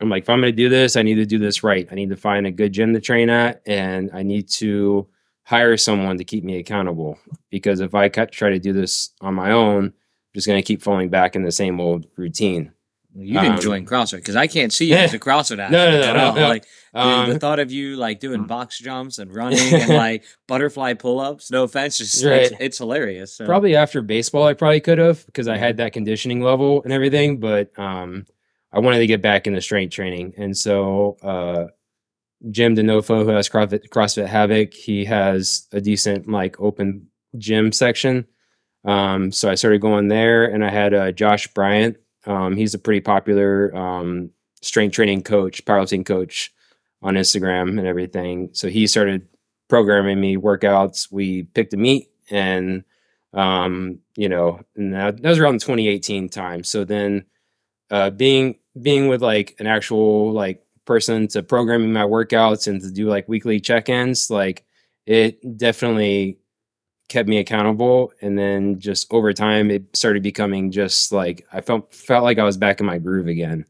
I'm 0.00 0.08
like, 0.08 0.22
if 0.22 0.30
I'm 0.30 0.40
going 0.40 0.52
to 0.52 0.56
do 0.56 0.68
this, 0.68 0.94
I 0.94 1.02
need 1.02 1.16
to 1.16 1.26
do 1.26 1.38
this 1.38 1.64
right. 1.64 1.88
I 1.90 1.96
need 1.96 2.10
to 2.10 2.16
find 2.16 2.46
a 2.46 2.52
good 2.52 2.72
gym 2.72 2.94
to 2.94 3.00
train 3.00 3.28
at, 3.30 3.60
and 3.66 4.10
I 4.12 4.22
need 4.22 4.48
to 4.50 5.08
hire 5.44 5.76
someone 5.76 6.18
to 6.18 6.24
keep 6.24 6.44
me 6.44 6.58
accountable. 6.58 7.18
Because 7.50 7.80
if 7.80 7.94
I 7.94 8.08
try 8.08 8.50
to 8.50 8.58
do 8.58 8.72
this 8.72 9.10
on 9.20 9.34
my 9.34 9.50
own, 9.50 9.86
I'm 9.86 9.92
just 10.34 10.46
going 10.46 10.60
to 10.60 10.66
keep 10.66 10.82
falling 10.82 11.08
back 11.08 11.34
in 11.34 11.42
the 11.42 11.52
same 11.52 11.80
old 11.80 12.06
routine. 12.16 12.73
You 13.16 13.34
didn't 13.40 13.52
Um, 13.56 13.60
join 13.60 13.86
CrossFit 13.86 14.16
because 14.16 14.34
I 14.36 14.46
can't 14.48 14.72
see 14.72 14.86
you 14.90 14.96
as 14.96 15.14
a 15.14 15.18
CrossFit 15.20 15.58
athlete 15.60 15.70
no, 15.70 15.90
no, 16.00 16.02
at 16.02 16.16
no, 16.16 16.24
all. 16.26 16.34
no. 16.34 16.48
Like 16.48 16.64
the- 16.92 16.98
Um, 17.00 17.30
the 17.30 17.38
thought 17.38 17.60
of 17.60 17.70
you 17.70 17.96
like 17.96 18.18
doing 18.18 18.44
box 18.44 18.78
jumps 18.78 19.18
and 19.18 19.32
running 19.36 19.60
and 19.72 19.88
like 19.88 20.24
butterfly 20.48 20.94
pull 20.94 21.20
ups. 21.20 21.50
No 21.50 21.62
offense, 21.64 21.98
just 21.98 22.24
Right. 22.24 22.42
it's, 22.42 22.54
it's 22.60 22.78
hilarious. 22.78 23.36
So. 23.36 23.46
Probably 23.46 23.76
after 23.76 24.02
baseball, 24.02 24.44
I 24.44 24.54
probably 24.54 24.80
could 24.80 24.98
have 24.98 25.24
because 25.26 25.46
I 25.46 25.56
had 25.56 25.76
that 25.76 25.92
conditioning 25.92 26.40
level 26.42 26.82
and 26.82 26.92
everything. 26.92 27.38
But 27.38 27.70
um, 27.78 28.26
I 28.72 28.80
wanted 28.80 28.98
to 28.98 29.06
get 29.06 29.22
back 29.22 29.46
into 29.46 29.60
strength 29.60 29.92
training, 29.92 30.34
and 30.36 30.56
so 30.56 31.16
uh, 31.22 31.66
Jim 32.50 32.74
Denofo, 32.74 33.22
who 33.22 33.28
has 33.28 33.48
CrossFit, 33.48 33.88
CrossFit 33.90 34.26
Havoc, 34.26 34.74
he 34.74 35.04
has 35.04 35.68
a 35.72 35.80
decent 35.80 36.28
like 36.28 36.60
open 36.60 37.06
gym 37.38 37.70
section. 37.70 38.26
Um, 38.84 39.30
so 39.32 39.48
I 39.50 39.54
started 39.54 39.80
going 39.80 40.08
there, 40.08 40.44
and 40.44 40.64
I 40.64 40.70
had 40.70 40.92
uh, 40.92 41.12
Josh 41.12 41.46
Bryant. 41.54 41.96
Um, 42.26 42.56
he's 42.56 42.74
a 42.74 42.78
pretty 42.78 43.00
popular 43.00 43.74
um, 43.76 44.30
strength 44.62 44.94
training 44.94 45.22
coach, 45.22 45.64
powerlifting 45.64 46.06
coach 46.06 46.52
on 47.02 47.14
Instagram 47.14 47.78
and 47.78 47.86
everything. 47.86 48.50
So 48.52 48.68
he 48.68 48.86
started 48.86 49.26
programming 49.68 50.20
me 50.20 50.36
workouts. 50.36 51.12
We 51.12 51.44
picked 51.44 51.74
a 51.74 51.76
meet 51.76 52.08
and 52.30 52.84
um, 53.32 53.98
you 54.16 54.28
know, 54.28 54.60
that, 54.76 55.20
that 55.20 55.28
was 55.28 55.38
around 55.38 55.60
2018 55.60 56.28
time. 56.28 56.64
So 56.64 56.84
then 56.84 57.24
uh 57.90 58.10
being 58.10 58.56
being 58.80 59.08
with 59.08 59.22
like 59.22 59.56
an 59.58 59.66
actual 59.66 60.32
like 60.32 60.64
person 60.86 61.28
to 61.28 61.42
programming 61.42 61.92
my 61.92 62.04
workouts 62.04 62.66
and 62.66 62.80
to 62.80 62.90
do 62.90 63.08
like 63.08 63.28
weekly 63.28 63.60
check-ins, 63.60 64.30
like 64.30 64.64
it 65.06 65.58
definitely 65.58 66.38
kept 67.08 67.28
me 67.28 67.38
accountable 67.38 68.12
and 68.22 68.38
then 68.38 68.78
just 68.80 69.06
over 69.12 69.32
time 69.32 69.70
it 69.70 69.84
started 69.94 70.22
becoming 70.22 70.70
just 70.70 71.12
like 71.12 71.46
I 71.52 71.60
felt 71.60 71.92
felt 71.94 72.24
like 72.24 72.38
I 72.38 72.44
was 72.44 72.56
back 72.56 72.80
in 72.80 72.86
my 72.86 72.98
groove 72.98 73.26
again. 73.28 73.64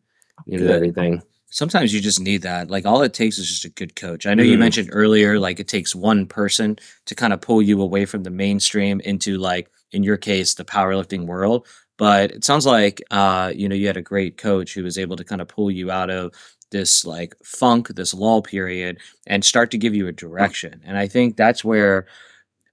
You 0.46 0.58
know, 0.60 0.72
everything. 0.72 1.22
sometimes 1.50 1.92
you 1.94 2.00
just 2.00 2.20
need 2.20 2.42
that. 2.42 2.70
Like 2.70 2.84
all 2.86 3.02
it 3.02 3.14
takes 3.14 3.38
is 3.38 3.48
just 3.48 3.64
a 3.64 3.70
good 3.70 3.96
coach. 3.96 4.26
I 4.26 4.34
know 4.34 4.42
you 4.42 4.56
Mhm. 4.56 4.60
mentioned 4.60 4.90
earlier, 4.92 5.38
like 5.38 5.58
it 5.60 5.68
takes 5.68 5.94
one 5.94 6.26
person 6.26 6.76
to 7.06 7.14
kind 7.14 7.32
of 7.32 7.40
pull 7.40 7.62
you 7.62 7.80
away 7.80 8.04
from 8.06 8.22
the 8.24 8.30
mainstream 8.30 9.00
into 9.00 9.38
like, 9.38 9.70
in 9.92 10.02
your 10.02 10.16
case, 10.16 10.54
the 10.54 10.64
powerlifting 10.64 11.26
world. 11.26 11.66
But 11.96 12.32
it 12.32 12.44
sounds 12.44 12.66
like, 12.66 13.00
uh, 13.10 13.52
you 13.54 13.68
know, 13.68 13.74
you 13.76 13.86
had 13.86 13.96
a 13.96 14.02
great 14.02 14.36
coach 14.36 14.74
who 14.74 14.82
was 14.82 14.98
able 14.98 15.16
to 15.16 15.24
kind 15.24 15.40
of 15.40 15.46
pull 15.48 15.70
you 15.70 15.90
out 15.90 16.10
of 16.10 16.32
this 16.72 17.04
like 17.04 17.34
funk, 17.44 17.88
this 17.88 18.12
lull 18.12 18.42
period, 18.42 18.98
and 19.26 19.44
start 19.44 19.70
to 19.70 19.78
give 19.78 19.94
you 19.94 20.08
a 20.08 20.12
direction. 20.12 20.80
And 20.84 20.98
I 20.98 21.06
think 21.06 21.36
that's 21.36 21.64
where 21.64 22.06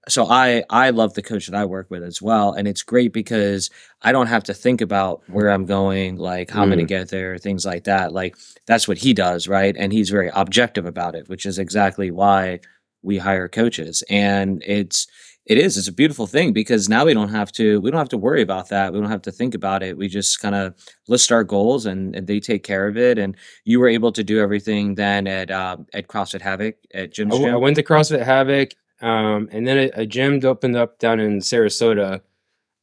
so 0.08 0.26
I 0.26 0.64
I 0.68 0.90
love 0.90 1.14
the 1.14 1.22
coach 1.22 1.46
that 1.46 1.56
I 1.56 1.64
work 1.64 1.90
with 1.90 2.02
as 2.02 2.20
well, 2.20 2.52
and 2.52 2.66
it's 2.66 2.82
great 2.82 3.12
because 3.12 3.70
I 4.02 4.12
don't 4.12 4.26
have 4.26 4.44
to 4.44 4.54
think 4.54 4.80
about 4.80 5.22
where 5.28 5.48
I'm 5.48 5.64
going, 5.64 6.16
like 6.16 6.50
how 6.50 6.62
I'm 6.62 6.68
going 6.68 6.78
to 6.78 6.84
get 6.84 7.08
there, 7.08 7.38
things 7.38 7.64
like 7.64 7.84
that. 7.84 8.12
Like 8.12 8.36
that's 8.66 8.88
what 8.88 8.98
he 8.98 9.14
does, 9.14 9.46
right? 9.46 9.74
And 9.78 9.92
he's 9.92 10.10
very 10.10 10.30
objective 10.34 10.86
about 10.86 11.14
it, 11.14 11.28
which 11.28 11.46
is 11.46 11.58
exactly 11.58 12.10
why 12.10 12.60
we 13.02 13.18
hire 13.18 13.48
coaches. 13.48 14.02
And 14.10 14.62
it's 14.66 15.06
it 15.46 15.58
is 15.58 15.76
it's 15.76 15.88
a 15.88 15.92
beautiful 15.92 16.26
thing 16.26 16.52
because 16.52 16.88
now 16.88 17.04
we 17.04 17.14
don't 17.14 17.28
have 17.28 17.50
to 17.52 17.80
we 17.80 17.90
don't 17.90 17.98
have 17.98 18.08
to 18.10 18.18
worry 18.18 18.42
about 18.42 18.68
that. 18.68 18.92
We 18.92 19.00
don't 19.00 19.10
have 19.10 19.22
to 19.22 19.32
think 19.32 19.54
about 19.54 19.82
it. 19.82 19.96
We 19.96 20.08
just 20.08 20.40
kind 20.40 20.54
of 20.54 20.74
list 21.08 21.32
our 21.32 21.42
goals 21.42 21.86
and, 21.86 22.14
and 22.14 22.26
they 22.26 22.38
take 22.38 22.62
care 22.62 22.86
of 22.86 22.96
it. 22.96 23.18
And 23.18 23.36
you 23.64 23.80
were 23.80 23.88
able 23.88 24.12
to 24.12 24.22
do 24.22 24.40
everything 24.40 24.94
then 24.94 25.26
at 25.26 25.50
uh, 25.50 25.78
at 25.94 26.08
CrossFit 26.08 26.42
Havoc 26.42 26.76
at 26.94 27.12
Jim's 27.12 27.34
I 27.34 27.38
gym. 27.38 27.54
I 27.54 27.56
went 27.56 27.76
to 27.76 27.82
CrossFit 27.82 28.24
Havoc, 28.24 28.70
um, 29.02 29.48
and 29.52 29.66
then 29.66 29.78
a, 29.78 30.02
a 30.02 30.06
gym 30.06 30.40
opened 30.44 30.76
up 30.76 30.98
down 30.98 31.20
in 31.20 31.40
Sarasota. 31.40 32.20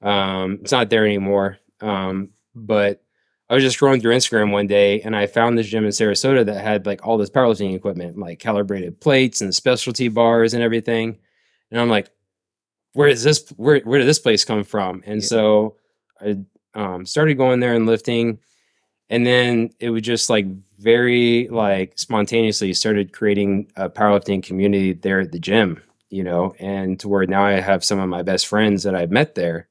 Um, 0.02 0.60
it's 0.62 0.72
not 0.72 0.90
there 0.90 1.06
anymore, 1.06 1.58
um, 1.82 2.30
but 2.54 3.02
I 3.50 3.56
was 3.56 3.64
just 3.64 3.80
scrolling 3.80 4.02
through 4.02 4.16
Instagram 4.16 4.52
one 4.52 4.68
day, 4.68 5.02
and 5.02 5.16
I 5.16 5.26
found 5.26 5.58
this 5.58 5.68
gym 5.68 5.86
in 5.86 5.92
Sarasota 5.92 6.46
that 6.46 6.62
had 6.62 6.86
like 6.86 7.06
all 7.06 7.18
this 7.18 7.30
powerlifting 7.30 7.74
equipment, 7.74 8.18
like 8.18 8.40
calibrated 8.40 9.00
plates 9.00 9.42
and 9.42 9.56
specialty 9.56 10.10
bars 10.10 10.54
and 10.54 10.62
everything. 10.62 11.18
And 11.72 11.80
I'm 11.82 11.90
like, 11.90 12.10
where 12.94 13.08
is 13.08 13.24
this? 13.24 13.48
Where 13.58 13.80
where 13.82 14.00
did 14.00 14.08
this 14.08 14.20
place 14.20 14.46
come 14.46 14.64
from? 14.64 15.02
And 15.06 15.22
Yeah. 15.22 15.28
so 15.28 15.78
I 16.22 16.38
um, 16.76 17.06
started 17.06 17.36
going 17.36 17.60
there 17.62 17.74
and 17.74 17.86
lifting, 17.86 18.40
and 19.10 19.26
then 19.26 19.72
it 19.80 19.90
was 19.90 20.02
just 20.02 20.30
like 20.30 20.46
very 20.80 21.48
like 21.50 21.98
spontaneously 21.98 22.74
started 22.74 23.14
creating 23.14 23.72
a 23.78 23.90
powerlifting 23.90 24.44
community 24.44 24.94
there 24.94 25.22
at 25.22 25.32
the 25.32 25.40
gym 25.40 25.82
you 26.10 26.24
know 26.24 26.54
and 26.60 27.00
to 27.00 27.08
where 27.08 27.26
now 27.26 27.44
i 27.46 27.54
have 27.54 27.84
some 27.84 28.00
of 28.00 28.10
my 28.10 28.22
best 28.24 28.48
friends 28.48 28.84
that 28.84 28.96
i've 28.96 29.12
met 29.12 29.36
there 29.36 29.68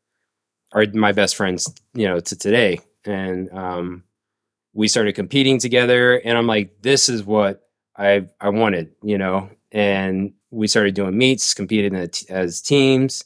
are 0.72 0.86
my 0.94 1.12
best 1.12 1.36
friends 1.36 1.72
you 1.94 2.06
know 2.06 2.20
to 2.20 2.36
today. 2.36 2.80
And 3.04 3.50
um 3.52 4.04
we 4.74 4.88
started 4.88 5.14
competing 5.14 5.58
together 5.58 6.16
and 6.18 6.36
i'm 6.38 6.46
like 6.46 6.82
this 6.82 7.08
is 7.08 7.24
what 7.24 7.62
i 7.96 8.26
i 8.40 8.48
wanted 8.50 8.92
you 9.02 9.18
know? 9.18 9.50
And 9.72 10.32
we 10.50 10.66
started 10.66 10.94
doing 10.94 11.16
meets 11.18 11.54
competing 11.54 11.94
at- 11.96 12.24
as 12.30 12.60
teams 12.62 13.24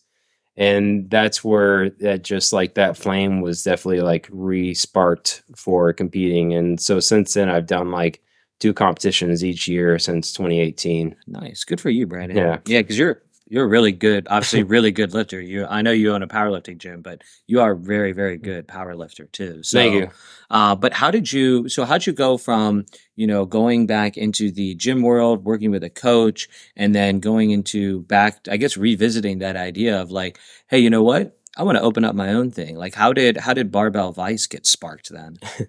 and 0.57 1.11
that's 1.11 1.43
where 1.45 1.91
that 2.01 2.23
just 2.25 2.53
like 2.53 2.75
that 2.75 2.97
flame 2.97 3.41
was 3.41 3.63
definitely 3.63 4.03
like 4.03 4.29
re-sparked 4.31 5.43
for 5.57 5.93
competing. 5.95 6.53
And 6.55 6.81
so 6.81 7.01
since 7.01 7.35
then 7.35 7.49
i've 7.49 7.67
done 7.67 7.91
like 7.91 8.23
two 8.63 8.73
competitions 8.73 9.45
each 9.45 9.67
year 9.67 9.99
since 9.99 10.33
2018 10.33 11.17
Nice. 11.27 11.65
Good 11.65 11.81
for 11.81 11.91
you, 11.91 12.07
Brandon. 12.07 12.37
Yeah. 12.37 12.59
Yeah, 12.65 12.83
because 12.83 12.97
you're 12.97 13.21
you're 13.49 13.65
a 13.65 13.69
really 13.69 13.91
good, 13.91 14.29
obviously 14.31 14.63
really 14.77 14.93
good 14.93 15.13
lifter. 15.13 15.41
You, 15.41 15.67
I 15.67 15.83
know 15.83 15.91
you 15.91 16.15
own 16.15 16.23
a 16.23 16.29
powerlifting 16.29 16.79
gym, 16.79 17.03
but 17.03 17.23
you 17.49 17.61
are 17.61 17.73
a 17.73 17.77
very, 17.77 18.13
very 18.13 18.39
good 18.39 18.69
power 18.69 18.95
lifter 18.95 19.27
too. 19.27 19.65
So, 19.65 19.79
Thank 19.79 19.95
you. 19.95 20.11
Uh, 20.49 20.77
but 20.77 20.93
how 20.93 21.11
did 21.11 21.33
you? 21.33 21.69
So 21.69 21.85
how'd 21.85 22.07
you 22.07 22.13
go 22.13 22.39
from 22.39 22.87
you 23.17 23.27
know 23.27 23.45
going 23.45 23.89
back 23.89 24.17
into 24.17 24.53
the 24.53 24.77
gym 24.77 25.03
world, 25.03 25.45
working 25.45 25.73
with 25.73 25.83
a 25.83 25.91
coach, 25.91 26.49
and 26.77 26.95
then 26.95 27.19
going 27.19 27.51
into 27.51 28.03
back, 28.03 28.47
I 28.49 28.59
guess, 28.59 28.77
revisiting 28.77 29.41
that 29.41 29.57
idea 29.57 30.01
of 30.01 30.13
like, 30.13 30.39
hey, 30.69 30.79
you 30.79 30.89
know 30.89 31.03
what? 31.03 31.37
I 31.57 31.65
want 31.65 31.79
to 31.79 31.83
open 31.83 32.05
up 32.05 32.15
my 32.15 32.33
own 32.33 32.53
thing. 32.53 32.77
Like, 32.77 32.95
how 32.95 33.13
did 33.13 33.39
how 33.39 33.55
did 33.55 33.73
Barbell 33.73 34.13
Vice 34.13 34.47
get 34.47 34.67
sparked 34.67 35.11
then? 35.11 35.39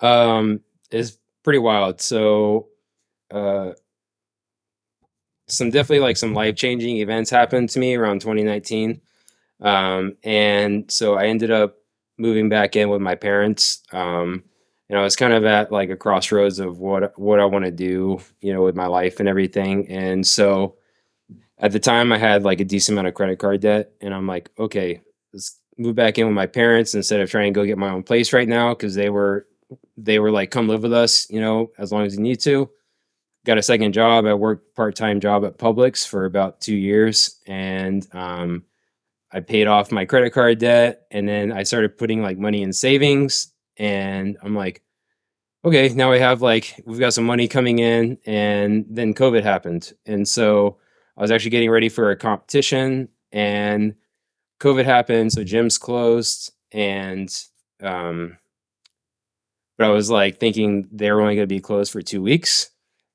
Um, 0.00 0.60
it's 0.92 1.18
pretty 1.48 1.58
wild. 1.58 1.98
So, 1.98 2.68
uh, 3.30 3.70
some 5.46 5.70
definitely 5.70 6.00
like 6.00 6.18
some 6.18 6.34
life 6.34 6.56
changing 6.56 6.98
events 6.98 7.30
happened 7.30 7.70
to 7.70 7.78
me 7.78 7.94
around 7.94 8.20
2019. 8.20 9.00
Um, 9.62 10.18
and 10.24 10.90
so 10.90 11.14
I 11.14 11.24
ended 11.24 11.50
up 11.50 11.76
moving 12.18 12.50
back 12.50 12.76
in 12.76 12.90
with 12.90 13.00
my 13.00 13.14
parents. 13.14 13.82
Um, 13.92 14.44
and 14.90 14.98
I 14.98 15.02
was 15.02 15.16
kind 15.16 15.32
of 15.32 15.46
at 15.46 15.72
like 15.72 15.88
a 15.88 15.96
crossroads 15.96 16.58
of 16.58 16.80
what 16.80 17.18
what 17.18 17.40
I 17.40 17.46
want 17.46 17.64
to 17.64 17.70
do, 17.70 18.20
you 18.42 18.52
know, 18.52 18.62
with 18.62 18.76
my 18.76 18.86
life 18.86 19.18
and 19.18 19.26
everything. 19.26 19.88
And 19.88 20.26
so 20.26 20.76
at 21.56 21.72
the 21.72 21.80
time 21.80 22.12
I 22.12 22.18
had 22.18 22.42
like 22.42 22.60
a 22.60 22.64
decent 22.66 22.94
amount 22.94 23.08
of 23.08 23.14
credit 23.14 23.38
card 23.38 23.62
debt 23.62 23.92
and 24.02 24.12
I'm 24.12 24.26
like, 24.26 24.50
okay, 24.58 25.00
let's 25.32 25.58
move 25.78 25.94
back 25.94 26.18
in 26.18 26.26
with 26.26 26.34
my 26.34 26.46
parents 26.46 26.94
instead 26.94 27.20
of 27.20 27.30
trying 27.30 27.54
to 27.54 27.58
go 27.58 27.64
get 27.64 27.78
my 27.78 27.88
own 27.88 28.02
place 28.02 28.34
right 28.34 28.48
now 28.48 28.74
because 28.74 28.94
they 28.94 29.08
were 29.08 29.46
they 29.96 30.18
were 30.18 30.30
like, 30.30 30.50
come 30.50 30.68
live 30.68 30.82
with 30.82 30.92
us, 30.92 31.28
you 31.30 31.40
know, 31.40 31.70
as 31.78 31.92
long 31.92 32.04
as 32.04 32.14
you 32.14 32.20
need 32.20 32.40
to. 32.40 32.70
Got 33.44 33.58
a 33.58 33.62
second 33.62 33.92
job. 33.92 34.26
I 34.26 34.34
worked 34.34 34.74
part 34.74 34.96
time 34.96 35.20
job 35.20 35.44
at 35.44 35.58
Publix 35.58 36.06
for 36.06 36.24
about 36.24 36.60
two 36.60 36.74
years, 36.74 37.40
and 37.46 38.06
um, 38.12 38.64
I 39.32 39.40
paid 39.40 39.66
off 39.66 39.92
my 39.92 40.04
credit 40.04 40.30
card 40.30 40.58
debt, 40.58 41.06
and 41.10 41.28
then 41.28 41.52
I 41.52 41.62
started 41.62 41.96
putting 41.96 42.22
like 42.22 42.38
money 42.38 42.62
in 42.62 42.72
savings. 42.72 43.52
And 43.76 44.36
I'm 44.42 44.54
like, 44.54 44.82
okay, 45.64 45.88
now 45.90 46.10
we 46.10 46.18
have 46.18 46.42
like 46.42 46.80
we've 46.84 46.98
got 46.98 47.14
some 47.14 47.24
money 47.24 47.48
coming 47.48 47.78
in, 47.78 48.18
and 48.26 48.84
then 48.88 49.14
COVID 49.14 49.42
happened, 49.42 49.92
and 50.04 50.26
so 50.26 50.78
I 51.16 51.22
was 51.22 51.30
actually 51.30 51.50
getting 51.50 51.70
ready 51.70 51.88
for 51.88 52.10
a 52.10 52.16
competition, 52.16 53.08
and 53.32 53.94
COVID 54.60 54.84
happened, 54.84 55.32
so 55.32 55.42
gyms 55.42 55.78
closed, 55.78 56.52
and 56.72 57.32
um, 57.82 58.36
but 59.78 59.86
I 59.86 59.90
was 59.90 60.10
like 60.10 60.38
thinking 60.38 60.88
they 60.92 61.10
were 61.10 61.22
only 61.22 61.36
going 61.36 61.48
to 61.48 61.54
be 61.54 61.60
closed 61.60 61.92
for 61.92 62.02
two 62.02 62.20
weeks, 62.20 62.70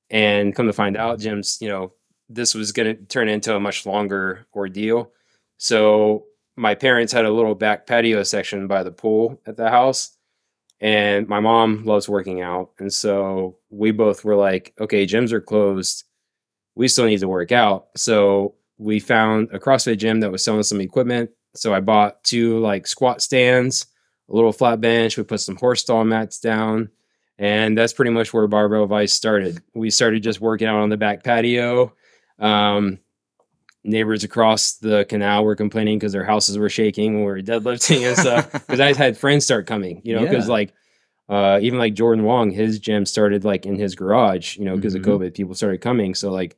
and 0.10 0.56
come 0.56 0.66
to 0.66 0.74
find 0.74 0.98
out, 0.98 1.20
gyms, 1.20 1.62
you 1.62 1.70
know, 1.70 1.94
this 2.30 2.56
was 2.56 2.72
going 2.72 2.96
to 2.96 3.04
turn 3.06 3.28
into 3.30 3.56
a 3.56 3.60
much 3.60 3.86
longer 3.86 4.48
ordeal. 4.56 5.12
So 5.58 6.26
my 6.56 6.74
parents 6.74 7.14
had 7.14 7.26
a 7.26 7.32
little 7.32 7.54
back 7.54 7.86
patio 7.86 8.24
section 8.24 8.68
by 8.68 8.84
the 8.84 8.92
pool 8.92 9.40
at 9.46 9.58
the 9.58 9.70
house, 9.70 10.18
and 10.80 11.28
my 11.28 11.40
mom 11.40 11.86
loves 11.86 12.10
working 12.10 12.42
out, 12.42 12.72
and 12.80 12.92
so 12.92 13.58
we 13.70 13.92
both 13.92 14.24
were 14.24 14.36
like, 14.36 14.74
okay, 14.80 15.06
gyms 15.06 15.32
are 15.32 15.42
closed, 15.42 16.06
we 16.76 16.88
still 16.88 17.06
need 17.06 17.20
to 17.20 17.28
work 17.28 17.52
out, 17.52 17.88
so 17.96 18.56
we 18.78 19.00
found 19.00 19.50
a 19.52 19.60
CrossFit 19.60 19.98
gym 19.98 20.20
that 20.22 20.32
was 20.32 20.44
selling 20.44 20.64
some 20.64 20.82
equipment. 20.82 21.30
So 21.56 21.74
I 21.74 21.80
bought 21.80 22.24
two 22.24 22.58
like 22.60 22.88
squat 22.88 23.22
stands 23.22 23.86
a 24.30 24.34
little 24.36 24.52
flat 24.54 24.80
bench. 24.82 25.18
We 25.18 25.24
put 25.24 25.42
some 25.42 25.56
horse 25.58 25.82
stall 25.82 26.04
mats 26.04 26.40
down. 26.40 26.90
And 27.40 27.78
that's 27.78 27.94
pretty 27.94 28.12
much 28.12 28.32
where 28.34 28.48
Barbell 28.48 28.86
Vice 28.86 29.12
started. 29.12 29.62
We 29.74 29.90
started 29.90 30.22
just 30.24 30.40
working 30.40 30.68
out 30.68 30.78
on 30.82 30.90
the 30.90 30.98
back 30.98 31.24
patio. 31.24 31.94
Um, 32.40 33.00
neighbors 33.84 34.24
across 34.24 34.74
the 34.76 35.06
canal 35.10 35.44
were 35.44 35.56
complaining 35.56 35.98
because 36.00 36.14
their 36.14 36.24
houses 36.24 36.58
were 36.58 36.70
shaking 36.70 37.14
when 37.16 37.22
we 37.24 37.28
were 37.32 37.42
deadlifting 37.42 38.08
and 38.08 38.18
stuff. 38.18 38.52
Because 38.68 38.80
I 38.80 38.94
had 38.94 39.18
friends 39.18 39.44
start 39.46 39.66
coming, 39.68 40.02
you 40.06 40.14
know, 40.16 40.22
because 40.22 40.46
Yeah. 40.48 40.54
like 40.54 40.74
uh, 41.30 41.58
even 41.62 41.80
like 41.80 41.94
Jordan 41.94 42.24
Wong, 42.26 42.52
his 42.52 42.80
gym 42.80 43.06
started 43.06 43.44
like 43.46 43.66
in 43.66 43.76
his 43.78 43.96
garage, 43.96 44.58
you 44.58 44.66
know, 44.66 44.76
because 44.76 44.94
Mhm. 44.94 45.00
of 45.00 45.06
COVID, 45.06 45.34
people 45.34 45.56
started 45.56 45.80
coming. 45.82 46.14
So 46.16 46.32
like 46.32 46.56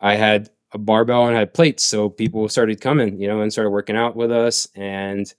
I 0.00 0.16
had 0.16 0.50
a 0.72 0.78
barbell 0.78 1.26
and 1.28 1.36
I 1.36 1.40
had 1.40 1.54
plates, 1.54 1.84
so 1.84 2.08
people 2.10 2.48
started 2.48 2.80
coming, 2.80 3.18
you 3.20 3.28
know, 3.28 3.40
and 3.40 3.52
started 3.52 3.70
working 3.70 3.96
out 3.96 4.16
with 4.16 4.30
us. 4.32 4.68
And 4.74 5.32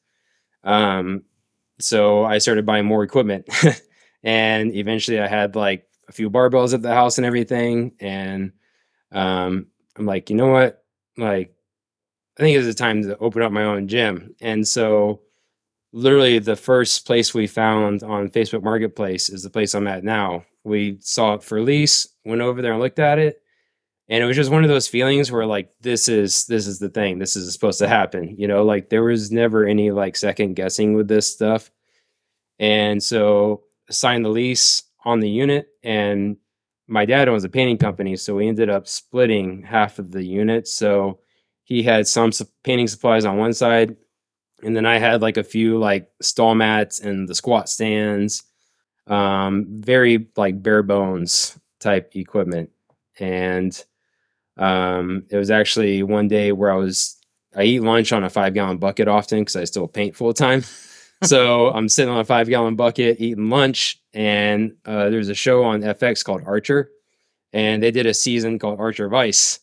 um, 0.64 1.24
so 1.80 2.24
I 2.24 2.38
started 2.38 2.66
buying 2.66 2.86
more 2.86 3.04
equipment, 3.04 3.48
and 4.24 4.74
eventually 4.74 5.20
I 5.20 5.28
had 5.28 5.56
like 5.56 5.88
a 6.08 6.12
few 6.12 6.30
barbells 6.30 6.74
at 6.74 6.82
the 6.82 6.94
house 6.94 7.18
and 7.18 7.26
everything. 7.26 7.94
And 8.00 8.52
um, 9.12 9.68
I'm 9.98 10.06
like, 10.06 10.30
you 10.30 10.36
know 10.36 10.48
what, 10.48 10.84
like 11.18 11.54
I 12.38 12.44
think 12.44 12.58
it's 12.58 12.68
the 12.68 12.74
time 12.74 13.02
to 13.04 13.18
open 13.18 13.42
up 13.42 13.52
my 13.52 13.64
own 13.64 13.88
gym. 13.88 14.36
And 14.42 14.68
so 14.68 15.22
literally 15.94 16.40
the 16.40 16.56
first 16.56 17.06
place 17.08 17.34
we 17.34 17.48
found 17.48 18.04
on 18.04 18.30
Facebook 18.30 18.64
Marketplace 18.64 19.30
is 19.30 19.44
the 19.44 19.50
place 19.50 19.74
I'm 19.74 19.88
at 19.88 20.04
now. 20.04 20.44
We 20.64 20.98
saw 21.00 21.36
it 21.36 21.44
for 21.44 21.62
lease, 21.62 22.08
went 22.26 22.42
over 22.42 22.62
there 22.62 22.74
and 22.74 22.82
looked 22.82 23.00
at 23.00 23.20
it. 23.20 23.42
And 24.08 24.24
it 24.24 24.28
was 24.28 24.36
just 24.36 24.52
one 24.52 24.64
of 24.64 24.70
those 24.70 24.88
feelings 24.88 25.32
where 25.32 25.46
like 25.46 25.72
this 25.82 26.08
is 26.08 26.46
this 26.46 26.68
is 26.68 26.80
the 26.80 26.90
thing. 26.90 27.18
This 27.18 27.36
is 27.36 27.52
supposed 27.52 27.80
to 27.80 27.88
happen. 27.88 28.36
You 28.38 28.48
know, 28.48 28.64
like 28.64 28.90
there 28.90 29.04
was 29.04 29.32
never 29.32 29.66
any 29.66 29.92
like 29.92 30.16
second 30.16 30.56
guessing 30.56 30.94
with 30.94 31.08
this 31.08 31.32
stuff. 31.32 31.72
And 32.60 33.02
so 33.02 33.64
signed 33.90 34.26
the 34.26 34.30
lease 34.30 34.84
on 35.04 35.20
the 35.20 35.30
unit 35.30 35.68
and 35.84 36.38
my 36.88 37.06
dad 37.06 37.28
owns 37.28 37.44
a 37.44 37.50
painting 37.50 37.78
company, 37.78 38.16
so 38.16 38.36
we 38.36 38.48
ended 38.48 38.70
up 38.70 38.88
splitting 38.88 39.64
half 39.64 40.00
of 40.00 40.12
the 40.12 40.24
unit. 40.24 40.68
So 40.68 41.20
he 41.64 41.82
had 41.82 42.08
some 42.08 42.32
painting 42.64 42.88
supplies 42.88 43.26
on 43.26 43.38
one 43.38 43.54
side, 43.54 43.96
and 44.64 44.76
then 44.76 44.86
I 44.86 45.00
had 45.00 45.22
like 45.22 45.38
a 45.38 45.44
few 45.44 45.80
like 45.80 46.08
stall 46.22 46.56
mats 46.56 47.00
and 47.00 47.28
the 47.28 47.36
squat 47.36 47.70
stands, 47.70 48.44
um, 49.08 49.66
very 49.80 50.28
like 50.36 50.62
bare 50.62 50.84
bones 50.84 51.58
type 51.80 52.12
equipment. 52.16 52.70
And 53.20 53.84
um, 54.58 55.26
it 55.30 55.38
was 55.38 55.52
actually 55.52 56.04
one 56.04 56.28
day 56.28 56.52
where 56.52 56.72
I 56.72 56.76
was 56.76 57.18
I 57.56 57.64
eat 57.64 57.82
lunch 57.82 58.12
on 58.12 58.24
a 58.24 58.30
five 58.30 58.54
gallon 58.54 58.78
bucket 58.78 59.08
often 59.08 59.40
because 59.40 59.56
I 59.56 59.64
still 59.64 59.88
paint 59.88 60.16
full 60.16 60.34
time. 60.34 60.64
so 61.24 61.70
I'm 61.72 61.90
sitting 61.90 62.14
on 62.14 62.20
a 62.20 62.26
five 62.26 62.48
gallon 62.48 62.76
bucket 62.76 63.20
eating 63.20 63.50
lunch, 63.50 64.02
and 64.14 64.76
uh, 64.86 65.10
there's 65.10 65.30
a 65.30 65.36
show 65.36 65.64
on 65.64 65.82
FX 65.82 66.24
called 66.24 66.44
Archer, 66.46 66.92
and 67.54 67.82
they 67.82 67.92
did 67.92 68.06
a 68.06 68.14
season 68.14 68.60
called 68.60 68.80
Archer 68.80 69.10
Vice, 69.10 69.60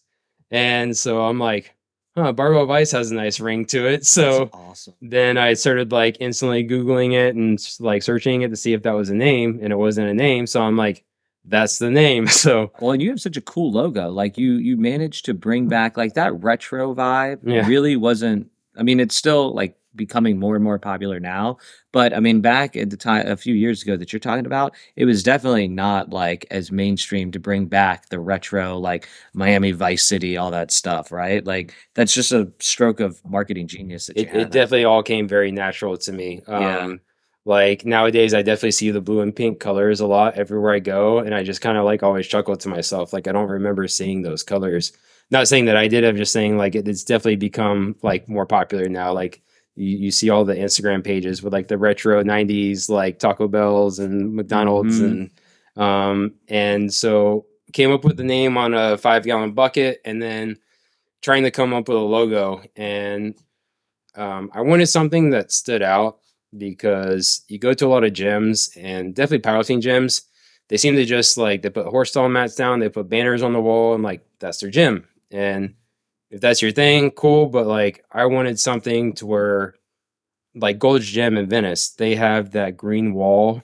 and 0.51 0.97
so 0.97 1.23
I'm 1.23 1.39
like, 1.39 1.75
huh, 2.17 2.33
Barbell 2.33 2.67
Vice 2.67 2.93
has 2.93 3.11
a 3.11 3.15
nice 3.15 3.41
ring 3.41 3.65
to 3.67 3.87
it. 3.87 4.07
So 4.07 4.51
awesome. 4.53 4.95
then 5.01 5.39
I 5.39 5.55
started 5.55 5.93
like 5.93 6.17
instantly 6.21 6.67
Googling 6.67 7.13
it 7.13 7.35
and 7.35 7.59
like 7.81 8.03
searching 8.03 8.43
it 8.43 8.49
to 8.49 8.57
see 8.57 8.73
if 8.73 8.83
that 8.83 8.93
was 8.93 9.11
a 9.11 9.15
name, 9.15 9.61
and 9.63 9.73
it 9.73 9.77
wasn't 9.77 10.09
a 10.09 10.15
name. 10.15 10.47
So 10.47 10.63
I'm 10.63 10.77
like, 10.77 11.05
that's 11.45 11.79
the 11.79 11.91
name. 11.91 12.27
So 12.33 12.73
Well, 12.81 12.93
and 12.93 13.03
you 13.03 13.11
have 13.11 13.21
such 13.21 13.37
a 13.37 13.41
cool 13.41 13.73
logo. 13.73 14.11
Like 14.11 14.39
you, 14.39 14.55
you 14.55 14.77
managed 14.77 15.25
to 15.27 15.35
bring 15.35 15.69
back 15.69 15.97
like 15.97 16.15
that 16.15 16.33
retro 16.43 16.95
vibe. 16.95 17.41
Yeah. 17.45 17.67
Really 17.67 17.97
wasn't. 17.97 18.51
I 18.77 18.83
mean, 18.83 19.01
it's 19.01 19.15
still 19.15 19.55
like 19.55 19.77
becoming 19.95 20.39
more 20.39 20.55
and 20.55 20.65
more 20.65 20.79
popular 20.79 21.21
now. 21.21 21.59
But 21.93 22.15
I 22.15 22.21
mean, 22.21 22.41
back 22.41 22.77
at 22.77 22.91
the 22.91 22.97
time 22.97 23.27
a 23.27 23.37
few 23.37 23.55
years 23.55 23.83
ago 23.83 23.97
that 23.97 24.13
you're 24.13 24.21
talking 24.21 24.47
about, 24.47 24.75
it 24.97 25.05
was 25.05 25.23
definitely 25.23 25.69
not 25.69 26.11
like 26.11 26.47
as 26.51 26.73
mainstream 26.73 27.31
to 27.33 27.39
bring 27.39 27.67
back 27.67 28.09
the 28.09 28.19
retro, 28.19 28.79
like 28.79 29.09
Miami 29.35 29.73
Vice 29.73 30.05
City, 30.05 30.37
all 30.37 30.51
that 30.51 30.71
stuff, 30.71 31.13
right? 31.13 31.45
Like 31.45 31.75
that's 31.95 32.15
just 32.15 32.33
a 32.33 32.51
stroke 32.59 33.01
of 33.01 33.21
marketing 33.25 33.67
genius. 33.69 34.07
That 34.07 34.17
it, 34.17 34.35
it 34.35 34.51
definitely 34.51 34.85
all 34.85 35.03
came 35.03 35.29
very 35.29 35.53
natural 35.53 35.97
to 35.99 36.13
me. 36.13 36.43
Um, 36.47 36.63
Yeah. 36.63 36.97
Like 37.45 37.85
nowadays, 37.85 38.35
I 38.35 38.43
definitely 38.43 38.71
see 38.73 38.91
the 38.93 39.01
blue 39.01 39.21
and 39.21 39.35
pink 39.35 39.59
colors 39.59 40.01
a 40.01 40.07
lot 40.07 40.35
everywhere 40.35 40.75
I 40.75 40.79
go, 40.79 41.19
and 41.19 41.35
I 41.35 41.43
just 41.43 41.61
kind 41.61 41.77
of 41.77 41.85
like 41.85 42.03
always 42.03 42.27
chuckle 42.29 42.57
to 42.57 42.69
myself. 42.69 43.13
Like 43.13 43.27
I 43.27 43.33
don't 43.33 43.49
remember 43.49 43.89
seeing 43.89 44.23
those 44.23 44.43
colors. 44.45 44.93
Not 45.31 45.49
saying 45.49 45.65
that 45.65 45.77
I 45.77 45.89
did. 45.89 46.05
I'm 46.05 46.17
just 46.17 46.33
saying 46.33 46.57
like 46.57 46.75
it, 46.77 46.87
it's 46.87 47.03
definitely 47.05 47.37
become 47.37 47.97
like 48.03 48.29
more 48.29 48.47
popular 48.47 48.89
now. 48.89 49.13
Like 49.13 49.43
you, 49.75 49.97
you 49.97 50.11
see 50.13 50.31
all 50.31 50.45
the 50.45 50.55
Instagram 50.55 51.03
pages 51.03 51.43
with 51.43 51.53
like 51.53 51.67
the 51.69 51.79
retro 51.79 52.23
'90s 52.23 52.89
like 52.89 53.19
Taco 53.19 53.49
Bells 53.49 53.99
and 53.99 54.35
McDonald's 54.35 55.01
Mhm. 55.01 55.05
and 55.11 55.31
um 55.83 56.35
and 56.49 56.93
so 56.93 57.47
came 57.73 57.91
up 57.91 58.05
with 58.05 58.19
the 58.19 58.23
name 58.25 58.59
on 58.59 58.75
a 58.75 58.99
five 58.99 59.25
gallon 59.25 59.53
bucket 59.53 60.01
and 60.05 60.21
then 60.23 60.59
trying 61.23 61.43
to 61.45 61.51
come 61.51 61.73
up 61.73 61.89
with 61.89 61.97
a 61.97 62.01
logo 62.01 62.63
and 62.77 63.35
um, 64.15 64.51
I 64.53 64.61
wanted 64.61 64.87
something 64.87 65.31
that 65.31 65.51
stood 65.53 65.81
out 65.81 66.19
because 66.57 67.43
you 67.49 67.59
go 67.59 67.73
to 67.75 67.87
a 67.87 67.89
lot 67.89 68.05
of 68.05 68.13
gyms 68.13 68.77
and 68.81 69.15
definitely 69.15 69.51
powerlifting 69.51 69.81
gyms. 69.81 70.23
They 70.69 70.77
seem 70.77 70.97
to 70.97 71.05
just 71.05 71.37
like 71.37 71.63
they 71.63 71.71
put 71.71 71.87
horse 71.87 72.11
stall 72.11 72.29
mats 72.29 72.55
down, 72.55 72.81
they 72.81 72.89
put 72.89 73.09
banners 73.09 73.43
on 73.43 73.53
the 73.53 73.61
wall, 73.61 73.95
and 73.95 74.03
like 74.03 74.25
that's 74.39 74.59
their 74.59 74.71
gym. 74.71 75.07
And 75.31 75.75
if 76.31 76.41
that's 76.41 76.63
your 76.63 76.73
thing, 76.73 77.11
cool. 77.11 77.47
But 77.47 77.67
like 77.67 78.05
I 78.11 78.27
wanted 78.27 78.59
something 78.59 79.13
to 79.15 79.27
where 79.27 79.75
like 80.55 80.79
Gold's 80.79 81.07
Gym 81.07 81.37
in 81.37 81.49
Venice, 81.49 81.91
they 81.91 82.15
have 82.15 82.53
that 82.53 82.77
green 82.77 83.15
wall. 83.15 83.63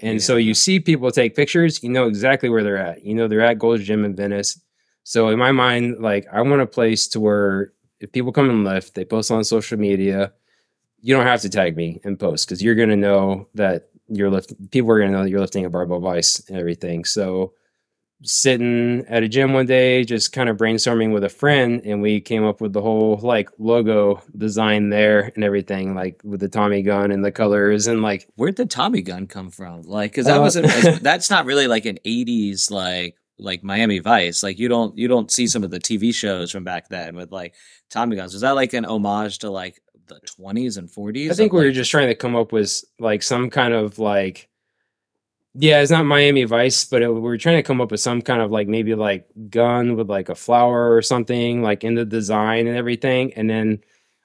And 0.00 0.22
so 0.22 0.36
you 0.36 0.54
see 0.54 0.80
people 0.80 1.10
take 1.10 1.36
pictures, 1.36 1.82
you 1.82 1.88
know 1.88 2.06
exactly 2.06 2.48
where 2.48 2.62
they're 2.62 2.76
at. 2.76 3.04
You 3.04 3.14
know 3.14 3.28
they're 3.28 3.40
at 3.40 3.58
Gold's 3.58 3.84
Gym 3.84 4.04
in 4.04 4.14
Venice. 4.14 4.60
So 5.04 5.28
in 5.28 5.38
my 5.38 5.52
mind, 5.52 6.00
like 6.00 6.26
I 6.32 6.42
want 6.42 6.62
a 6.62 6.66
place 6.66 7.08
to 7.08 7.20
where 7.20 7.72
if 8.00 8.12
people 8.12 8.32
come 8.32 8.50
and 8.50 8.64
lift, 8.64 8.94
they 8.94 9.04
post 9.04 9.30
on 9.30 9.44
social 9.44 9.78
media, 9.78 10.32
you 11.04 11.14
don't 11.14 11.26
have 11.26 11.42
to 11.42 11.50
tag 11.50 11.76
me 11.76 12.00
and 12.02 12.18
post 12.18 12.48
because 12.48 12.62
you're 12.62 12.74
gonna 12.74 12.96
know 12.96 13.46
that 13.54 13.90
you're 14.08 14.30
lifting. 14.30 14.56
People 14.70 14.90
are 14.90 14.98
gonna 14.98 15.12
know 15.12 15.22
that 15.22 15.30
you're 15.30 15.40
lifting 15.40 15.64
a 15.66 15.70
barbell 15.70 16.00
vice 16.00 16.40
and 16.48 16.56
everything. 16.58 17.04
So 17.04 17.52
sitting 18.22 19.04
at 19.08 19.22
a 19.22 19.28
gym 19.28 19.52
one 19.52 19.66
day, 19.66 20.02
just 20.04 20.32
kind 20.32 20.48
of 20.48 20.56
brainstorming 20.56 21.12
with 21.12 21.24
a 21.24 21.28
friend, 21.28 21.82
and 21.84 22.00
we 22.00 22.20
came 22.20 22.44
up 22.44 22.60
with 22.60 22.72
the 22.72 22.80
whole 22.80 23.18
like 23.22 23.50
logo 23.58 24.22
design 24.36 24.88
there 24.88 25.30
and 25.34 25.44
everything, 25.44 25.94
like 25.94 26.20
with 26.24 26.40
the 26.40 26.48
Tommy 26.48 26.82
gun 26.82 27.10
and 27.10 27.24
the 27.24 27.32
colors 27.32 27.86
and 27.86 28.02
like 28.02 28.26
where'd 28.36 28.56
the 28.56 28.66
Tommy 28.66 29.02
gun 29.02 29.26
come 29.26 29.50
from? 29.50 29.82
Like, 29.82 30.12
because 30.12 30.26
that 30.26 30.38
Uh, 30.38 30.42
wasn't 30.42 30.66
that's 31.02 31.28
not 31.30 31.44
really 31.44 31.66
like 31.66 31.84
an 31.84 31.98
'80s 32.06 32.70
like 32.70 33.16
like 33.38 33.62
Miami 33.62 33.98
Vice. 33.98 34.42
Like 34.42 34.58
you 34.58 34.68
don't 34.68 34.96
you 34.96 35.08
don't 35.08 35.30
see 35.30 35.46
some 35.46 35.64
of 35.64 35.70
the 35.70 35.80
TV 35.80 36.14
shows 36.14 36.50
from 36.50 36.64
back 36.64 36.88
then 36.88 37.16
with 37.16 37.30
like 37.30 37.54
Tommy 37.90 38.16
guns. 38.16 38.32
Was 38.32 38.42
that 38.42 38.52
like 38.52 38.72
an 38.72 38.86
homage 38.86 39.40
to 39.40 39.50
like 39.50 39.80
the 40.06 40.20
20s 40.20 40.78
and 40.78 40.88
40s? 40.88 41.30
I 41.30 41.34
think 41.34 41.52
we 41.52 41.64
were 41.64 41.72
just 41.72 41.90
trying 41.90 42.08
to 42.08 42.14
come 42.14 42.36
up 42.36 42.52
with 42.52 42.84
like 42.98 43.22
some 43.22 43.50
kind 43.50 43.74
of 43.74 43.98
like 43.98 44.48
yeah, 45.56 45.80
it's 45.80 45.90
not 45.90 46.04
Miami 46.04 46.42
Vice, 46.44 46.84
but 46.84 47.00
it, 47.02 47.08
we 47.08 47.20
were 47.20 47.38
trying 47.38 47.56
to 47.58 47.62
come 47.62 47.80
up 47.80 47.92
with 47.92 48.00
some 48.00 48.20
kind 48.20 48.42
of 48.42 48.50
like 48.50 48.66
maybe 48.66 48.96
like 48.96 49.28
gun 49.50 49.94
with 49.94 50.10
like 50.10 50.28
a 50.28 50.34
flower 50.34 50.92
or 50.92 51.00
something 51.00 51.62
like 51.62 51.84
in 51.84 51.94
the 51.94 52.04
design 52.04 52.66
and 52.66 52.76
everything. 52.76 53.32
And 53.34 53.48
then 53.48 53.80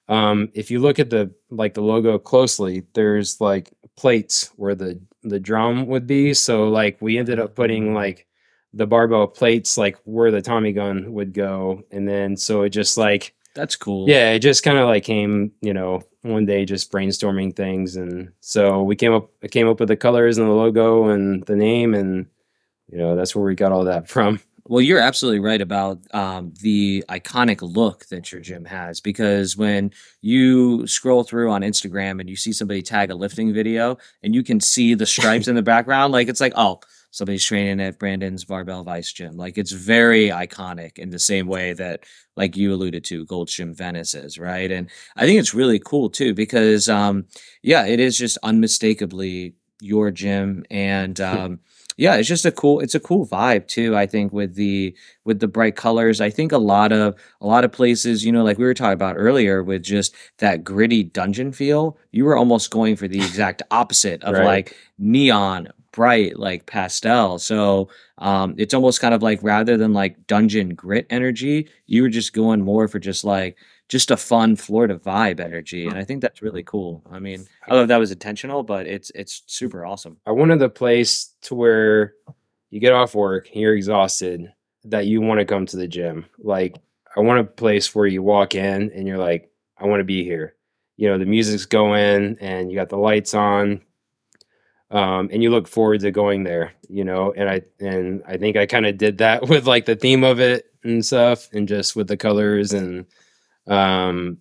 um 0.07 0.49
if 0.55 0.71
you 0.71 0.79
look 0.79 0.97
at 0.99 1.11
the 1.11 1.31
like 1.51 1.75
the 1.75 1.81
logo 1.81 2.17
closely, 2.17 2.83
there's 2.93 3.39
like 3.39 3.71
plates 3.95 4.51
where 4.55 4.75
the 4.75 4.99
the 5.23 5.39
drum 5.39 5.85
would 5.87 6.07
be. 6.07 6.33
So 6.33 6.67
like 6.69 6.97
we 7.01 7.17
ended 7.17 7.39
up 7.39 7.55
putting 7.55 7.93
like 7.93 8.25
the 8.73 8.87
barbell 8.87 9.27
plates 9.27 9.77
like 9.77 9.97
where 10.05 10.31
the 10.31 10.41
Tommy 10.41 10.71
gun 10.73 11.13
would 11.13 11.33
go. 11.33 11.83
And 11.91 12.07
then 12.07 12.37
so 12.37 12.63
it 12.63 12.69
just 12.69 12.97
like 12.97 13.35
that's 13.59 13.75
cool. 13.75 14.07
yeah, 14.07 14.31
it 14.31 14.39
just 14.39 14.63
kind 14.63 14.77
of 14.77 14.87
like 14.87 15.03
came, 15.03 15.51
you 15.61 15.73
know, 15.73 16.01
one 16.21 16.45
day 16.45 16.65
just 16.65 16.91
brainstorming 16.91 17.55
things, 17.55 17.95
and 17.95 18.31
so 18.39 18.83
we 18.83 18.95
came 18.95 19.13
up, 19.13 19.29
I 19.43 19.47
came 19.47 19.67
up 19.67 19.79
with 19.79 19.89
the 19.89 19.97
colors 19.97 20.37
and 20.37 20.47
the 20.47 20.53
logo 20.53 21.09
and 21.09 21.43
the 21.45 21.55
name, 21.55 21.93
and 21.93 22.25
you 22.87 22.97
know, 22.97 23.15
that's 23.15 23.35
where 23.35 23.45
we 23.45 23.55
got 23.55 23.71
all 23.71 23.83
that 23.83 24.07
from. 24.13 24.39
Well, 24.65 24.81
you're 24.81 24.99
absolutely 24.99 25.39
right 25.39 25.61
about 25.61 25.99
um, 26.13 26.53
the 26.61 27.03
iconic 27.09 27.61
look 27.63 28.05
that 28.09 28.31
your 28.31 28.39
gym 28.39 28.65
has 28.65 29.01
because 29.01 29.57
when 29.57 29.91
you 30.21 30.85
scroll 30.85 31.23
through 31.23 31.49
on 31.49 31.61
Instagram 31.61 32.19
and 32.19 32.29
you 32.29 32.35
see 32.35 32.53
somebody 32.53 32.83
tag 32.83 33.09
a 33.09 33.15
lifting 33.15 33.51
video 33.51 33.97
and 34.21 34.35
you 34.35 34.43
can 34.43 34.59
see 34.59 34.93
the 34.93 35.07
stripes 35.07 35.47
in 35.47 35.55
the 35.55 35.63
background, 35.63 36.13
like 36.13 36.27
it's 36.27 36.39
like, 36.39 36.53
oh, 36.55 36.81
somebody's 37.11 37.45
training 37.45 37.79
at 37.81 37.99
Brandon's 37.99 38.45
Barbell 38.45 38.83
Vice 38.83 39.11
Gym. 39.11 39.35
Like 39.37 39.57
it's 39.57 39.71
very 39.71 40.27
iconic 40.29 40.97
in 40.99 41.09
the 41.09 41.19
same 41.19 41.47
way 41.47 41.73
that, 41.73 42.03
like 42.35 42.55
you 42.55 42.73
alluded 42.73 43.03
to, 43.05 43.25
Gold's 43.25 43.53
Gym 43.53 43.73
Venice 43.73 44.13
is, 44.13 44.37
right? 44.37 44.71
And 44.71 44.89
I 45.15 45.25
think 45.25 45.39
it's 45.39 45.53
really 45.53 45.79
cool 45.79 46.09
too 46.09 46.33
because, 46.33 46.87
um, 46.87 47.25
yeah, 47.63 47.85
it 47.85 47.99
is 47.99 48.17
just 48.17 48.37
unmistakably 48.43 49.55
your 49.81 50.11
gym 50.11 50.63
and. 50.69 51.19
Um, 51.29 51.59
yeah 51.97 52.15
it's 52.15 52.29
just 52.29 52.45
a 52.45 52.51
cool 52.53 52.79
it's 52.79 52.95
a 52.95 52.99
cool 53.01 53.27
vibe 53.27 53.67
too 53.67 53.93
i 53.93 54.05
think 54.05 54.31
with 54.31 54.55
the 54.55 54.95
with 55.25 55.41
the 55.41 55.49
bright 55.49 55.75
colors 55.75 56.21
i 56.21 56.29
think 56.29 56.53
a 56.53 56.57
lot 56.57 56.93
of 56.93 57.13
a 57.41 57.45
lot 57.45 57.65
of 57.65 57.73
places 57.73 58.23
you 58.23 58.31
know 58.31 58.41
like 58.41 58.57
we 58.57 58.63
were 58.63 58.73
talking 58.73 58.93
about 58.93 59.15
earlier 59.17 59.61
with 59.61 59.83
just 59.83 60.15
that 60.37 60.63
gritty 60.63 61.03
dungeon 61.03 61.51
feel 61.51 61.97
you 62.13 62.23
were 62.23 62.37
almost 62.37 62.71
going 62.71 62.95
for 62.95 63.05
the 63.09 63.17
exact 63.17 63.61
opposite 63.69 64.23
of 64.23 64.33
Right. 64.35 64.45
like 64.45 64.77
neon 64.97 65.67
bright 65.91 66.37
like 66.37 66.65
pastel 66.65 67.39
so 67.39 67.89
um 68.19 68.53
it's 68.57 68.73
almost 68.73 69.01
kind 69.01 69.13
of 69.13 69.23
like 69.23 69.39
rather 69.41 69.77
than 69.77 69.93
like 69.93 70.27
dungeon 70.27 70.75
grit 70.75 71.05
energy 71.09 71.67
you 71.87 72.01
were 72.01 72.09
just 72.09 72.33
going 72.33 72.61
more 72.61 72.87
for 72.87 72.99
just 72.99 73.23
like 73.23 73.57
just 73.89 74.11
a 74.11 74.17
fun 74.17 74.55
Florida 74.55 74.97
vibe 74.97 75.39
energy, 75.39 75.87
and 75.87 75.97
I 75.97 76.03
think 76.03 76.21
that's 76.21 76.43
really 76.43 76.61
cool. 76.61 77.01
I 77.11 77.17
mean, 77.17 77.45
I 77.65 77.69
don't 77.69 77.77
know 77.77 77.81
if 77.81 77.87
that 77.87 77.97
was 77.97 78.11
intentional, 78.11 78.61
but 78.61 78.85
it's 78.85 79.11
it's 79.15 79.41
super 79.47 79.83
awesome. 79.83 80.17
I 80.27 80.31
wanted 80.31 80.59
the 80.59 80.69
place 80.69 81.33
to 81.41 81.55
where 81.55 82.13
you 82.69 82.79
get 82.79 82.93
off 82.93 83.15
work, 83.15 83.49
you're 83.51 83.75
exhausted, 83.75 84.53
that 84.85 85.07
you 85.07 85.21
want 85.21 85.39
to 85.39 85.45
come 85.45 85.65
to 85.65 85.77
the 85.77 85.87
gym. 85.87 86.25
Like 86.37 86.77
I 87.17 87.21
want 87.21 87.39
a 87.39 87.43
place 87.43 87.93
where 87.95 88.05
you 88.05 88.21
walk 88.21 88.53
in 88.53 88.91
and 88.93 89.07
you're 89.07 89.17
like, 89.17 89.51
I 89.77 89.87
want 89.87 90.01
to 90.01 90.05
be 90.05 90.23
here. 90.23 90.55
You 90.97 91.09
know, 91.09 91.17
the 91.17 91.25
music's 91.25 91.65
going 91.65 92.37
and 92.39 92.69
you 92.69 92.77
got 92.77 92.89
the 92.89 92.97
lights 92.97 93.33
on. 93.33 93.81
Um, 94.91 95.29
and 95.31 95.43
you 95.43 95.51
look 95.51 95.67
forward 95.67 96.01
to 96.01 96.11
going 96.11 96.43
there, 96.43 96.73
you 96.89 97.03
know, 97.03 97.31
and 97.35 97.49
I 97.49 97.61
and 97.79 98.23
I 98.27 98.37
think 98.37 98.57
I 98.57 98.65
kind 98.65 98.85
of 98.85 98.97
did 98.97 99.19
that 99.19 99.43
with 99.49 99.67
like 99.67 99.85
the 99.85 99.95
theme 99.95 100.23
of 100.23 100.39
it 100.39 100.65
and 100.83 101.05
stuff 101.05 101.49
and 101.53 101.67
just 101.67 101.95
with 101.95 102.07
the 102.07 102.17
colors 102.17 102.73
and 102.73 103.05
um 103.67 104.37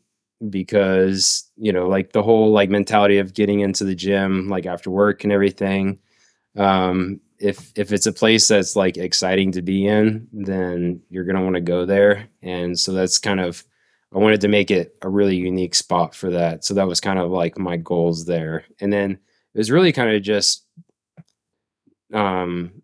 because 0.49 1.51
you 1.57 1.73
know 1.73 1.89
like 1.89 2.13
the 2.13 2.23
whole 2.23 2.53
like 2.53 2.71
mentality 2.71 3.19
of 3.19 3.35
getting 3.35 3.61
into 3.61 3.85
the 3.85 3.95
gym 3.95 4.49
like 4.49 4.67
after 4.67 4.89
work 4.89 5.25
and 5.25 5.33
everything 5.33 5.99
um 6.57 7.21
if 7.41 7.73
if 7.77 7.93
it's 7.93 8.07
a 8.07 8.13
place 8.13 8.49
that's 8.49 8.77
like 8.77 8.97
exciting 8.97 9.53
to 9.53 9.63
be 9.63 9.87
in 9.87 10.27
then 10.33 11.01
you're 11.11 11.25
to 11.25 11.41
want 11.41 11.55
to 11.55 11.61
go 11.61 11.85
there. 11.85 12.29
And 12.43 12.79
so 12.79 12.93
that's 12.93 13.19
kind 13.19 13.41
of 13.41 13.65
I 14.15 14.19
wanted 14.19 14.41
to 14.41 14.49
make 14.49 14.71
it 14.71 14.97
a 15.03 15.09
really 15.09 15.37
unique 15.37 15.75
spot 15.75 16.15
for 16.15 16.31
that. 16.31 16.65
So 16.65 16.75
that 16.75 16.89
was 16.89 17.01
kind 17.01 17.19
of 17.19 17.31
like 17.31 17.59
my 17.59 17.77
goals 17.77 18.25
there. 18.25 18.65
And 18.81 18.93
then 18.93 19.19
it 19.59 19.61
was 19.61 19.73
really 19.73 19.93
kind 19.93 20.15
of 20.15 20.23
just 20.23 20.65
um 22.15 22.81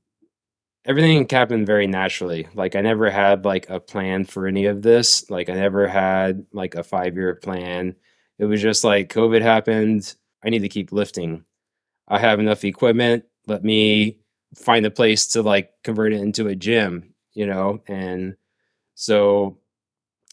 everything 0.85 1.29
happened 1.31 1.67
very 1.69 1.87
naturally. 1.87 2.49
Like 2.55 2.75
I 2.75 2.81
never 2.81 3.11
had 3.11 3.45
like 3.45 3.71
a 3.71 3.81
plan 3.81 4.25
for 4.25 4.49
any 4.49 4.67
of 4.67 4.83
this. 4.83 5.31
Like 5.31 5.49
I 5.49 5.55
never 5.55 5.87
had 5.87 6.45
like 6.53 6.75
a 6.75 6.83
five 6.83 7.15
year 7.15 7.37
plan. 7.37 7.95
It 8.41 8.47
was 8.47 8.61
just 8.61 8.83
like 8.83 9.13
COVID 9.13 9.41
happened. 9.41 10.17
I 10.45 10.51
need 10.51 10.61
to 10.63 10.69
keep 10.69 10.91
lifting. 10.91 11.45
I 12.09 12.19
have 12.19 12.41
enough 12.41 12.65
equipment. 12.65 13.25
Let 13.47 13.65
me 13.65 14.19
find 14.57 14.85
a 14.85 14.91
place 14.91 15.29
to 15.29 15.43
like 15.43 15.71
convert 15.85 16.13
it 16.13 16.23
into 16.23 16.49
a 16.49 16.57
gym, 16.57 17.15
you 17.35 17.47
know? 17.47 17.83
And 17.87 18.37
so 18.97 19.59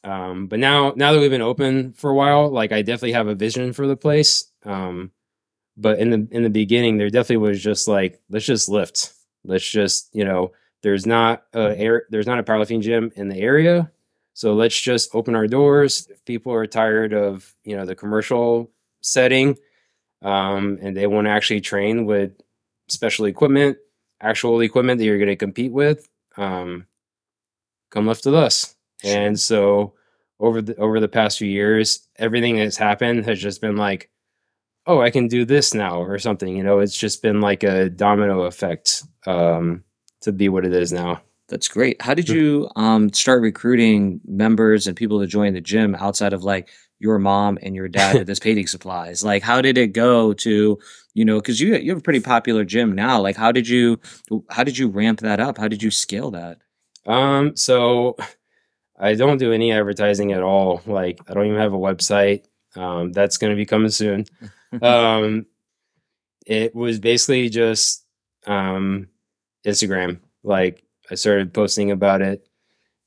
um 0.04 0.48
but 0.48 0.60
now 0.60 0.94
now 0.96 1.14
that 1.14 1.20
we've 1.20 1.30
been 1.32 1.42
open 1.44 1.94
for 1.94 2.10
a 2.10 2.16
while, 2.16 2.50
like 2.50 2.72
I 2.72 2.82
definitely 2.82 3.14
have 3.14 3.28
a 3.28 3.36
vision 3.36 3.74
for 3.74 3.88
the 3.88 3.98
place. 3.98 4.52
Um 4.66 5.12
but 5.78 6.00
in 6.00 6.10
the 6.10 6.28
in 6.32 6.44
the 6.44 6.50
beginning 6.50 6.98
there 6.98 7.10
definitely 7.10 7.38
was 7.38 7.62
just 7.62 7.88
like 7.88 8.20
let's 8.30 8.46
just 8.46 8.70
lift. 8.70 9.14
Let's 9.44 9.68
just 9.70 10.10
you 10.14 10.26
know 10.26 10.52
there's 10.84 11.06
not 11.06 11.44
a 11.54 11.78
air 11.78 12.04
there's 12.10 12.28
not 12.28 12.40
a 12.40 12.44
powerlifting 12.44 12.82
gym 12.82 13.12
in 13.16 13.30
the 13.30 13.38
area. 13.38 13.92
So 14.34 14.54
let's 14.54 14.80
just 14.80 15.14
open 15.14 15.36
our 15.36 15.48
doors. 15.48 16.08
If 16.10 16.24
people 16.26 16.54
are 16.54 16.68
tired 16.68 17.14
of 17.14 17.54
you 17.64 17.76
know 17.76 17.86
the 17.86 17.96
commercial 17.96 18.72
setting 19.02 19.58
um, 20.22 20.78
and 20.82 20.96
they 20.96 21.08
want 21.08 21.26
to 21.26 21.32
actually 21.32 21.62
train 21.62 22.06
with 22.06 22.34
special 22.88 23.26
equipment 23.26 23.78
actual 24.22 24.60
equipment 24.62 25.00
that 25.00 25.06
you're 25.06 25.18
going 25.18 25.28
to 25.28 25.36
compete 25.36 25.72
with 25.72 26.08
um, 26.38 26.86
come 27.90 28.06
lift 28.08 28.26
with 28.26 28.36
us. 28.36 28.76
And 29.04 29.40
so 29.40 29.94
over 30.40 30.62
the 30.62 30.76
over 30.78 31.00
the 31.00 31.08
past 31.08 31.40
few 31.40 31.48
years 31.48 32.08
everything 32.18 32.58
that's 32.58 32.78
happened 32.78 33.26
has 33.26 33.40
just 33.40 33.62
been 33.62 33.78
like 33.78 34.11
oh 34.92 35.02
i 35.02 35.10
can 35.10 35.28
do 35.28 35.46
this 35.46 35.74
now 35.74 36.02
or 36.02 36.20
something 36.20 36.56
you 36.58 36.64
know 36.64 36.80
it's 36.80 36.98
just 36.98 37.22
been 37.22 37.40
like 37.42 37.64
a 37.64 37.90
domino 37.90 38.44
effect 38.44 39.04
um, 39.28 39.84
to 40.22 40.32
be 40.32 40.50
what 40.50 40.66
it 40.66 40.74
is 40.74 40.92
now 40.92 41.22
That's 41.52 41.68
great. 41.68 42.02
How 42.02 42.14
did 42.14 42.30
you 42.30 42.70
um, 42.78 43.12
start 43.12 43.42
recruiting 43.42 44.22
members 44.26 44.88
and 44.88 44.96
people 44.96 45.20
to 45.20 45.28
join 45.28 45.54
the 45.54 45.60
gym 45.60 45.96
outside 45.96 46.32
of 46.34 46.44
like 46.46 46.70
your 47.00 47.20
mom 47.20 47.58
and 47.62 47.76
your 47.76 47.90
dad 47.90 48.16
with 48.16 48.28
this 48.28 48.40
painting 48.48 48.68
supplies? 48.68 49.22
Like, 49.22 49.44
how 49.44 49.60
did 49.62 49.78
it 49.78 49.92
go 49.92 50.32
to 50.46 50.80
you 51.14 51.26
know? 51.26 51.42
Because 51.42 51.60
you 51.60 51.76
you 51.76 51.92
have 51.92 52.00
a 52.00 52.08
pretty 52.08 52.22
popular 52.22 52.64
gym 52.64 52.96
now. 52.96 53.20
Like, 53.20 53.36
how 53.36 53.52
did 53.52 53.68
you 53.68 54.00
how 54.50 54.64
did 54.64 54.78
you 54.78 54.88
ramp 54.88 55.20
that 55.20 55.40
up? 55.42 55.58
How 55.58 55.68
did 55.68 55.84
you 55.84 55.92
scale 55.92 56.32
that? 56.32 56.60
um 57.08 57.56
so 57.56 58.16
i 59.00 59.16
don't 59.16 59.40
do 59.40 59.52
any 59.52 59.72
advertising 59.74 60.32
at 60.34 60.44
all 60.44 60.82
like 60.86 61.20
i 61.28 61.34
don't 61.34 61.48
even 61.48 61.60
have 61.60 61.74
a 61.74 61.78
website 61.78 62.46
um, 62.76 63.12
that's 63.12 63.38
going 63.38 63.50
to 63.52 63.58
be 63.58 63.66
coming 63.66 63.90
soon 63.92 64.26
um, 64.82 65.46
it 66.46 66.76
was 66.76 67.00
basically 67.00 67.50
just 67.50 68.06
um, 68.48 69.08
Instagram. 69.66 70.20
Like 70.44 70.84
I 71.10 71.16
started 71.16 71.54
posting 71.54 71.92
about 71.92 72.22
it, 72.22 72.48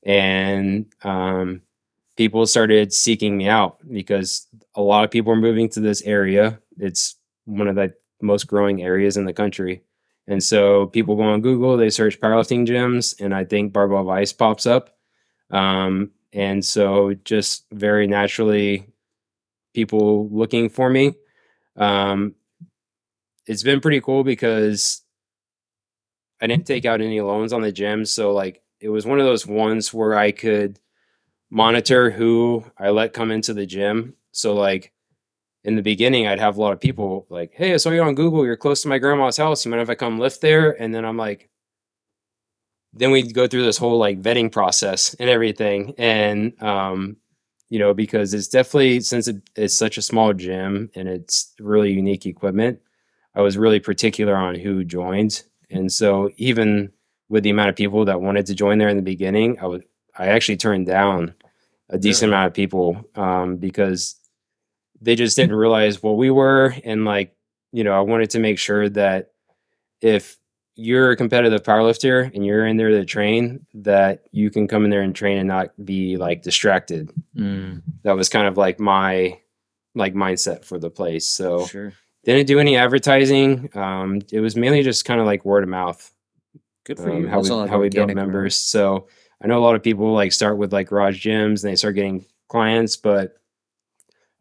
and 0.03 0.85
um, 1.03 1.61
people 2.17 2.45
started 2.47 2.93
seeking 2.93 3.37
me 3.37 3.47
out 3.47 3.77
because 3.89 4.47
a 4.75 4.81
lot 4.81 5.03
of 5.03 5.11
people 5.11 5.33
are 5.33 5.37
moving 5.37 5.69
to 5.69 5.79
this 5.79 6.01
area. 6.03 6.59
It's 6.77 7.15
one 7.45 7.67
of 7.67 7.75
the 7.75 7.93
most 8.21 8.45
growing 8.47 8.81
areas 8.83 9.17
in 9.17 9.25
the 9.25 9.33
country. 9.33 9.83
And 10.27 10.43
so 10.43 10.87
people 10.87 11.15
go 11.15 11.23
on 11.23 11.41
Google, 11.41 11.77
they 11.77 11.89
search 11.89 12.19
powerlifting 12.19 12.65
gyms, 12.65 13.19
and 13.21 13.33
I 13.33 13.45
think 13.45 13.73
Barbell 13.73 14.03
Vice 14.03 14.33
pops 14.33 14.65
up. 14.65 14.97
Um, 15.51 16.11
and 16.33 16.65
so 16.65 17.13
just 17.23 17.65
very 17.71 18.07
naturally, 18.07 18.87
people 19.73 20.29
looking 20.29 20.69
for 20.69 20.89
me. 20.89 21.15
Um, 21.75 22.35
it's 23.47 23.63
been 23.63 23.81
pretty 23.81 24.01
cool 24.01 24.23
because 24.23 25.01
I 26.41 26.47
didn't 26.47 26.67
take 26.67 26.85
out 26.85 27.01
any 27.01 27.21
loans 27.21 27.53
on 27.53 27.61
the 27.61 27.71
gym, 27.71 28.05
so 28.05 28.33
like 28.33 28.61
it 28.79 28.89
was 28.89 29.05
one 29.05 29.19
of 29.19 29.25
those 29.25 29.45
ones 29.47 29.93
where 29.93 30.17
I 30.17 30.31
could 30.31 30.79
monitor 31.49 32.09
who 32.11 32.65
I 32.77 32.89
let 32.89 33.13
come 33.13 33.31
into 33.31 33.53
the 33.53 33.65
gym. 33.65 34.15
So 34.31 34.53
like 34.53 34.91
in 35.63 35.75
the 35.75 35.81
beginning, 35.81 36.27
I'd 36.27 36.39
have 36.39 36.57
a 36.57 36.61
lot 36.61 36.73
of 36.73 36.79
people 36.79 37.25
like, 37.29 37.53
"Hey, 37.53 37.73
I 37.73 37.77
saw 37.77 37.91
you 37.91 38.03
on 38.03 38.15
Google. 38.15 38.45
You're 38.45 38.57
close 38.57 38.81
to 38.83 38.87
my 38.89 38.99
grandma's 38.99 39.37
house. 39.37 39.65
You 39.65 39.71
mind 39.71 39.81
if 39.83 39.89
I 39.89 39.95
come 39.95 40.19
lift 40.19 40.41
there?" 40.41 40.71
And 40.81 40.93
then 40.93 41.05
I'm 41.05 41.17
like, 41.17 41.49
then 42.93 43.11
we'd 43.11 43.33
go 43.33 43.47
through 43.47 43.63
this 43.65 43.77
whole 43.77 43.97
like 43.97 44.21
vetting 44.21 44.51
process 44.51 45.13
and 45.15 45.29
everything, 45.29 45.93
and 45.97 46.61
um, 46.63 47.17
you 47.69 47.79
know, 47.79 47.93
because 47.93 48.33
it's 48.33 48.47
definitely 48.47 48.99
since 49.01 49.27
it, 49.27 49.37
it's 49.55 49.73
such 49.73 49.97
a 49.97 50.01
small 50.01 50.33
gym 50.33 50.89
and 50.95 51.07
it's 51.07 51.53
really 51.59 51.91
unique 51.91 52.25
equipment, 52.25 52.79
I 53.33 53.41
was 53.41 53.57
really 53.57 53.79
particular 53.79 54.35
on 54.35 54.55
who 54.55 54.83
joined, 54.83 55.43
and 55.69 55.91
so 55.91 56.29
even 56.37 56.91
with 57.27 57.43
the 57.43 57.49
amount 57.49 57.69
of 57.69 57.75
people 57.75 58.05
that 58.05 58.21
wanted 58.21 58.45
to 58.45 58.55
join 58.55 58.77
there 58.77 58.89
in 58.89 58.97
the 58.97 59.03
beginning, 59.03 59.57
I 59.59 59.67
would 59.67 59.83
I 60.17 60.27
actually 60.27 60.57
turned 60.57 60.87
down 60.87 61.33
a 61.89 61.97
decent 61.97 62.31
amount 62.31 62.47
of 62.47 62.53
people 62.53 63.03
um, 63.15 63.57
because 63.57 64.15
they 65.01 65.15
just 65.15 65.35
didn't 65.35 65.55
realize 65.55 66.01
what 66.01 66.17
we 66.17 66.29
were, 66.31 66.75
and 66.83 67.05
like 67.05 67.35
you 67.71 67.83
know, 67.83 67.91
I 67.93 68.01
wanted 68.01 68.29
to 68.31 68.39
make 68.39 68.57
sure 68.57 68.87
that 68.89 69.31
if 70.01 70.37
you're 70.75 71.11
a 71.11 71.15
competitive 71.15 71.63
powerlifter 71.63 72.33
and 72.33 72.45
you're 72.45 72.67
in 72.67 72.77
there 72.77 72.89
to 72.89 73.05
train, 73.05 73.65
that 73.73 74.25
you 74.31 74.49
can 74.49 74.67
come 74.67 74.83
in 74.83 74.91
there 74.91 75.01
and 75.01 75.15
train 75.15 75.37
and 75.37 75.47
not 75.47 75.69
be 75.83 76.17
like 76.17 76.41
distracted. 76.41 77.11
Mm, 77.35 77.81
That 78.03 78.15
was 78.15 78.29
kind 78.29 78.47
of 78.47 78.57
like 78.57 78.79
my 78.79 79.39
like 79.95 80.13
mindset 80.13 80.65
for 80.65 80.77
the 80.77 80.89
place. 80.89 81.25
So 81.25 81.65
sure. 81.67 81.93
didn't 82.25 82.47
do 82.47 82.59
any 82.59 82.75
advertising. 82.75 83.69
Um, 83.75 84.21
it 84.31 84.41
was 84.41 84.55
mainly 84.57 84.83
just 84.83 85.05
kind 85.05 85.19
of 85.21 85.25
like 85.25 85.45
word 85.45 85.63
of 85.63 85.69
mouth 85.69 86.11
Good 86.83 86.97
for 86.97 87.09
um, 87.09 87.21
you. 87.23 87.27
how 87.29 87.41
That's 87.41 87.49
we 87.49 87.67
how 87.69 87.79
we 87.79 87.89
build 87.89 88.13
members. 88.13 88.55
So 88.55 89.07
I 89.41 89.47
know 89.47 89.57
a 89.57 89.63
lot 89.63 89.75
of 89.75 89.83
people 89.83 90.13
like 90.13 90.33
start 90.33 90.57
with 90.57 90.73
like 90.73 90.89
garage 90.89 91.25
gyms 91.25 91.63
and 91.63 91.71
they 91.71 91.75
start 91.75 91.95
getting 91.95 92.25
clients, 92.49 92.97
but 92.97 93.35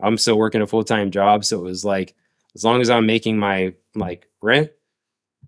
I'm 0.01 0.19
still 0.19 0.37
working 0.37 0.63
a 0.63 0.67
full 0.67 0.85
time 0.85 1.11
job. 1.11 1.45
So 1.45 1.59
it 1.61 1.63
was 1.63 1.85
like 1.85 2.15
as 2.57 2.65
long 2.65 2.81
as 2.81 2.91
I'm 2.91 3.07
making 3.07 3.39
my 3.39 3.75
like 3.95 4.29
rent, 4.43 4.71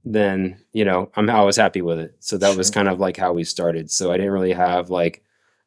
then 0.07 0.59
you 0.73 0.85
know 0.85 1.11
I'm 1.17 1.29
I 1.29 1.43
was 1.43 1.57
happy 1.57 1.83
with 1.83 1.99
it. 1.99 2.17
So 2.21 2.39
that 2.39 2.57
was 2.57 2.71
kind 2.71 2.89
of 2.89 3.01
like 3.01 3.17
how 3.17 3.33
we 3.35 3.45
started. 3.45 3.91
So 3.91 4.13
I 4.13 4.17
didn't 4.17 4.33
really 4.33 4.53
have 4.53 4.89
like 4.91 5.23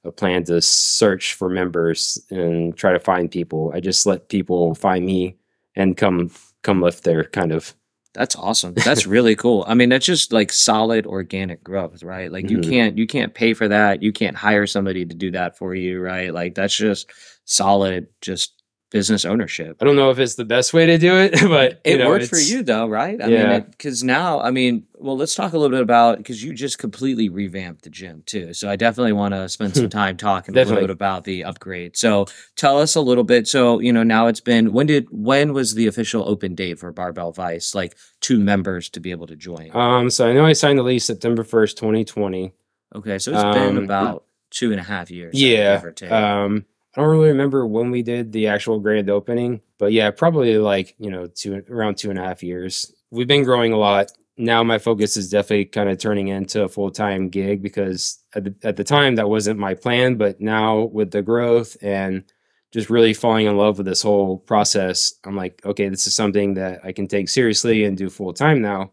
a 0.06 0.12
plan 0.12 0.46
to 0.46 0.62
search 0.62 1.34
for 1.34 1.50
members 1.50 2.18
and 2.32 2.76
try 2.78 2.94
to 2.94 3.00
find 3.00 3.30
people. 3.30 3.72
I 3.76 3.82
just 3.82 4.06
let 4.06 4.30
people 4.30 4.74
find 4.76 5.06
me 5.06 5.38
and 5.76 5.98
come 5.98 6.32
come 6.64 6.82
lift 6.82 7.04
there 7.04 7.26
kind 7.26 7.52
of. 7.52 7.76
That's 8.14 8.36
awesome. 8.36 8.74
That's 8.86 9.06
really 9.06 9.36
cool. 9.36 9.66
I 9.68 9.76
mean, 9.76 9.90
that's 9.90 10.06
just 10.06 10.34
like 10.34 10.52
solid 10.52 11.06
organic 11.06 11.64
growth, 11.64 12.02
right? 12.02 12.32
Like 12.32 12.50
you 12.50 12.58
Mhm. 12.58 12.70
can't 12.70 12.98
you 12.98 13.06
can't 13.06 13.34
pay 13.36 13.54
for 13.54 13.68
that. 13.68 14.02
You 14.02 14.12
can't 14.12 14.36
hire 14.36 14.66
somebody 14.66 15.06
to 15.06 15.16
do 15.16 15.30
that 15.32 15.58
for 15.58 15.76
you, 15.76 16.00
right? 16.02 16.34
Like 16.34 16.56
that's 16.56 16.76
just 16.76 17.12
solid 17.46 18.08
just 18.22 18.59
business 18.92 19.24
ownership. 19.26 19.78
I 19.82 19.86
don't 19.86 19.96
know 19.96 20.10
if 20.10 20.18
it's 20.20 20.36
the 20.36 20.46
best 20.46 20.74
way 20.74 20.86
to 20.88 20.98
do 20.98 21.16
it, 21.18 21.34
but 21.48 21.80
It 21.84 21.98
know, 21.98 22.08
worked 22.08 22.26
for 22.28 22.38
you 22.40 22.64
though, 22.64 22.88
right? 22.88 23.22
I 23.22 23.28
Yeah. 23.28 23.50
mean, 23.60 23.66
because 23.70 24.04
now, 24.04 24.40
I 24.40 24.50
mean, 24.52 24.86
well, 24.96 25.16
let's 25.16 25.36
talk 25.36 25.54
a 25.54 25.58
little 25.58 25.76
bit 25.76 25.82
about 25.84 26.18
because 26.18 26.44
you 26.44 26.54
just 26.54 26.80
completely 26.80 27.30
revamped 27.30 27.84
the 27.84 27.90
gym 27.90 28.24
too. 28.26 28.54
So 28.54 28.70
I 28.70 28.76
definitely 28.76 29.14
want 29.14 29.34
to 29.36 29.48
spend 29.48 29.76
some 29.76 29.90
time 30.02 30.18
talking 30.18 30.56
a 30.56 30.58
little 30.58 30.76
bit 30.82 30.90
about 30.90 31.24
the 31.24 31.44
upgrade. 31.44 31.96
So 31.98 32.26
tell 32.56 32.80
us 32.80 32.96
a 32.96 33.02
little 33.02 33.24
bit. 33.24 33.48
So 33.48 33.80
you 33.80 33.94
know, 33.94 34.04
now 34.04 34.28
it's 34.28 34.42
been 34.42 34.74
when 34.74 34.88
did 34.88 35.08
when 35.12 35.54
was 35.54 35.76
the 35.76 35.88
official 35.88 36.28
open 36.28 36.56
date 36.56 36.80
for 36.80 36.92
Barbell 36.92 37.32
Vice? 37.32 37.76
Like 37.76 37.96
two 38.22 38.40
members 38.40 38.90
to 38.90 39.00
be 39.00 39.12
able 39.12 39.28
to 39.28 39.36
join. 39.36 39.70
Um, 39.76 40.10
so 40.10 40.28
I 40.28 40.34
know 40.34 40.46
I 40.46 40.54
signed 40.54 40.80
the 40.80 40.84
lease 40.84 41.06
September 41.06 41.44
first, 41.44 41.78
twenty 41.78 42.04
twenty. 42.04 42.54
okay, 42.96 43.20
so 43.20 43.32
it's 43.32 43.44
been 43.58 43.78
um, 43.78 43.84
about 43.84 44.26
two 44.50 44.72
and 44.72 44.80
a 44.80 44.84
half 44.84 45.12
years. 45.12 45.40
Yeah. 45.40 45.80
Um, 46.10 46.66
I 46.96 47.02
don't 47.02 47.10
really 47.10 47.30
remember 47.30 47.68
when 47.68 47.92
we 47.92 48.02
did 48.02 48.32
the 48.32 48.48
actual 48.48 48.80
grand 48.80 49.10
opening, 49.10 49.62
but 49.78 49.92
yeah, 49.92 50.10
probably 50.12 50.58
like 50.58 50.96
you 50.98 51.12
know 51.12 51.28
two 51.28 51.64
around 51.70 51.98
two 51.98 52.10
and 52.10 52.20
a 52.20 52.24
half 52.24 52.42
years. 52.44 52.92
We've 53.12 53.28
been 53.28 53.44
growing 53.44 53.74
a 53.74 53.78
lot. 53.78 54.12
Now 54.38 54.64
my 54.64 54.80
focus 54.80 55.18
is 55.18 55.30
definitely 55.30 55.66
kind 55.66 55.90
of 55.90 56.00
turning 56.00 56.30
into 56.30 56.64
a 56.64 56.70
full 56.70 56.92
time 56.92 57.30
gig 57.30 57.62
because 57.62 58.20
at 58.34 58.46
the, 58.46 58.56
at 58.64 58.76
the 58.78 58.84
time 58.84 59.16
that 59.16 59.30
wasn't 59.30 59.60
my 59.60 59.74
plan, 59.74 60.16
but 60.16 60.40
now 60.42 60.84
with 60.84 61.12
the 61.12 61.22
growth 61.22 61.76
and 61.82 62.24
just 62.72 62.90
really 62.90 63.14
falling 63.14 63.48
in 63.48 63.58
love 63.58 63.78
with 63.78 63.88
this 63.88 64.02
whole 64.02 64.38
process, 64.38 65.14
I'm 65.26 65.36
like, 65.36 65.64
okay, 65.66 65.90
this 65.90 66.08
is 66.08 66.16
something 66.16 66.54
that 66.54 66.82
I 66.84 66.92
can 66.92 67.08
take 67.08 67.30
seriously 67.30 67.84
and 67.84 67.98
do 67.98 68.10
full 68.10 68.34
time 68.34 68.62
now. 68.62 68.92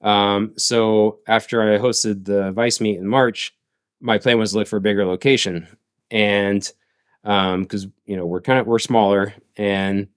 Um, 0.00 0.52
so 0.56 1.18
after 1.26 1.62
I 1.62 1.78
hosted 1.78 2.24
the 2.24 2.52
Vice 2.52 2.80
meet 2.80 2.98
in 2.98 3.06
March, 3.06 3.54
my 4.00 4.18
plan 4.18 4.38
was 4.38 4.52
to 4.52 4.58
look 4.58 4.68
for 4.68 4.76
a 4.76 4.80
bigger 4.80 5.04
location, 5.06 5.66
and 6.10 6.70
because 7.26 7.86
you 8.04 8.16
know 8.16 8.24
we're 8.24 8.40
kind 8.40 8.60
of 8.60 8.66
we're 8.66 8.78
smaller, 8.78 9.34
and 9.56 10.08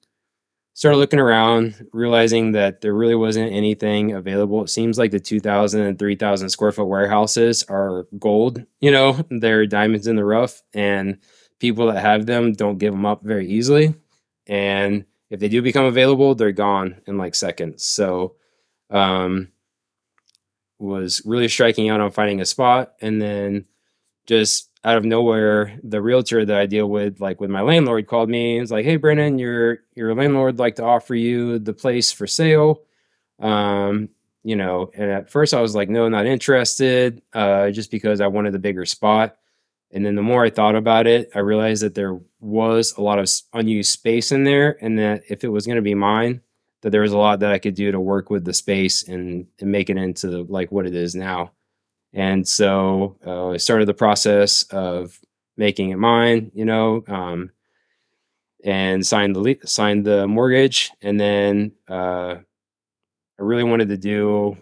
started 0.79 0.97
looking 0.97 1.19
around, 1.19 1.87
realizing 1.91 2.53
that 2.53 2.79
there 2.79 2.93
really 2.93 3.15
wasn't 3.15 3.51
anything 3.51 4.13
available. 4.13 4.63
It 4.63 4.69
seems 4.69 4.97
like 4.97 5.11
the 5.11 5.19
2,000 5.19 5.81
and 5.81 5.99
3,000 5.99 6.49
square 6.49 6.71
foot 6.71 6.85
warehouses 6.85 7.63
are 7.63 8.07
gold. 8.17 8.63
You 8.79 8.91
know, 8.91 9.19
they're 9.29 9.65
diamonds 9.65 10.07
in 10.07 10.15
the 10.15 10.23
rough, 10.23 10.61
and 10.73 11.17
people 11.59 11.87
that 11.87 12.01
have 12.01 12.25
them 12.25 12.53
don't 12.53 12.77
give 12.77 12.93
them 12.93 13.05
up 13.05 13.23
very 13.23 13.49
easily. 13.49 13.93
And 14.47 15.03
if 15.29 15.41
they 15.41 15.49
do 15.49 15.61
become 15.61 15.83
available, 15.83 16.33
they're 16.33 16.53
gone 16.53 17.01
in 17.07 17.17
like 17.17 17.35
seconds. 17.35 17.83
So, 17.83 18.35
um, 18.89 19.49
was 20.79 21.21
really 21.25 21.49
striking 21.49 21.89
out 21.89 21.99
on 21.99 22.11
finding 22.11 22.39
a 22.39 22.45
spot, 22.45 22.93
and 23.01 23.21
then 23.21 23.65
just 24.29 24.69
out 24.83 24.95
of 24.95 25.03
nowhere, 25.03 25.77
the 25.83 26.01
realtor 26.01 26.45
that 26.45 26.57
I 26.57 26.67
deal 26.67 26.87
with, 26.87 27.19
like 27.19 27.41
with 27.41 27.49
my 27.49 27.61
landlord, 27.61 28.07
called 28.07 28.29
me 28.29 28.53
and 28.53 28.61
was 28.61 28.71
like, 28.71 28.85
"Hey, 28.85 28.95
Brennan, 28.95 29.39
your 29.39 29.79
your 29.95 30.13
landlord 30.15 30.59
like 30.59 30.75
to 30.75 30.83
offer 30.83 31.15
you 31.15 31.59
the 31.59 31.73
place 31.73 32.11
for 32.11 32.27
sale." 32.27 32.83
Um, 33.39 34.09
you 34.43 34.55
know, 34.55 34.91
and 34.95 35.09
at 35.11 35.29
first 35.29 35.53
I 35.53 35.61
was 35.61 35.75
like, 35.75 35.89
"No, 35.89 36.07
not 36.07 36.27
interested," 36.27 37.21
uh, 37.33 37.71
just 37.71 37.91
because 37.91 38.21
I 38.21 38.27
wanted 38.27 38.53
the 38.53 38.59
bigger 38.59 38.85
spot. 38.85 39.35
And 39.91 40.05
then 40.05 40.15
the 40.15 40.21
more 40.21 40.45
I 40.45 40.51
thought 40.51 40.75
about 40.75 41.07
it, 41.07 41.31
I 41.33 41.39
realized 41.39 41.81
that 41.83 41.95
there 41.95 42.19
was 42.39 42.93
a 42.97 43.01
lot 43.01 43.17
of 43.19 43.27
unused 43.53 43.91
space 43.91 44.31
in 44.31 44.43
there, 44.43 44.77
and 44.81 44.99
that 44.99 45.23
if 45.29 45.43
it 45.43 45.49
was 45.49 45.65
going 45.65 45.77
to 45.77 45.81
be 45.81 45.95
mine, 45.95 46.41
that 46.81 46.91
there 46.91 47.01
was 47.01 47.13
a 47.13 47.17
lot 47.17 47.39
that 47.39 47.51
I 47.51 47.59
could 47.59 47.73
do 47.75 47.91
to 47.91 47.99
work 47.99 48.29
with 48.29 48.45
the 48.45 48.53
space 48.53 49.07
and, 49.07 49.47
and 49.59 49.71
make 49.71 49.89
it 49.89 49.97
into 49.97 50.43
like 50.43 50.71
what 50.71 50.85
it 50.85 50.95
is 50.95 51.15
now. 51.15 51.51
And 52.13 52.47
so 52.47 53.17
uh, 53.25 53.49
I 53.49 53.57
started 53.57 53.87
the 53.87 53.93
process 53.93 54.63
of 54.71 55.19
making 55.57 55.89
it 55.89 55.97
mine, 55.97 56.51
you 56.55 56.65
know, 56.65 57.03
um, 57.07 57.51
and 58.63 59.05
signed 59.05 59.35
the 59.35 59.39
le- 59.39 59.67
signed 59.67 60.05
the 60.05 60.27
mortgage, 60.27 60.91
and 61.01 61.19
then 61.19 61.71
uh, 61.87 62.35
I 62.35 63.41
really 63.41 63.63
wanted 63.63 63.89
to 63.89 63.97
do. 63.97 64.57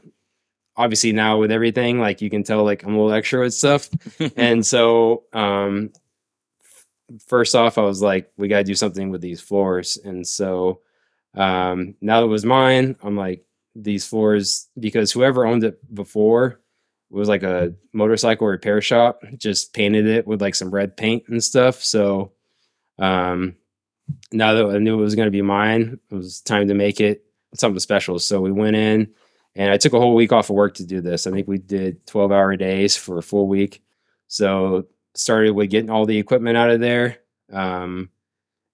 Obviously, 0.76 1.12
now 1.12 1.40
with 1.40 1.52
everything, 1.52 2.00
like 2.00 2.22
you 2.22 2.30
can 2.30 2.44
tell, 2.44 2.64
like 2.64 2.84
I'm 2.84 2.94
a 2.94 2.98
little 2.98 3.14
extra 3.14 3.42
with 3.42 3.54
stuff, 3.54 3.90
and 4.36 4.66
so 4.66 5.24
um, 5.34 5.92
first 7.26 7.56
off, 7.56 7.78
I 7.78 7.82
was 7.82 8.02
like, 8.02 8.32
we 8.38 8.48
got 8.48 8.60
to 8.60 8.64
do 8.64 8.76
something 8.76 9.10
with 9.10 9.22
these 9.22 9.42
floors, 9.42 9.98
and 10.04 10.28
so 10.28 10.82
um, 11.34 11.96
now 12.02 12.20
that 12.20 12.28
it 12.28 12.30
was 12.30 12.46
mine, 12.46 12.96
I'm 13.02 13.16
like 13.16 13.46
these 13.76 14.06
floors 14.06 14.68
because 14.80 15.12
whoever 15.12 15.46
owned 15.46 15.64
it 15.64 15.80
before 15.94 16.60
was 17.10 17.30
like 17.30 17.44
a 17.44 17.74
motorcycle 17.94 18.48
repair 18.48 18.82
shop, 18.82 19.22
just 19.38 19.74
painted 19.74 20.08
it 20.08 20.28
with 20.28 20.42
like 20.42 20.56
some 20.56 20.70
red 20.70 20.98
paint 20.98 21.24
and 21.28 21.44
stuff. 21.44 21.84
So 21.84 22.34
um, 23.00 23.56
now 24.32 24.54
that 24.54 24.76
I 24.76 24.80
knew 24.80 25.00
it 25.00 25.04
was 25.04 25.16
going 25.16 25.28
to 25.28 25.32
be 25.32 25.42
mine, 25.42 26.00
it 26.12 26.16
was 26.16 26.42
time 26.42 26.68
to 26.68 26.74
make 26.74 27.00
it 27.00 27.24
something 27.54 27.80
special. 27.80 28.20
So 28.20 28.42
we 28.42 28.52
went 28.52 28.76
in 28.76 29.14
and 29.56 29.72
I 29.72 29.78
took 29.78 29.94
a 29.94 30.00
whole 30.00 30.16
week 30.16 30.34
off 30.34 30.50
of 30.50 30.56
work 30.56 30.76
to 30.76 30.86
do 30.86 31.02
this. 31.02 31.28
I 31.28 31.32
think 31.32 31.48
we 31.48 31.58
did 31.58 32.06
12 32.08 32.32
hour 32.32 32.56
days 32.56 32.98
for 32.98 33.18
a 33.18 33.24
full 33.24 33.48
week. 33.48 33.82
So 34.28 34.88
started 35.16 35.52
with 35.52 35.70
getting 35.70 35.90
all 35.90 36.06
the 36.06 36.18
equipment 36.18 36.58
out 36.58 36.70
of 36.70 36.80
there. 36.80 37.20
Um, 37.52 38.10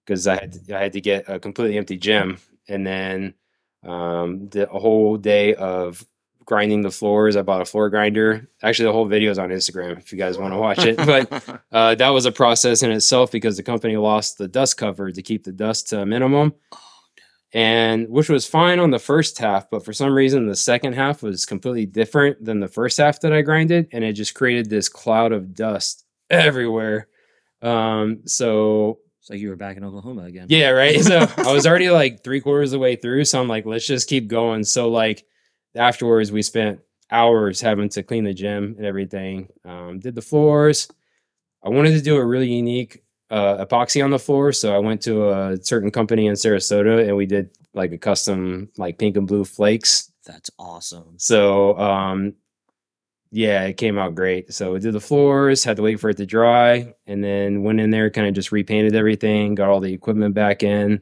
because 0.04 0.26
I 0.26 0.34
had 0.34 0.52
to, 0.52 0.76
I 0.76 0.82
had 0.82 0.92
to 0.92 1.00
get 1.00 1.28
a 1.28 1.38
completely 1.38 1.78
empty 1.78 1.96
gym, 1.96 2.38
and 2.68 2.86
then 2.86 3.34
um, 3.82 4.48
the 4.50 4.70
a 4.70 4.78
whole 4.78 5.16
day 5.16 5.54
of 5.54 6.04
grinding 6.44 6.82
the 6.82 6.90
floors. 6.90 7.36
I 7.36 7.42
bought 7.42 7.60
a 7.60 7.64
floor 7.64 7.90
grinder. 7.90 8.48
Actually, 8.62 8.86
the 8.86 8.92
whole 8.92 9.06
video 9.06 9.30
is 9.30 9.38
on 9.38 9.50
Instagram 9.50 9.98
if 9.98 10.12
you 10.12 10.18
guys 10.18 10.38
want 10.38 10.52
to 10.52 10.58
watch 10.58 10.84
it. 10.84 10.96
But 10.96 11.62
uh, 11.72 11.94
that 11.94 12.08
was 12.10 12.26
a 12.26 12.32
process 12.32 12.82
in 12.82 12.90
itself 12.90 13.30
because 13.32 13.56
the 13.56 13.62
company 13.62 13.96
lost 13.96 14.38
the 14.38 14.48
dust 14.48 14.76
cover 14.76 15.10
to 15.10 15.22
keep 15.22 15.44
the 15.44 15.52
dust 15.52 15.88
to 15.90 16.00
a 16.00 16.06
minimum, 16.06 16.54
and 17.52 18.08
which 18.08 18.28
was 18.28 18.46
fine 18.46 18.78
on 18.78 18.90
the 18.90 18.98
first 18.98 19.38
half. 19.38 19.70
But 19.70 19.84
for 19.84 19.92
some 19.92 20.12
reason, 20.12 20.46
the 20.46 20.56
second 20.56 20.94
half 20.94 21.22
was 21.22 21.46
completely 21.46 21.86
different 21.86 22.44
than 22.44 22.60
the 22.60 22.68
first 22.68 22.98
half 22.98 23.20
that 23.20 23.32
I 23.32 23.42
grinded, 23.42 23.88
and 23.92 24.04
it 24.04 24.12
just 24.14 24.34
created 24.34 24.70
this 24.70 24.88
cloud 24.88 25.32
of 25.32 25.54
dust 25.54 26.04
everywhere. 26.30 27.08
Um, 27.62 28.22
so 28.26 28.98
it's 29.24 29.30
like 29.30 29.40
you 29.40 29.48
were 29.48 29.56
back 29.56 29.78
in 29.78 29.84
Oklahoma 29.84 30.24
again. 30.24 30.48
yeah, 30.50 30.68
right. 30.68 31.00
So 31.00 31.26
I 31.38 31.50
was 31.50 31.66
already 31.66 31.88
like 31.88 32.22
three 32.22 32.42
quarters 32.42 32.74
of 32.74 32.78
the 32.78 32.82
way 32.82 32.94
through. 32.94 33.24
So 33.24 33.40
I'm 33.40 33.48
like, 33.48 33.64
let's 33.64 33.86
just 33.86 34.06
keep 34.06 34.28
going. 34.28 34.64
So 34.64 34.90
like 34.90 35.24
afterwards, 35.76 36.32
we 36.32 36.42
spent 36.42 36.80
hours 37.10 37.60
having 37.60 37.88
to 37.90 38.02
clean 38.02 38.24
the 38.24 38.34
gym 38.34 38.74
and 38.76 38.86
everything. 38.86 39.48
Um, 39.64 40.00
did 40.00 40.14
the 40.14 40.22
floors. 40.22 40.88
I 41.62 41.68
wanted 41.68 41.92
to 41.92 42.02
do 42.02 42.16
a 42.16 42.24
really 42.24 42.52
unique 42.52 43.02
uh, 43.30 43.64
epoxy 43.64 44.04
on 44.04 44.10
the 44.10 44.18
floor, 44.18 44.52
so 44.52 44.74
I 44.74 44.78
went 44.78 45.02
to 45.02 45.30
a 45.30 45.56
certain 45.62 45.90
company 45.90 46.26
in 46.26 46.34
Sarasota 46.34 47.06
and 47.06 47.16
we 47.16 47.26
did 47.26 47.50
like 47.72 47.92
a 47.92 47.98
custom 47.98 48.68
like 48.76 48.98
pink 48.98 49.16
and 49.16 49.26
blue 49.26 49.44
flakes. 49.44 50.12
That's 50.26 50.50
awesome. 50.58 51.14
So 51.16 51.76
um, 51.78 52.34
yeah, 53.30 53.64
it 53.64 53.76
came 53.76 53.98
out 53.98 54.14
great. 54.14 54.52
So 54.52 54.74
we 54.74 54.78
did 54.78 54.92
the 54.92 55.00
floors, 55.00 55.64
had 55.64 55.76
to 55.76 55.82
wait 55.82 55.98
for 55.98 56.10
it 56.10 56.16
to 56.18 56.26
dry, 56.26 56.94
and 57.06 57.24
then 57.24 57.64
went 57.64 57.80
in 57.80 57.90
there, 57.90 58.08
kind 58.10 58.28
of 58.28 58.34
just 58.34 58.52
repainted 58.52 58.94
everything, 58.94 59.54
got 59.54 59.68
all 59.68 59.80
the 59.80 59.92
equipment 59.92 60.34
back 60.34 60.62
in. 60.62 61.00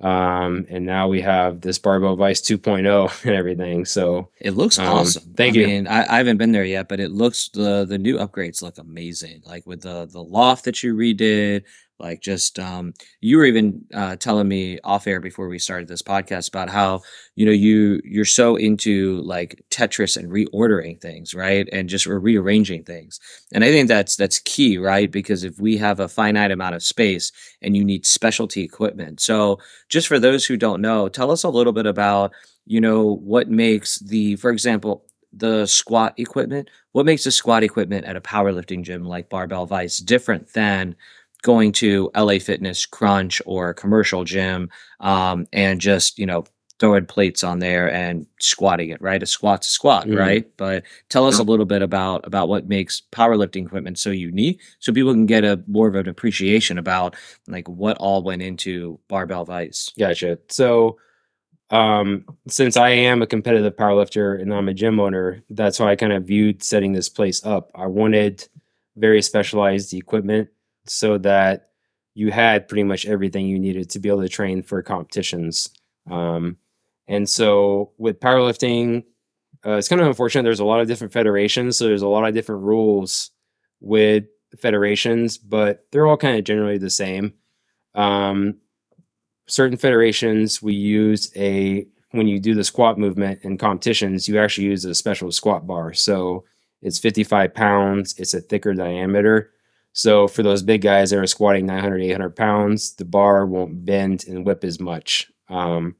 Um, 0.00 0.66
and 0.68 0.84
now 0.84 1.08
we 1.08 1.22
have 1.22 1.62
this 1.62 1.78
Barbell 1.78 2.16
Vice 2.16 2.42
2.0 2.42 3.24
and 3.24 3.34
everything. 3.34 3.84
So 3.84 4.28
it 4.40 4.52
looks 4.52 4.78
um, 4.78 4.86
awesome. 4.86 5.32
Thank 5.36 5.56
I 5.56 5.60
you. 5.60 5.66
Mean, 5.66 5.86
I, 5.86 6.14
I 6.14 6.18
haven't 6.18 6.36
been 6.36 6.52
there 6.52 6.64
yet, 6.64 6.88
but 6.88 7.00
it 7.00 7.10
looks 7.10 7.48
the 7.48 7.84
the 7.86 7.98
new 7.98 8.18
upgrades 8.18 8.62
look 8.62 8.78
amazing. 8.78 9.42
Like 9.44 9.66
with 9.66 9.82
the 9.82 10.06
the 10.06 10.22
loft 10.22 10.64
that 10.66 10.82
you 10.82 10.94
redid, 10.94 11.64
like 11.98 12.20
just 12.20 12.58
um, 12.58 12.92
you 13.20 13.36
were 13.38 13.44
even 13.44 13.84
uh, 13.94 14.16
telling 14.16 14.48
me 14.48 14.78
off 14.84 15.06
air 15.06 15.20
before 15.20 15.48
we 15.48 15.58
started 15.58 15.88
this 15.88 16.02
podcast 16.02 16.48
about 16.48 16.68
how 16.68 17.00
you 17.36 17.46
know 17.46 17.52
you 17.52 18.00
you're 18.04 18.24
so 18.24 18.56
into 18.56 19.20
like 19.22 19.62
Tetris 19.70 20.16
and 20.16 20.30
reordering 20.30 21.00
things, 21.00 21.34
right? 21.34 21.68
And 21.72 21.88
just 21.88 22.06
rearranging 22.06 22.84
things. 22.84 23.20
And 23.52 23.64
I 23.64 23.70
think 23.70 23.88
that's 23.88 24.16
that's 24.16 24.38
key, 24.40 24.78
right? 24.78 25.10
Because 25.10 25.44
if 25.44 25.58
we 25.58 25.76
have 25.78 26.00
a 26.00 26.08
finite 26.08 26.50
amount 26.50 26.74
of 26.74 26.82
space 26.82 27.32
and 27.62 27.76
you 27.76 27.84
need 27.84 28.06
specialty 28.06 28.62
equipment. 28.62 29.20
So 29.20 29.58
just 29.88 30.08
for 30.08 30.18
those 30.18 30.44
who 30.44 30.56
don't 30.56 30.82
know, 30.82 31.08
tell 31.08 31.30
us 31.30 31.44
a 31.44 31.48
little 31.48 31.72
bit 31.72 31.86
about 31.86 32.32
you 32.66 32.80
know 32.80 33.16
what 33.16 33.48
makes 33.48 33.98
the 34.00 34.36
for 34.36 34.50
example 34.50 35.04
the 35.32 35.66
squat 35.66 36.14
equipment 36.18 36.68
what 36.92 37.06
makes 37.06 37.24
the 37.24 37.30
squat 37.30 37.62
equipment 37.62 38.04
at 38.06 38.16
a 38.16 38.20
powerlifting 38.20 38.82
gym 38.82 39.04
like 39.04 39.28
barbell 39.28 39.66
vice 39.66 39.98
different 39.98 40.52
than 40.52 40.96
going 41.42 41.72
to 41.72 42.10
LA 42.16 42.38
Fitness, 42.38 42.86
Crunch, 42.86 43.40
or 43.46 43.74
commercial 43.74 44.24
gym, 44.24 44.68
um, 45.00 45.46
and 45.52 45.80
just 45.80 46.18
you 46.18 46.26
know 46.26 46.44
throwing 46.78 47.06
plates 47.06 47.42
on 47.42 47.58
there 47.58 47.90
and 47.90 48.26
squatting 48.38 48.90
it. 48.90 49.00
Right, 49.00 49.22
a 49.22 49.26
squat's 49.26 49.68
a 49.68 49.70
squat, 49.70 50.06
Mhm. 50.06 50.18
right? 50.18 50.46
But 50.58 50.84
tell 51.08 51.26
us 51.26 51.38
a 51.38 51.42
little 51.42 51.64
bit 51.64 51.80
about 51.82 52.26
about 52.26 52.48
what 52.48 52.68
makes 52.68 53.02
powerlifting 53.12 53.64
equipment 53.66 53.98
so 53.98 54.10
unique, 54.10 54.60
so 54.78 54.92
people 54.92 55.12
can 55.12 55.26
get 55.26 55.44
a 55.44 55.62
more 55.66 55.88
of 55.88 55.94
an 55.94 56.08
appreciation 56.08 56.76
about 56.78 57.16
like 57.48 57.68
what 57.68 57.96
all 57.98 58.22
went 58.22 58.42
into 58.42 58.98
barbell 59.08 59.44
vice. 59.46 59.90
Gotcha. 59.98 60.38
So, 60.50 60.98
um, 61.70 62.24
since 62.48 62.76
I 62.76 62.90
am 62.90 63.22
a 63.22 63.26
competitive 63.26 63.74
powerlifter 63.76 64.40
and 64.40 64.52
I'm 64.54 64.68
a 64.68 64.74
gym 64.74 65.00
owner, 65.00 65.42
that's 65.50 65.80
why 65.80 65.90
I 65.90 65.96
kind 65.96 66.12
of 66.12 66.24
viewed 66.24 66.62
setting 66.62 66.92
this 66.92 67.08
place 67.08 67.44
up. 67.44 67.70
I 67.74 67.86
wanted 67.86 68.46
very 68.96 69.20
specialized 69.22 69.92
equipment 69.94 70.48
so 70.88 71.18
that 71.18 71.70
you 72.14 72.30
had 72.30 72.68
pretty 72.68 72.82
much 72.82 73.06
everything 73.06 73.46
you 73.46 73.58
needed 73.58 73.90
to 73.90 73.98
be 73.98 74.08
able 74.08 74.22
to 74.22 74.28
train 74.28 74.62
for 74.62 74.82
competitions. 74.82 75.70
Um, 76.10 76.56
and 77.08 77.28
so 77.28 77.92
with 77.98 78.20
powerlifting, 78.20 79.04
uh, 79.64 79.72
it's 79.72 79.88
kind 79.88 80.00
of 80.00 80.06
unfortunate. 80.06 80.42
There's 80.42 80.60
a 80.60 80.64
lot 80.64 80.80
of 80.80 80.88
different 80.88 81.12
federations, 81.12 81.76
so 81.76 81.84
there's 81.86 82.02
a 82.02 82.08
lot 82.08 82.26
of 82.26 82.34
different 82.34 82.62
rules 82.62 83.30
with 83.80 84.24
federations, 84.58 85.38
but 85.38 85.86
they're 85.90 86.06
all 86.06 86.16
kind 86.16 86.38
of 86.38 86.44
generally 86.44 86.78
the 86.78 86.90
same. 86.90 87.34
Um, 87.94 88.56
certain 89.46 89.76
federations 89.76 90.60
we 90.62 90.74
use 90.74 91.30
a 91.36 91.86
when 92.12 92.28
you 92.28 92.38
do 92.38 92.54
the 92.54 92.64
squat 92.64 92.98
movement 92.98 93.38
in 93.42 93.56
competitions 93.56 94.28
you 94.28 94.38
actually 94.38 94.66
use 94.66 94.84
a 94.84 94.94
special 94.94 95.30
squat 95.30 95.66
bar 95.66 95.92
so 95.92 96.44
it's 96.82 96.98
55 96.98 97.54
pounds 97.54 98.14
it's 98.18 98.34
a 98.34 98.40
thicker 98.40 98.74
diameter 98.74 99.52
so 99.96 100.28
for 100.28 100.42
those 100.42 100.62
big 100.62 100.82
guys 100.82 101.10
that 101.10 101.18
are 101.18 101.26
squatting 101.26 101.66
900 101.66 102.02
800 102.02 102.36
pounds 102.36 102.94
the 102.96 103.04
bar 103.04 103.46
won't 103.46 103.84
bend 103.84 104.24
and 104.28 104.44
whip 104.44 104.62
as 104.64 104.78
much. 104.78 105.30
Um, 105.48 105.96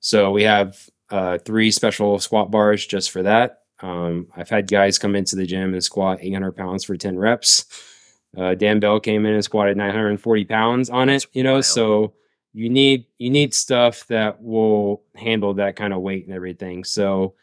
so 0.00 0.30
we 0.30 0.44
have 0.44 0.88
uh, 1.10 1.38
three 1.38 1.70
special 1.70 2.18
squat 2.18 2.50
bars 2.50 2.86
just 2.86 3.10
for 3.10 3.22
that. 3.22 3.60
Um, 3.80 4.28
i've 4.36 4.48
had 4.48 4.70
guys 4.70 4.98
come 4.98 5.16
into 5.16 5.36
the 5.36 5.46
gym 5.46 5.74
and 5.74 5.82
squat 5.84 6.18
800 6.20 6.52
pounds 6.52 6.84
for 6.84 6.96
10 6.96 7.18
reps. 7.18 7.66
Uh, 8.36 8.54
dan 8.54 8.80
bell 8.80 8.98
came 8.98 9.26
in 9.26 9.34
and 9.34 9.44
squatted 9.44 9.76
940 9.76 10.44
pounds 10.46 10.90
on 10.90 11.08
it 11.08 11.24
you 11.34 11.44
know 11.44 11.60
so 11.60 12.12
you 12.54 12.70
need 12.70 13.04
you 13.18 13.28
need 13.30 13.52
stuff 13.52 14.06
that 14.06 14.40
will 14.40 15.02
handle 15.16 15.54
that 15.54 15.76
kind 15.76 15.92
of 15.92 16.00
weight 16.00 16.24
and 16.24 16.34
everything. 16.34 16.84
So 16.84 17.34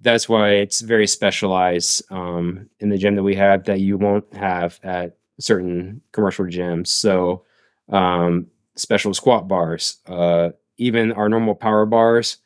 that's 0.00 0.28
why 0.28 0.50
it's 0.50 0.82
very 0.82 1.06
specialized 1.06 2.02
um, 2.12 2.68
in 2.78 2.90
the 2.90 2.98
gym 2.98 3.16
that 3.16 3.22
we 3.22 3.34
have 3.34 3.64
that 3.64 3.80
you 3.80 3.96
won't 3.96 4.32
have 4.34 4.78
at 4.82 5.16
certain 5.40 6.02
commercial 6.12 6.44
gyms. 6.44 6.88
So 6.88 7.44
um, 7.88 8.46
special 8.76 9.14
squat 9.14 9.48
bars, 9.48 9.98
uh, 10.06 10.50
even 10.76 11.12
our 11.12 11.28
normal 11.28 11.54
power 11.54 11.86
bars 11.86 12.38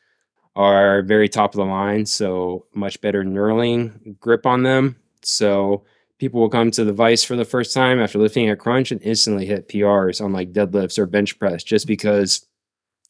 are 0.57 1.03
very 1.03 1.29
top 1.29 1.55
of 1.55 1.59
the 1.59 1.65
line. 1.65 2.07
So 2.07 2.67
much 2.75 3.01
better 3.01 3.25
knurling 3.25 4.19
grip 4.21 4.47
on 4.47 4.63
them. 4.63 4.97
So 5.23 5.85
people 6.19 6.41
will 6.41 6.49
come 6.49 6.71
to 6.71 6.85
the 6.85 6.93
Vice 6.93 7.25
for 7.25 7.37
the 7.37 7.45
first 7.45 7.75
time 7.75 8.01
after 8.01 8.19
lifting 8.19 8.49
a 8.51 8.57
Crunch 8.57 8.93
and 8.93 9.03
instantly 9.03 9.47
hit 9.47 9.69
PRs 9.69 10.25
on 10.25 10.33
like 10.33 10.53
deadlifts 10.53 10.99
or 10.99 11.07
bench 11.07 11.39
press 11.39 11.65
just 11.65 11.87
because 11.87 12.47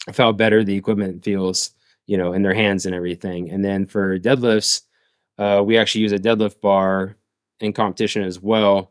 of 0.09 0.16
how 0.16 0.32
better 0.32 0.64
the 0.64 0.76
equipment 0.76 1.22
feels, 1.22 1.70
you 2.07 2.16
know, 2.16 2.32
in 2.32 2.43
their 2.43 2.55
hands 2.55 2.87
and 2.87 2.95
everything. 2.95 3.51
And 3.51 3.64
then 3.64 3.87
for 3.87 4.18
deadlifts, 4.18 4.82
uh, 5.39 5.62
we 5.64 5.76
actually 5.76 6.03
use 6.03 6.12
a 6.12 6.18
deadlift 6.18 6.61
bar 6.61 7.16
in 7.61 7.72
competition 7.72 8.22
as 8.22 8.41
well. 8.41 8.91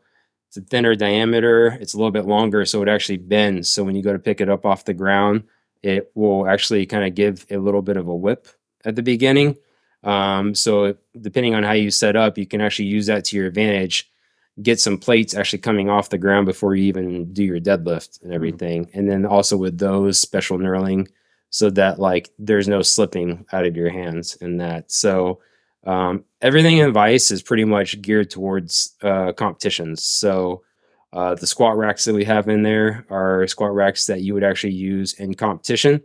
It's 0.56 0.64
a 0.64 0.68
thinner 0.68 0.94
diameter, 0.94 1.76
it's 1.80 1.94
a 1.94 1.96
little 1.96 2.12
bit 2.12 2.26
longer, 2.26 2.64
so 2.64 2.80
it 2.80 2.88
actually 2.88 3.16
bends. 3.16 3.68
So 3.68 3.82
when 3.82 3.96
you 3.96 4.04
go 4.04 4.12
to 4.12 4.20
pick 4.20 4.40
it 4.40 4.48
up 4.48 4.64
off 4.64 4.84
the 4.84 4.94
ground, 4.94 5.42
it 5.82 6.12
will 6.14 6.46
actually 6.46 6.86
kind 6.86 7.04
of 7.04 7.16
give 7.16 7.44
a 7.50 7.56
little 7.56 7.82
bit 7.82 7.96
of 7.96 8.06
a 8.06 8.14
whip 8.14 8.46
at 8.84 8.94
the 8.94 9.02
beginning. 9.02 9.56
Um, 10.04 10.54
so 10.54 10.94
depending 11.20 11.56
on 11.56 11.64
how 11.64 11.72
you 11.72 11.90
set 11.90 12.14
up, 12.14 12.38
you 12.38 12.46
can 12.46 12.60
actually 12.60 12.84
use 12.84 13.06
that 13.06 13.24
to 13.24 13.36
your 13.36 13.46
advantage. 13.46 14.08
Get 14.62 14.78
some 14.78 14.96
plates 14.96 15.34
actually 15.34 15.58
coming 15.58 15.90
off 15.90 16.10
the 16.10 16.18
ground 16.18 16.46
before 16.46 16.76
you 16.76 16.84
even 16.84 17.32
do 17.32 17.42
your 17.42 17.58
deadlift 17.58 18.22
and 18.22 18.32
everything. 18.32 18.88
And 18.94 19.10
then 19.10 19.26
also 19.26 19.56
with 19.56 19.78
those 19.78 20.20
special 20.20 20.56
knurling, 20.56 21.08
so 21.50 21.68
that 21.70 21.98
like 21.98 22.30
there's 22.38 22.68
no 22.68 22.82
slipping 22.82 23.44
out 23.52 23.66
of 23.66 23.76
your 23.76 23.90
hands 23.90 24.38
and 24.40 24.60
that. 24.60 24.92
So 24.92 25.40
um, 25.84 26.24
everything 26.40 26.78
in 26.78 26.92
Vice 26.92 27.30
is 27.30 27.42
pretty 27.42 27.64
much 27.64 28.00
geared 28.00 28.30
towards 28.30 28.94
uh, 29.02 29.32
competitions. 29.32 30.04
So 30.04 30.62
uh, 31.12 31.34
the 31.34 31.46
squat 31.46 31.76
racks 31.76 32.04
that 32.04 32.14
we 32.14 32.24
have 32.24 32.48
in 32.48 32.62
there 32.62 33.06
are 33.10 33.46
squat 33.46 33.74
racks 33.74 34.06
that 34.06 34.22
you 34.22 34.34
would 34.34 34.44
actually 34.44 34.72
use 34.72 35.12
in 35.14 35.34
competition. 35.34 36.02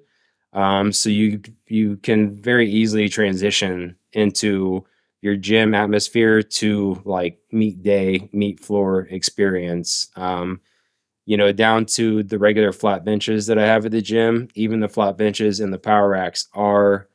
Um, 0.54 0.92
so 0.92 1.10
you 1.10 1.42
you 1.68 1.98
can 1.98 2.42
very 2.42 2.70
easily 2.70 3.08
transition 3.08 3.96
into 4.14 4.86
your 5.22 5.36
gym 5.36 5.74
atmosphere 5.74 6.42
to 6.42 7.02
like 7.06 7.40
meet 7.52 7.84
day, 7.84 8.30
meet 8.34 8.60
floor 8.60 9.08
experience. 9.12 10.10
Um, 10.16 10.62
you 11.26 11.38
know, 11.38 11.52
down 11.52 11.86
to 11.86 12.24
the 12.24 12.40
regular 12.40 12.72
flat 12.72 13.06
benches 13.06 13.46
that 13.48 13.60
I 13.60 13.66
have 13.66 13.86
at 13.86 13.92
the 13.92 14.02
gym. 14.02 14.48
Even 14.56 14.80
the 14.80 14.88
flat 14.88 15.18
benches 15.18 15.60
and 15.60 15.72
the 15.72 15.78
power 15.78 16.10
racks 16.10 16.48
are 16.54 17.08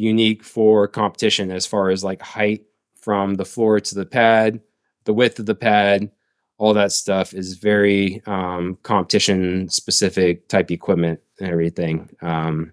unique 0.00 0.42
for 0.42 0.88
competition 0.88 1.50
as 1.50 1.66
far 1.66 1.90
as 1.90 2.02
like 2.02 2.22
height 2.22 2.64
from 2.94 3.34
the 3.34 3.44
floor 3.44 3.78
to 3.78 3.94
the 3.94 4.06
pad, 4.06 4.58
the 5.04 5.12
width 5.12 5.38
of 5.38 5.46
the 5.46 5.54
pad, 5.54 6.10
all 6.56 6.72
that 6.74 6.92
stuff 6.92 7.34
is 7.34 7.58
very 7.58 8.22
um, 8.26 8.78
competition 8.82 9.68
specific 9.68 10.48
type 10.48 10.70
equipment 10.70 11.20
and 11.38 11.50
everything. 11.50 12.08
Um, 12.22 12.72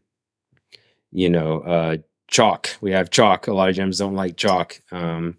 you 1.11 1.29
know, 1.29 1.61
uh, 1.61 1.97
chalk. 2.27 2.69
We 2.81 2.91
have 2.91 3.09
chalk. 3.09 3.47
A 3.47 3.53
lot 3.53 3.69
of 3.69 3.75
gyms 3.75 3.99
don't 3.99 4.15
like 4.15 4.37
chalk. 4.37 4.81
Um, 4.91 5.37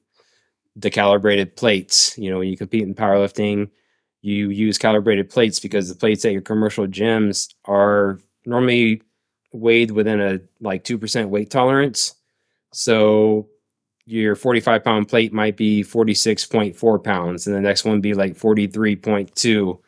the 0.76 0.90
calibrated 0.90 1.56
plates. 1.56 2.16
You 2.18 2.30
know, 2.30 2.38
when 2.38 2.48
you 2.48 2.56
compete 2.56 2.82
in 2.82 2.94
powerlifting, 2.94 3.70
you 4.20 4.50
use 4.50 4.78
calibrated 4.78 5.30
plates 5.30 5.58
because 5.60 5.88
the 5.88 5.94
plates 5.94 6.24
at 6.24 6.32
your 6.32 6.42
commercial 6.42 6.86
gyms 6.86 7.54
are 7.64 8.18
normally 8.46 9.02
weighed 9.52 9.90
within 9.90 10.20
a 10.20 10.40
like 10.60 10.84
2% 10.84 11.28
weight 11.28 11.50
tolerance. 11.50 12.14
So 12.72 13.48
your 14.06 14.34
45 14.36 14.84
pound 14.84 15.08
plate 15.08 15.32
might 15.32 15.56
be 15.56 15.82
46.4 15.82 17.04
pounds, 17.04 17.46
and 17.46 17.54
the 17.54 17.60
next 17.60 17.84
one 17.84 18.00
be 18.00 18.14
like 18.14 18.34
43.2. 18.34 19.78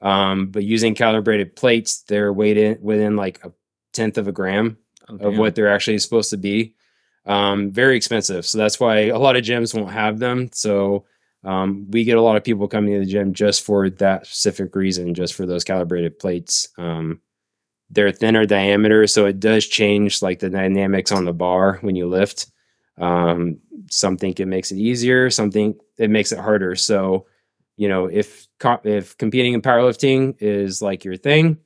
Um, 0.00 0.48
but 0.48 0.64
using 0.64 0.94
calibrated 0.94 1.56
plates, 1.56 2.02
they're 2.02 2.32
weighed 2.32 2.56
in 2.56 2.78
within 2.80 3.16
like 3.16 3.44
a 3.44 3.52
tenth 3.92 4.18
of 4.18 4.28
a 4.28 4.32
gram 4.32 4.78
of 5.08 5.38
what 5.38 5.54
they're 5.54 5.72
actually 5.72 5.98
supposed 5.98 6.30
to 6.30 6.36
be. 6.36 6.74
Um, 7.26 7.70
very 7.70 7.96
expensive. 7.96 8.46
So 8.46 8.58
that's 8.58 8.78
why 8.78 9.06
a 9.06 9.18
lot 9.18 9.36
of 9.36 9.44
gyms 9.44 9.74
won't 9.74 9.92
have 9.92 10.18
them. 10.18 10.48
So 10.52 11.04
um, 11.44 11.86
we 11.90 12.04
get 12.04 12.18
a 12.18 12.22
lot 12.22 12.36
of 12.36 12.44
people 12.44 12.68
coming 12.68 12.92
to 12.94 13.00
the 13.00 13.06
gym 13.10 13.32
just 13.32 13.62
for 13.62 13.90
that 13.90 14.26
specific 14.26 14.74
reason, 14.74 15.14
just 15.14 15.34
for 15.34 15.46
those 15.46 15.64
calibrated 15.64 16.18
plates. 16.18 16.68
Um, 16.78 17.20
they're 17.90 18.12
thinner 18.12 18.46
diameter, 18.46 19.06
so 19.06 19.26
it 19.26 19.40
does 19.40 19.66
change 19.66 20.22
like 20.22 20.40
the 20.40 20.50
dynamics 20.50 21.12
on 21.12 21.24
the 21.24 21.32
bar 21.32 21.78
when 21.82 21.96
you 21.96 22.08
lift. 22.08 22.46
Um, 22.98 23.58
some 23.90 24.16
think 24.16 24.40
it 24.40 24.46
makes 24.46 24.72
it 24.72 24.78
easier, 24.78 25.30
some 25.30 25.50
think 25.50 25.76
it 25.98 26.10
makes 26.10 26.32
it 26.32 26.38
harder. 26.38 26.74
So, 26.74 27.26
you 27.76 27.88
know, 27.88 28.06
if 28.06 28.46
if 28.84 29.16
competing 29.18 29.52
in 29.52 29.62
powerlifting 29.62 30.36
is 30.40 30.82
like 30.82 31.04
your 31.04 31.16
thing, 31.16 31.58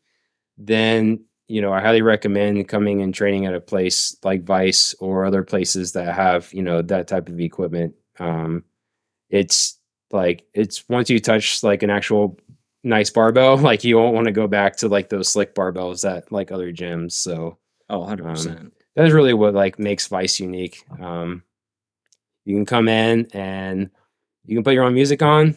then 0.58 1.24
you 1.48 1.62
know 1.62 1.72
I 1.72 1.80
highly 1.80 2.02
recommend 2.02 2.68
coming 2.68 3.02
and 3.02 3.14
training 3.14 3.46
at 3.46 3.54
a 3.54 3.60
place 3.60 4.16
like 4.24 4.42
Vice 4.42 4.94
or 5.00 5.24
other 5.24 5.42
places 5.44 5.92
that 5.92 6.14
have 6.14 6.52
you 6.52 6.62
know 6.62 6.82
that 6.82 7.08
type 7.08 7.28
of 7.28 7.40
equipment. 7.40 7.94
Um, 8.18 8.64
it's 9.30 9.78
like 10.12 10.44
it's 10.54 10.88
once 10.88 11.10
you 11.10 11.20
touch 11.20 11.62
like 11.62 11.82
an 11.82 11.90
actual 11.90 12.38
nice 12.82 13.10
barbell, 13.10 13.56
like 13.70 13.84
you 13.84 13.96
won't 13.96 14.14
want 14.14 14.26
to 14.26 14.32
go 14.32 14.46
back 14.46 14.76
to 14.76 14.88
like 14.88 15.08
those 15.08 15.28
slick 15.28 15.54
barbells 15.54 16.08
at 16.08 16.30
like 16.32 16.52
other 16.52 16.72
gyms. 16.72 17.12
So 17.12 17.58
Oh, 17.90 18.00
100%. 18.06 18.60
Um, 18.60 18.72
that's 18.94 19.12
really 19.12 19.34
what 19.34 19.52
like 19.52 19.78
makes 19.78 20.06
Vice 20.06 20.38
unique. 20.38 20.84
Um, 21.00 21.42
you 22.44 22.54
can 22.56 22.64
come 22.64 22.88
in 22.88 23.26
and 23.32 23.90
you 24.44 24.56
can 24.56 24.64
put 24.64 24.74
your 24.74 24.84
own 24.84 24.94
music 24.94 25.22
on 25.22 25.56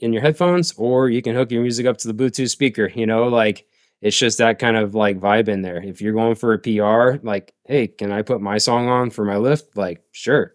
in 0.00 0.12
your 0.12 0.22
headphones, 0.22 0.72
or 0.76 1.08
you 1.08 1.22
can 1.22 1.34
hook 1.34 1.50
your 1.50 1.62
music 1.62 1.86
up 1.86 1.98
to 1.98 2.08
the 2.10 2.14
Bluetooth 2.14 2.50
speaker. 2.50 2.90
You 2.94 3.06
know, 3.06 3.28
like 3.28 3.66
it's 4.00 4.18
just 4.18 4.38
that 4.38 4.58
kind 4.58 4.76
of 4.76 4.94
like 4.94 5.20
vibe 5.20 5.48
in 5.48 5.62
there. 5.62 5.82
If 5.82 6.00
you're 6.00 6.14
going 6.14 6.34
for 6.34 6.52
a 6.54 6.58
PR, 6.58 7.18
like, 7.22 7.52
hey, 7.66 7.88
can 7.88 8.10
I 8.10 8.22
put 8.22 8.40
my 8.40 8.58
song 8.58 8.88
on 8.88 9.10
for 9.10 9.24
my 9.24 9.36
lift? 9.36 9.76
Like, 9.76 10.02
sure. 10.12 10.54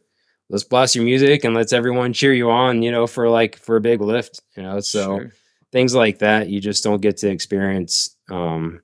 Let's 0.49 0.63
blast 0.63 0.95
your 0.95 1.05
music 1.05 1.45
and 1.45 1.55
let's 1.55 1.71
everyone 1.71 2.13
cheer 2.13 2.33
you 2.33 2.51
on, 2.51 2.81
you 2.81 2.91
know, 2.91 3.07
for 3.07 3.29
like 3.29 3.57
for 3.57 3.77
a 3.77 3.81
big 3.81 4.01
lift, 4.01 4.41
you 4.57 4.63
know. 4.63 4.79
So 4.79 5.19
Sure. 5.19 5.31
Things 5.71 5.93
like 5.95 6.19
that 6.19 6.49
you 6.49 6.59
just 6.59 6.83
don't 6.83 7.01
get 7.01 7.17
to 7.17 7.29
experience 7.29 8.15
um 8.29 8.81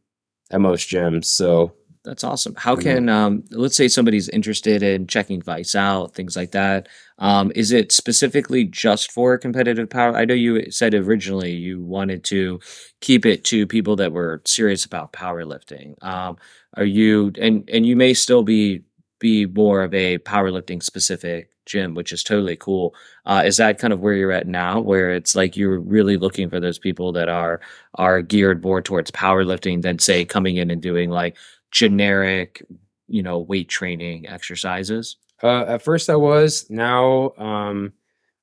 at 0.52 0.62
most 0.62 0.90
gyms. 0.90 1.26
So 1.26 1.74
That's 2.06 2.24
awesome. 2.24 2.56
How 2.56 2.76
Mhm. 2.78 2.82
can 2.82 3.10
um, 3.10 3.44
let's 3.52 3.76
say 3.76 3.90
somebody's 3.90 4.30
interested 4.30 4.82
in 4.82 5.08
checking 5.08 5.42
Vice 5.42 5.76
out, 5.76 6.16
things 6.16 6.38
like 6.38 6.52
that. 6.52 6.88
Um, 7.20 7.52
is 7.54 7.74
it 7.74 7.92
specifically 7.92 8.64
just 8.64 9.12
for 9.12 9.38
competitive 9.38 9.90
power? 9.90 10.16
I 10.16 10.24
know 10.24 10.34
you 10.34 10.72
said 10.72 10.94
originally 10.94 11.52
you 11.52 11.82
wanted 11.82 12.24
to 12.26 12.62
keep 13.02 13.26
it 13.26 13.44
to 13.46 13.68
people 13.68 13.98
that 13.98 14.14
were 14.14 14.42
serious 14.46 14.86
about 14.86 15.12
powerlifting. 15.12 16.02
Um, 16.02 16.38
are 16.78 16.86
you 16.86 17.34
and 17.42 17.70
and 17.70 17.86
you 17.86 17.96
may 17.98 18.14
still 18.14 18.44
be 18.44 18.84
be 19.20 19.46
more 19.46 19.82
of 19.84 19.94
a 19.94 20.18
powerlifting 20.20 20.82
specific 20.82 21.50
gym, 21.68 21.94
which 21.94 22.12
is 22.12 22.24
totally 22.24 22.56
cool. 22.56 22.96
Uh, 23.26 23.44
is 23.46 23.58
that 23.58 23.78
kind 23.78 23.94
of 23.94 24.00
where 24.00 24.14
you're 24.14 24.32
at 24.32 24.48
now, 24.48 24.80
where 24.80 25.12
it's 25.12 25.36
like 25.36 25.56
you're 25.56 25.80
really 25.80 26.18
looking 26.18 26.50
for 26.50 26.60
those 26.60 26.80
people 26.80 27.12
that 27.12 27.30
are 27.30 27.62
are 27.96 28.22
geared 28.22 28.64
more 28.64 28.82
towards 28.82 29.12
powerlifting 29.12 29.84
than 29.84 30.00
say 30.00 30.26
coming 30.26 30.58
in 30.58 30.72
and 30.72 30.82
doing 30.82 31.10
like 31.10 31.38
generic, 31.72 32.64
you 33.08 33.22
know, 33.22 33.38
weight 33.38 33.70
training 33.70 34.28
exercises? 34.28 35.18
Uh, 35.44 35.66
at 35.66 35.84
first 35.84 36.10
I 36.10 36.16
was. 36.16 36.66
Now 36.70 37.34
um, 37.38 37.94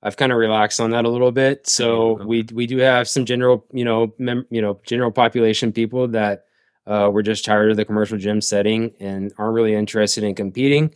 I've 0.02 0.16
kind 0.16 0.30
of 0.30 0.38
relaxed 0.38 0.80
on 0.80 0.90
that 0.90 1.04
a 1.04 1.08
little 1.08 1.32
bit. 1.32 1.66
So 1.66 2.12
okay. 2.12 2.24
we 2.24 2.46
we 2.52 2.66
do 2.66 2.78
have 2.78 3.08
some 3.08 3.24
general, 3.24 3.66
you 3.72 3.84
know, 3.84 4.14
mem- 4.18 4.46
you 4.50 4.62
know, 4.62 4.78
general 4.84 5.10
population 5.10 5.72
people 5.72 6.06
that 6.08 6.44
uh, 6.86 7.10
were 7.12 7.22
just 7.22 7.44
tired 7.44 7.70
of 7.70 7.76
the 7.76 7.84
commercial 7.84 8.18
gym 8.18 8.40
setting 8.40 8.92
and 9.00 9.32
aren't 9.38 9.54
really 9.54 9.74
interested 9.74 10.22
in 10.22 10.34
competing. 10.34 10.94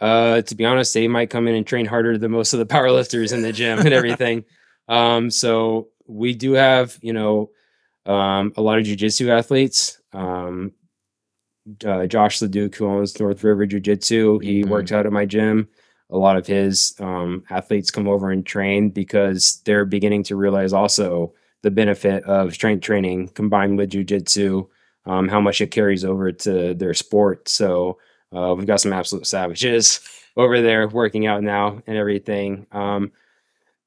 Uh, 0.00 0.42
to 0.42 0.54
be 0.54 0.64
honest, 0.64 0.92
they 0.94 1.08
might 1.08 1.30
come 1.30 1.48
in 1.48 1.54
and 1.54 1.66
train 1.66 1.86
harder 1.86 2.18
than 2.18 2.30
most 2.30 2.52
of 2.52 2.58
the 2.58 2.66
powerlifters 2.74 3.32
in 3.32 3.42
the 3.42 3.52
gym 3.52 3.78
and 3.78 3.92
everything. 3.92 4.44
Um, 4.88 5.32
so 5.32 5.88
we 6.06 6.32
do 6.32 6.52
have, 6.52 6.96
you 7.02 7.12
know, 7.12 7.50
um, 8.06 8.52
a 8.56 8.62
lot 8.62 8.78
of 8.78 8.84
jujitsu 8.84 9.28
athletes. 9.30 10.00
Um, 10.12 10.70
uh, 11.84 12.06
Josh 12.06 12.40
Leduc, 12.40 12.76
who 12.76 12.86
owns 12.86 13.18
North 13.18 13.42
River 13.42 13.66
Jiu 13.66 13.80
Jitsu, 13.80 14.38
he 14.38 14.62
Mhm. 14.62 14.68
works 14.68 14.92
out 14.92 15.06
at 15.06 15.12
my 15.12 15.24
gym. 15.26 15.68
A 16.10 16.16
lot 16.16 16.36
of 16.36 16.46
his 16.46 16.94
um, 17.00 17.42
athletes 17.50 17.90
come 17.90 18.06
over 18.06 18.30
and 18.30 18.46
train 18.46 18.90
because 18.90 19.60
they're 19.64 19.84
beginning 19.84 20.22
to 20.24 20.36
realize 20.36 20.72
also 20.72 21.34
the 21.62 21.70
benefit 21.72 22.22
of 22.22 22.54
strength 22.54 22.82
training 22.82 23.28
combined 23.34 23.76
with 23.76 23.90
jujitsu, 23.90 24.68
um, 25.04 25.26
how 25.28 25.40
much 25.40 25.60
it 25.60 25.72
carries 25.72 26.04
over 26.04 26.30
to 26.30 26.74
their 26.74 26.94
sport. 26.94 27.48
So 27.48 27.98
uh, 28.34 28.54
we've 28.56 28.66
got 28.66 28.80
some 28.80 28.92
absolute 28.92 29.26
savages 29.26 30.00
over 30.36 30.60
there 30.60 30.88
working 30.88 31.26
out 31.26 31.42
now 31.42 31.82
and 31.86 31.96
everything. 31.96 32.66
Um, 32.72 33.12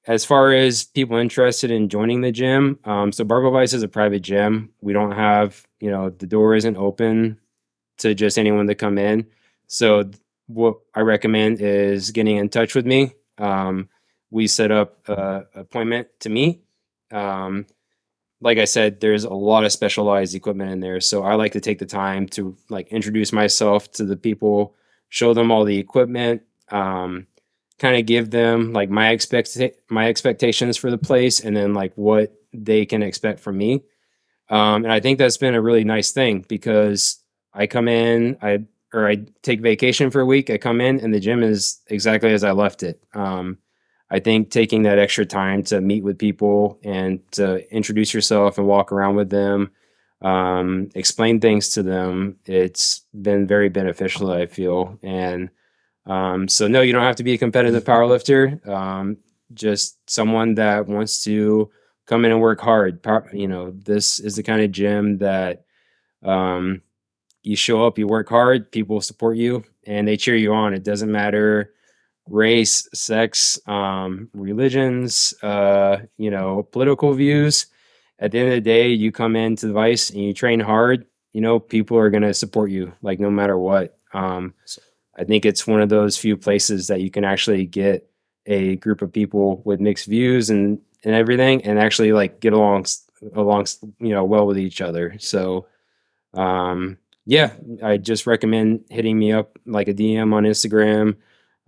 as 0.08 0.26
far 0.26 0.54
as 0.54 0.86
people 0.86 1.18
interested 1.18 1.70
in 1.70 1.90
joining 1.90 2.22
the 2.22 2.32
gym, 2.32 2.80
um, 2.86 3.12
so 3.12 3.24
Barbell 3.24 3.52
Vice 3.52 3.74
is 3.74 3.84
a 3.84 3.88
private 3.88 4.22
gym. 4.22 4.72
We 4.82 4.94
don't 4.94 5.12
have, 5.12 5.68
you 5.80 5.92
know, 5.92 6.10
the 6.10 6.26
door 6.26 6.56
isn't 6.56 6.78
open 6.78 7.40
to 8.00 8.16
just 8.16 8.40
anyone 8.40 8.68
to 8.68 8.76
come 8.76 8.98
in. 8.98 9.28
So 9.68 10.10
what 10.48 10.78
I 10.96 11.02
recommend 11.02 11.62
is 11.62 12.12
getting 12.12 12.38
in 12.38 12.50
touch 12.50 12.74
with 12.74 12.86
me. 12.86 13.14
Um, 13.38 13.90
we 14.32 14.48
set 14.48 14.72
up 14.72 15.08
a 15.08 15.46
appointment 15.54 16.08
to 16.22 16.30
meet. 16.30 16.64
Um, 17.12 17.66
like 18.42 18.58
I 18.58 18.66
said, 18.66 19.00
there's 19.00 19.26
a 19.26 19.34
lot 19.34 19.66
of 19.66 19.72
specialized 19.72 20.36
equipment 20.36 20.72
in 20.72 20.80
there. 20.80 21.02
So 21.02 21.24
I 21.24 21.36
like 21.36 21.52
to 21.54 21.60
take 21.60 21.80
the 21.80 21.86
time 21.86 22.28
to 22.30 22.56
like 22.70 22.88
introduce 22.88 23.34
myself 23.34 23.92
to 23.94 24.06
the 24.06 24.18
people, 24.18 24.76
show 25.10 25.34
them 25.34 25.52
all 25.52 25.66
the 25.66 25.78
equipment, 25.78 26.44
um, 26.70 27.28
kind 27.80 27.98
of 27.98 28.06
give 28.06 28.32
them 28.32 28.72
like 28.74 28.90
my 28.90 29.10
expect 29.10 29.58
my 29.90 30.08
expectations 30.08 30.78
for 30.78 30.90
the 30.90 30.98
place, 30.98 31.40
and 31.40 31.56
then 31.56 31.74
like 31.74 31.94
what 31.96 32.34
they 32.54 32.86
can 32.86 33.04
expect 33.04 33.40
from 33.40 33.58
me. 33.58 33.84
Um, 34.50 34.84
and 34.84 34.92
I 34.92 35.00
think 35.00 35.20
that's 35.20 35.38
been 35.38 35.56
a 35.56 35.62
really 35.62 35.84
nice 35.84 36.12
thing 36.12 36.46
because 36.48 37.20
I 37.54 37.68
come 37.68 37.88
in, 37.88 38.38
I 38.42 38.66
or 38.94 39.08
I 39.08 39.18
take 39.44 39.62
vacation 39.62 40.10
for 40.10 40.22
a 40.22 40.26
week. 40.26 40.50
I 40.50 40.58
come 40.58 40.82
in, 40.82 41.00
and 41.00 41.14
the 41.14 41.20
gym 41.20 41.44
is 41.44 41.82
exactly 41.88 42.32
as 42.34 42.44
I 42.44 42.52
left 42.52 42.84
it. 42.84 43.04
Um, 43.14 43.58
I 44.12 44.20
think 44.20 44.50
taking 44.50 44.84
that 44.84 45.00
extra 45.00 45.26
time 45.26 45.64
to 45.64 45.82
meet 45.82 46.04
with 46.04 46.18
people 46.18 46.80
and 46.84 47.20
to 47.34 47.72
introduce 47.74 48.14
yourself 48.14 48.58
and 48.58 48.68
walk 48.68 48.92
around 48.92 49.16
with 49.16 49.30
them, 49.30 49.72
um, 50.22 50.90
explain 50.96 51.40
things 51.40 51.70
to 51.70 51.84
them, 51.84 52.38
it's 52.46 53.02
been 53.22 53.48
very 53.48 53.70
beneficial. 53.70 54.32
I 54.32 54.48
feel, 54.48 54.98
and 55.04 55.50
um, 56.06 56.48
so 56.48 56.68
no, 56.68 56.82
you 56.82 56.92
don't 56.92 57.04
have 57.04 57.18
to 57.18 57.24
be 57.24 57.34
a 57.34 57.38
competitive 57.38 57.84
powerlifter. 57.84 58.68
Um, 58.68 59.18
just 59.54 59.98
someone 60.10 60.56
that 60.56 60.88
wants 60.88 61.24
to 61.24 61.70
come 62.06 62.26
in 62.26 62.32
and 62.32 62.42
work 62.42 62.60
hard. 62.60 63.06
You 63.32 63.48
know, 63.48 63.72
this 63.72 64.20
is 64.20 64.36
the 64.36 64.44
kind 64.44 64.62
of 64.62 64.72
gym 64.72 65.20
that 65.20 65.66
um, 66.24 66.82
you 67.44 67.56
show 67.56 67.86
up, 67.86 67.98
you 67.98 68.08
work 68.08 68.28
hard, 68.30 68.72
people 68.72 69.02
support 69.02 69.38
you, 69.38 69.64
and 69.86 70.08
they 70.08 70.18
cheer 70.18 70.36
you 70.36 70.54
on. 70.54 70.74
It 70.74 70.84
doesn't 70.84 71.12
matter 71.12 71.74
race, 72.30 72.88
sex, 72.94 73.60
um, 73.68 74.30
religions, 74.34 75.34
uh, 75.42 75.98
you 76.18 76.32
know, 76.32 76.64
political 76.72 77.14
views. 77.14 77.68
At 78.20 78.32
the 78.32 78.40
end 78.40 78.50
of 78.50 78.56
the 78.56 78.62
day, 78.62 78.90
you 78.90 79.12
come 79.12 79.36
into 79.36 79.68
the 79.68 79.74
Vice 79.74 80.10
and 80.10 80.22
you 80.22 80.34
train 80.34 80.60
hard. 80.60 81.06
You 81.34 81.42
know, 81.42 81.60
people 81.60 81.98
are 81.98 82.10
going 82.10 82.24
to 82.24 82.34
support 82.34 82.72
you, 82.72 82.94
like 83.02 83.20
no 83.20 83.32
matter 83.32 83.58
what. 83.58 83.98
Um, 84.14 84.54
I 85.18 85.24
think 85.24 85.46
it's 85.46 85.68
one 85.68 85.82
of 85.82 85.90
those 85.90 86.18
few 86.18 86.38
places 86.38 86.88
that 86.88 87.02
you 87.02 87.12
can 87.12 87.24
actually 87.24 87.66
get 87.66 88.10
a 88.46 88.78
group 88.78 89.02
of 89.02 89.14
people 89.14 89.62
with 89.66 89.80
mixed 89.80 90.08
views 90.08 90.50
and 90.50 90.80
and 91.06 91.16
everything, 91.16 91.64
and 91.64 91.80
actually 91.80 92.12
like 92.12 92.42
get 92.42 92.54
along 92.54 92.86
along 93.34 93.68
you 94.00 94.10
know 94.10 94.24
well 94.24 94.46
with 94.46 94.58
each 94.58 94.82
other. 94.82 95.16
So, 95.20 95.68
um, 96.34 96.98
yeah, 97.26 97.54
I 97.84 97.98
just 97.98 98.28
recommend 98.28 98.86
hitting 98.90 99.18
me 99.18 99.32
up 99.32 99.58
like 99.66 99.88
a 99.88 99.94
DM 99.94 100.34
on 100.34 100.44
Instagram. 100.44 101.16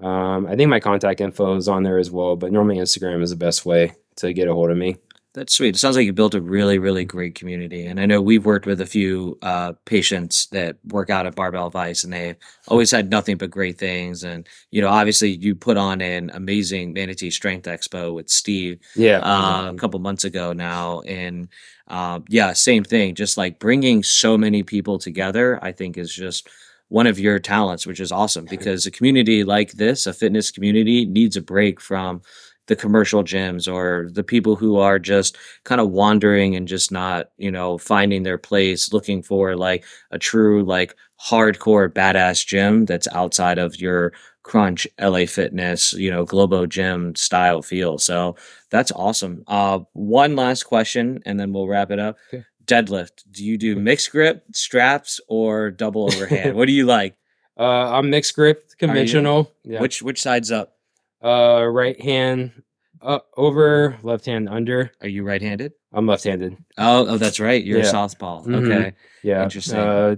Um, 0.01 0.47
I 0.47 0.55
think 0.55 0.69
my 0.69 0.79
contact 0.79 1.21
info 1.21 1.55
is 1.55 1.67
on 1.67 1.83
there 1.83 1.97
as 1.97 2.11
well, 2.11 2.35
but 2.35 2.51
normally 2.51 2.77
Instagram 2.77 3.21
is 3.21 3.29
the 3.29 3.35
best 3.35 3.65
way 3.65 3.93
to 4.17 4.33
get 4.33 4.47
a 4.47 4.53
hold 4.53 4.71
of 4.71 4.77
me. 4.77 4.97
That's 5.33 5.53
sweet. 5.53 5.75
It 5.75 5.79
sounds 5.79 5.95
like 5.95 6.05
you 6.05 6.11
built 6.11 6.35
a 6.35 6.41
really, 6.41 6.77
really 6.77 7.05
great 7.05 7.35
community. 7.35 7.85
And 7.85 8.01
I 8.01 8.05
know 8.05 8.21
we've 8.21 8.45
worked 8.45 8.65
with 8.65 8.81
a 8.81 8.85
few 8.85 9.37
uh, 9.41 9.71
patients 9.85 10.47
that 10.47 10.75
work 10.87 11.09
out 11.09 11.25
at 11.25 11.35
Barbell 11.35 11.69
Vice, 11.69 12.03
and 12.03 12.11
they've 12.11 12.35
always 12.67 12.91
had 12.91 13.09
nothing 13.09 13.37
but 13.37 13.49
great 13.49 13.77
things. 13.77 14.25
And, 14.25 14.45
you 14.71 14.81
know, 14.81 14.89
obviously 14.89 15.37
you 15.37 15.55
put 15.55 15.77
on 15.77 16.01
an 16.01 16.31
amazing 16.33 16.91
Manatee 16.91 17.31
Strength 17.31 17.65
Expo 17.65 18.13
with 18.13 18.29
Steve 18.29 18.79
Yeah, 18.93 19.19
uh, 19.19 19.71
a 19.71 19.75
couple 19.75 20.01
months 20.01 20.25
ago 20.25 20.51
now. 20.51 20.99
And 21.01 21.47
uh, 21.87 22.19
yeah, 22.27 22.51
same 22.51 22.83
thing. 22.83 23.15
Just 23.15 23.37
like 23.37 23.57
bringing 23.57 24.03
so 24.03 24.37
many 24.37 24.63
people 24.63 24.99
together, 24.99 25.63
I 25.63 25.71
think 25.71 25.97
is 25.97 26.13
just 26.13 26.49
one 26.91 27.07
of 27.07 27.17
your 27.17 27.39
talents, 27.39 27.87
which 27.87 28.01
is 28.01 28.11
awesome 28.11 28.45
because 28.49 28.85
a 28.85 28.91
community 28.91 29.45
like 29.45 29.71
this, 29.71 30.05
a 30.05 30.13
fitness 30.13 30.51
community, 30.51 31.05
needs 31.05 31.37
a 31.37 31.41
break 31.41 31.79
from 31.79 32.21
the 32.67 32.75
commercial 32.75 33.23
gyms 33.23 33.71
or 33.71 34.09
the 34.11 34.25
people 34.25 34.57
who 34.57 34.77
are 34.77 34.99
just 34.99 35.37
kind 35.63 35.79
of 35.79 35.89
wandering 35.89 36.53
and 36.53 36.67
just 36.67 36.91
not, 36.91 37.31
you 37.37 37.49
know, 37.49 37.77
finding 37.77 38.23
their 38.23 38.37
place, 38.37 38.91
looking 38.91 39.23
for 39.23 39.55
like 39.55 39.85
a 40.11 40.19
true, 40.19 40.65
like 40.65 40.93
hardcore 41.25 41.87
badass 41.87 42.45
gym 42.45 42.83
that's 42.85 43.07
outside 43.13 43.57
of 43.57 43.79
your 43.79 44.11
crunch 44.43 44.85
LA 44.99 45.25
fitness, 45.25 45.93
you 45.93 46.11
know, 46.11 46.25
Globo 46.25 46.65
gym 46.65 47.15
style 47.15 47.61
feel. 47.61 47.99
So 47.99 48.35
that's 48.69 48.91
awesome. 48.91 49.45
Uh, 49.47 49.79
one 49.93 50.35
last 50.35 50.63
question 50.63 51.21
and 51.25 51.39
then 51.39 51.53
we'll 51.53 51.67
wrap 51.69 51.89
it 51.89 51.99
up. 51.99 52.17
Okay. 52.33 52.43
Deadlift. 52.65 53.23
Do 53.31 53.43
you 53.45 53.57
do 53.57 53.75
mixed 53.75 54.11
grip, 54.11 54.43
straps, 54.53 55.19
or 55.27 55.71
double 55.71 56.05
overhand? 56.05 56.55
what 56.55 56.67
do 56.67 56.73
you 56.73 56.85
like? 56.85 57.15
Uh, 57.59 57.91
I'm 57.97 58.09
mixed 58.09 58.33
grip, 58.33 58.71
conventional. 58.79 59.51
Yeah. 59.63 59.81
Which 59.81 60.01
which 60.01 60.21
side's 60.21 60.51
up? 60.51 60.77
Uh, 61.23 61.63
right 61.65 62.01
hand 62.01 62.63
up 63.01 63.27
over, 63.37 63.97
left 64.03 64.25
hand 64.25 64.47
under. 64.49 64.91
Are 65.01 65.07
you 65.07 65.23
right-handed? 65.23 65.73
I'm 65.93 66.07
left-handed. 66.07 66.55
Oh, 66.77 67.05
oh, 67.07 67.17
that's 67.17 67.39
right. 67.39 67.63
You're 67.63 67.79
a 67.79 67.83
Yeah. 67.83 67.87
southpaw. 67.91 68.43
Mhm. 68.45 68.65
Okay. 68.71 68.93
Yeah. 69.21 69.43
Interesting. 69.43 69.77
Uh, 69.77 70.15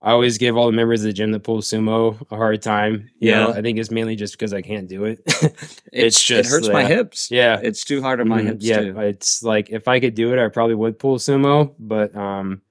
I 0.00 0.12
always 0.12 0.38
give 0.38 0.56
all 0.56 0.66
the 0.66 0.72
members 0.72 1.00
of 1.00 1.06
the 1.06 1.12
gym 1.12 1.32
that 1.32 1.40
pull 1.40 1.58
sumo 1.60 2.20
a 2.30 2.36
hard 2.36 2.62
time. 2.62 3.10
You 3.18 3.32
know, 3.32 3.48
Yeah. 3.48 3.54
I 3.54 3.62
think 3.62 3.78
it's 3.78 3.90
mainly 3.90 4.14
just 4.14 4.34
because 4.34 4.52
I 4.54 4.62
can't 4.62 4.88
do 4.88 5.04
it. 5.04 5.20
It's, 5.92 6.22
just 6.22 6.48
it 6.48 6.52
hurts 6.52 6.68
my 6.68 6.84
uh, 6.84 6.88
hips. 6.88 7.30
yeah. 7.30 7.58
It's 7.62 7.82
too 7.84 8.00
hard 8.02 8.20
on 8.20 8.28
my 8.28 8.40
Mhm. 8.42 8.46
hips 8.46 8.64
yeah, 8.64 8.80
too. 8.80 9.00
it's 9.00 9.42
like 9.42 9.70
if 9.70 9.88
I 9.88 9.98
could 9.98 10.14
do 10.14 10.32
it, 10.32 10.38
I 10.38 10.48
probably 10.48 10.76
would 10.76 10.98
pull 10.98 11.16
sumo, 11.18 11.74
but 11.78 12.14
um, 12.14 12.62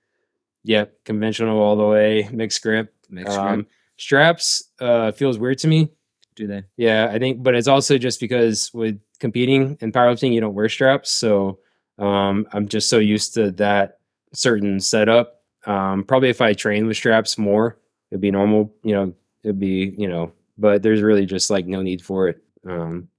yeah, 0.63 0.85
conventional 1.03 1.59
all 1.59 1.75
the 1.75 1.85
way, 1.85 2.29
mixed 2.31 2.61
grip. 2.61 2.93
Mixed 3.09 3.35
grip. 3.37 3.45
Um, 3.51 3.67
straps 3.97 4.63
uh 4.79 5.11
feels 5.11 5.37
weird 5.39 5.57
to 5.59 5.67
me. 5.67 5.89
Do 6.35 6.45
they? 6.47 6.63
Yeah, 6.77 7.09
I 7.11 7.17
think, 7.19 7.41
but 7.43 7.55
it's 7.55 7.67
also 7.67 7.97
just 7.97 8.19
because 8.19 8.71
with 8.73 9.01
competing 9.19 9.77
and 9.81 9.91
powerlifting, 9.91 10.33
you 10.33 10.39
don't 10.39 10.53
wear 10.53 10.69
straps, 10.69 11.09
so 11.11 11.59
um, 11.97 12.47
I'm 12.53 12.67
just 12.67 12.89
so 12.89 12.99
used 12.99 13.33
to 13.33 13.49
that 13.53 13.97
certain 14.33 14.79
setup. 14.79 15.36
Um, 15.67 16.03
probably 16.05 16.29
if 16.29 16.41
I 16.41 16.53
train 16.53 16.87
with 16.87 16.97
straps 16.97 17.37
more, 17.37 17.77
it'd 18.11 18.21
be 18.21 18.31
normal. 18.31 18.73
You 18.83 18.93
know, 18.95 19.13
it'd 19.43 19.59
be 19.59 19.95
you 19.97 20.09
know, 20.09 20.33
but 20.57 20.83
there's 20.83 21.01
really 21.03 21.25
just 21.27 21.51
like 21.51 21.67
no 21.67 21.81
need 21.83 22.01
for 22.01 22.29
it 22.29 22.41
Um, 22.67 23.09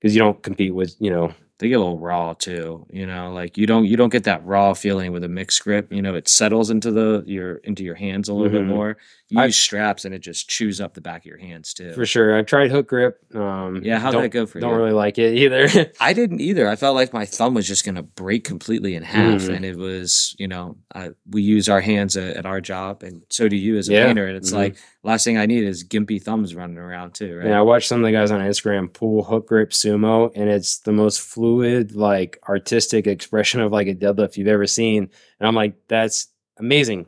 because 0.00 0.14
you 0.14 0.20
don't 0.20 0.42
compete 0.42 0.74
with 0.74 0.96
you 1.00 1.10
know 1.10 1.32
They 1.58 1.68
get 1.68 1.76
a 1.76 1.78
little 1.80 1.98
raw 2.00 2.34
too. 2.34 2.86
You 2.90 3.06
know, 3.06 3.32
like 3.32 3.56
you 3.58 3.66
don't 3.66 3.86
you 3.86 3.96
don't 3.96 4.10
get 4.12 4.24
that 4.24 4.44
raw 4.46 4.74
feeling 4.74 5.12
with 5.12 5.24
a 5.24 5.28
mixed 5.28 5.62
grip. 5.64 5.92
You 5.92 6.02
know, 6.02 6.14
it 6.14 6.28
settles 6.28 6.70
into 6.70 6.90
the 6.92 7.24
your 7.26 7.56
into 7.58 7.84
your 7.84 7.94
hands 7.96 8.28
a 8.28 8.34
little 8.34 8.50
bit 8.50 8.64
Mhm. 8.64 8.66
more. 8.66 8.96
You 9.30 9.40
I- 9.40 9.46
use 9.46 9.56
straps 9.56 10.04
and 10.04 10.14
it 10.14 10.18
just 10.18 10.50
chews 10.50 10.82
up 10.82 10.92
the 10.92 11.00
back 11.00 11.22
of 11.22 11.26
your 11.26 11.38
hands 11.38 11.72
too. 11.72 11.92
for 11.94 12.04
sure. 12.04 12.36
I've 12.36 12.44
tried 12.44 12.70
hook 12.70 12.88
grip. 12.88 13.18
Um, 13.34 13.80
Yeah, 13.82 13.98
how'd 13.98 14.12
don't, 14.12 14.22
that 14.22 14.28
go 14.28 14.44
for 14.44 14.58
you? 14.58 14.60
Don't 14.60 14.76
really 14.76 14.92
like 14.92 15.18
it 15.18 15.34
either. 15.38 15.66
I 16.00 16.12
didn't 16.12 16.40
either. 16.42 16.68
I 16.68 16.76
felt 16.76 16.94
like 16.94 17.14
my 17.14 17.24
thumb 17.24 17.54
was 17.54 17.66
just 17.66 17.84
going 17.86 17.94
to 17.94 18.02
break 18.02 18.44
completely 18.44 18.94
in 18.94 19.02
half. 19.02 19.42
Mhm. 19.42 19.56
And 19.56 19.64
it 19.64 19.76
was, 19.78 20.36
you 20.38 20.46
know, 20.46 20.76
I, 20.94 21.10
we 21.30 21.40
use 21.42 21.70
our 21.70 21.80
hands 21.80 22.18
at, 22.18 22.36
at 22.36 22.44
our 22.46 22.60
job, 22.60 23.02
and 23.02 23.22
so 23.30 23.48
do 23.48 23.56
you 23.56 23.78
as 23.78 23.88
a 23.88 23.92
Yeah. 23.94 24.06
painter. 24.06 24.26
And 24.26 24.36
it's 24.36 24.50
Mhm. 24.52 24.56
like, 24.56 24.76
last 25.02 25.24
thing 25.24 25.38
I 25.38 25.46
need 25.46 25.64
is 25.64 25.84
gimpy 25.84 26.22
thumbs 26.22 26.54
running 26.54 26.76
around 26.76 27.14
too, 27.14 27.34
right? 27.36 27.48
Yeah, 27.48 27.58
I 27.58 27.62
watched 27.62 27.88
some 27.88 28.00
of 28.00 28.04
the 28.06 28.12
guys 28.12 28.30
on 28.30 28.40
Instagram 28.40 28.92
pull 28.92 29.24
hook 29.24 29.48
grip 29.48 29.70
sumo, 29.70 30.30
and 30.36 30.50
it's 30.50 30.80
the 30.80 30.92
most 30.92 31.20
fluid, 31.22 31.96
like 31.96 32.38
artistic 32.46 33.06
expression 33.06 33.62
of 33.62 33.72
like 33.72 33.86
a 33.88 33.94
deadlift 33.94 34.36
you've 34.36 34.48
ever 34.48 34.66
seen. 34.66 35.08
And 35.40 35.48
I'm 35.48 35.54
like, 35.54 35.76
that's 35.88 36.28
amazing. 36.58 37.06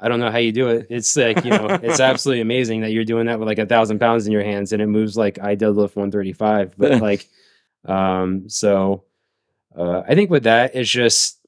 I 0.00 0.08
don't 0.08 0.20
know 0.20 0.30
how 0.30 0.38
you 0.38 0.52
do 0.52 0.68
it. 0.68 0.86
It's 0.90 1.16
like, 1.16 1.44
you 1.44 1.50
know, 1.50 1.66
it's 1.82 2.00
absolutely 2.10 2.40
amazing 2.40 2.82
that 2.82 2.92
you're 2.92 3.04
doing 3.04 3.26
that 3.26 3.38
with 3.38 3.48
like 3.48 3.58
a 3.58 3.66
thousand 3.66 3.98
pounds 3.98 4.26
in 4.26 4.32
your 4.32 4.44
hands 4.44 4.72
and 4.72 4.80
it 4.80 4.86
moves 4.86 5.16
like 5.16 5.38
I 5.40 5.56
deadlift 5.56 5.96
135. 5.96 6.74
But 6.76 7.00
like, 7.02 7.28
um, 7.84 8.48
so 8.48 9.04
uh, 9.76 10.02
I 10.08 10.14
think 10.14 10.30
with 10.30 10.44
that, 10.44 10.74
it's 10.74 10.90
just 10.90 11.38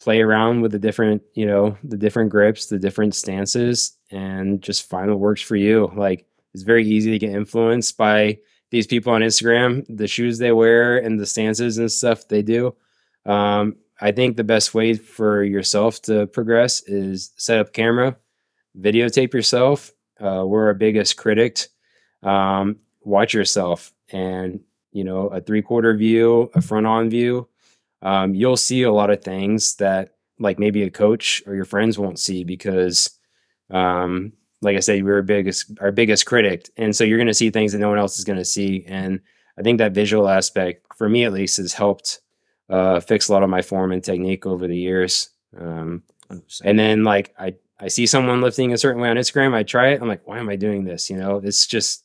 play 0.00 0.20
around 0.20 0.60
with 0.60 0.72
the 0.72 0.78
different, 0.78 1.22
you 1.34 1.46
know, 1.46 1.76
the 1.82 1.96
different 1.96 2.30
grips, 2.30 2.66
the 2.66 2.78
different 2.78 3.14
stances, 3.14 3.96
and 4.10 4.60
just 4.60 4.88
find 4.88 5.10
what 5.10 5.18
works 5.18 5.40
for 5.40 5.56
you. 5.56 5.90
Like, 5.96 6.26
it's 6.52 6.62
very 6.62 6.86
easy 6.86 7.10
to 7.10 7.18
get 7.18 7.34
influenced 7.34 7.96
by 7.96 8.38
these 8.70 8.86
people 8.86 9.12
on 9.12 9.22
Instagram, 9.22 9.84
the 9.88 10.06
shoes 10.06 10.38
they 10.38 10.52
wear 10.52 10.98
and 10.98 11.18
the 11.18 11.26
stances 11.26 11.78
and 11.78 11.90
stuff 11.90 12.28
they 12.28 12.42
do. 12.42 12.74
Um, 13.26 13.76
I 14.00 14.12
think 14.12 14.36
the 14.36 14.44
best 14.44 14.74
way 14.74 14.94
for 14.94 15.42
yourself 15.44 16.02
to 16.02 16.26
progress 16.26 16.82
is 16.82 17.32
set 17.36 17.58
up 17.58 17.72
camera, 17.72 18.16
videotape 18.78 19.32
yourself. 19.32 19.92
Uh, 20.20 20.44
we're 20.46 20.66
our 20.66 20.74
biggest 20.74 21.16
critic. 21.16 21.60
Um, 22.22 22.76
watch 23.02 23.34
yourself 23.34 23.92
and, 24.10 24.60
you 24.92 25.04
know, 25.04 25.28
a 25.28 25.40
three 25.40 25.62
quarter 25.62 25.94
view, 25.96 26.50
a 26.54 26.60
front 26.60 26.86
on 26.86 27.10
view. 27.10 27.48
Um, 28.02 28.34
you'll 28.34 28.56
see 28.56 28.82
a 28.82 28.92
lot 28.92 29.10
of 29.10 29.22
things 29.22 29.76
that 29.76 30.14
like 30.38 30.58
maybe 30.58 30.82
a 30.82 30.90
coach 30.90 31.42
or 31.46 31.54
your 31.54 31.64
friends 31.64 31.98
won't 31.98 32.18
see 32.18 32.44
because 32.44 33.10
um, 33.70 34.32
like 34.62 34.76
I 34.76 34.80
said, 34.80 35.04
we're 35.04 35.16
our 35.16 35.22
biggest 35.22 35.70
our 35.80 35.92
biggest 35.92 36.26
critic, 36.26 36.70
and 36.76 36.94
so 36.96 37.04
you're 37.04 37.18
going 37.18 37.28
to 37.28 37.34
see 37.34 37.50
things 37.50 37.72
that 37.72 37.78
no 37.78 37.88
one 37.88 37.98
else 37.98 38.18
is 38.18 38.24
going 38.24 38.38
to 38.38 38.44
see. 38.44 38.84
And 38.86 39.20
I 39.58 39.62
think 39.62 39.78
that 39.78 39.92
visual 39.92 40.28
aspect, 40.28 40.86
for 40.96 41.08
me 41.08 41.24
at 41.24 41.32
least, 41.32 41.58
has 41.58 41.72
helped 41.72 42.20
uh, 42.68 43.00
fix 43.00 43.28
a 43.28 43.32
lot 43.32 43.42
of 43.42 43.50
my 43.50 43.62
form 43.62 43.92
and 43.92 44.02
technique 44.02 44.46
over 44.46 44.66
the 44.66 44.76
years. 44.76 45.30
Um, 45.58 46.02
and 46.64 46.78
then 46.78 47.04
like 47.04 47.34
I 47.38 47.54
I 47.78 47.88
see 47.88 48.06
someone 48.06 48.40
lifting 48.40 48.72
a 48.72 48.78
certain 48.78 49.00
way 49.00 49.10
on 49.10 49.16
Instagram, 49.16 49.54
I 49.54 49.62
try 49.62 49.88
it. 49.88 50.00
I'm 50.00 50.08
like, 50.08 50.26
why 50.26 50.38
am 50.38 50.48
I 50.48 50.56
doing 50.56 50.84
this? 50.84 51.10
You 51.10 51.16
know, 51.16 51.40
it's 51.42 51.66
just 51.66 52.03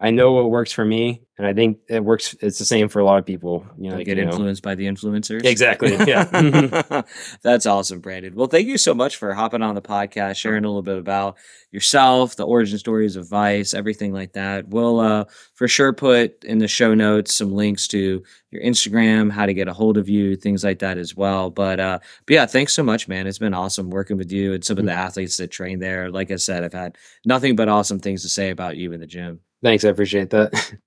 I 0.00 0.10
know 0.10 0.32
what 0.32 0.50
works 0.50 0.72
for 0.72 0.84
me, 0.84 1.22
and 1.38 1.46
I 1.46 1.54
think 1.54 1.78
it 1.88 2.04
works. 2.04 2.36
It's 2.40 2.58
the 2.58 2.66
same 2.66 2.88
for 2.88 3.00
a 3.00 3.04
lot 3.04 3.18
of 3.18 3.24
people. 3.24 3.66
You 3.78 3.90
know, 3.90 3.96
like, 3.96 4.06
get 4.06 4.18
you 4.18 4.24
know. 4.24 4.30
influenced 4.30 4.62
by 4.62 4.74
the 4.74 4.86
influencers. 4.86 5.44
Exactly, 5.44 5.96
yeah. 6.06 7.02
That's 7.42 7.64
awesome, 7.64 8.00
Brandon. 8.00 8.34
Well, 8.34 8.46
thank 8.46 8.66
you 8.66 8.76
so 8.76 8.94
much 8.94 9.16
for 9.16 9.32
hopping 9.32 9.62
on 9.62 9.74
the 9.74 9.80
podcast, 9.80 10.36
sharing 10.36 10.64
a 10.64 10.68
little 10.68 10.82
bit 10.82 10.98
about 10.98 11.38
yourself, 11.70 12.36
the 12.36 12.46
origin 12.46 12.78
stories 12.78 13.16
of 13.16 13.28
Vice, 13.28 13.72
everything 13.72 14.12
like 14.12 14.34
that. 14.34 14.68
We'll 14.68 15.00
uh, 15.00 15.24
for 15.54 15.66
sure 15.66 15.92
put 15.94 16.44
in 16.44 16.58
the 16.58 16.68
show 16.68 16.94
notes 16.94 17.34
some 17.34 17.52
links 17.52 17.88
to 17.88 18.22
your 18.50 18.62
Instagram, 18.62 19.30
how 19.30 19.46
to 19.46 19.54
get 19.54 19.68
a 19.68 19.72
hold 19.72 19.96
of 19.96 20.08
you, 20.08 20.36
things 20.36 20.62
like 20.62 20.80
that 20.80 20.98
as 20.98 21.16
well. 21.16 21.50
But, 21.50 21.80
uh, 21.80 21.98
but 22.26 22.34
yeah, 22.34 22.46
thanks 22.46 22.74
so 22.74 22.82
much, 22.82 23.08
man. 23.08 23.26
It's 23.26 23.38
been 23.38 23.54
awesome 23.54 23.90
working 23.90 24.18
with 24.18 24.30
you 24.30 24.52
and 24.52 24.64
some 24.64 24.78
of 24.78 24.84
the 24.84 24.92
athletes 24.92 25.38
that 25.38 25.50
train 25.50 25.78
there. 25.78 26.10
Like 26.10 26.30
I 26.30 26.36
said, 26.36 26.64
I've 26.64 26.72
had 26.72 26.96
nothing 27.24 27.56
but 27.56 27.68
awesome 27.68 27.98
things 27.98 28.22
to 28.22 28.28
say 28.28 28.50
about 28.50 28.76
you 28.76 28.92
in 28.92 29.00
the 29.00 29.06
gym. 29.06 29.40
Thanks, 29.62 29.84
I 29.84 29.88
appreciate 29.88 30.30
that. 30.30 30.78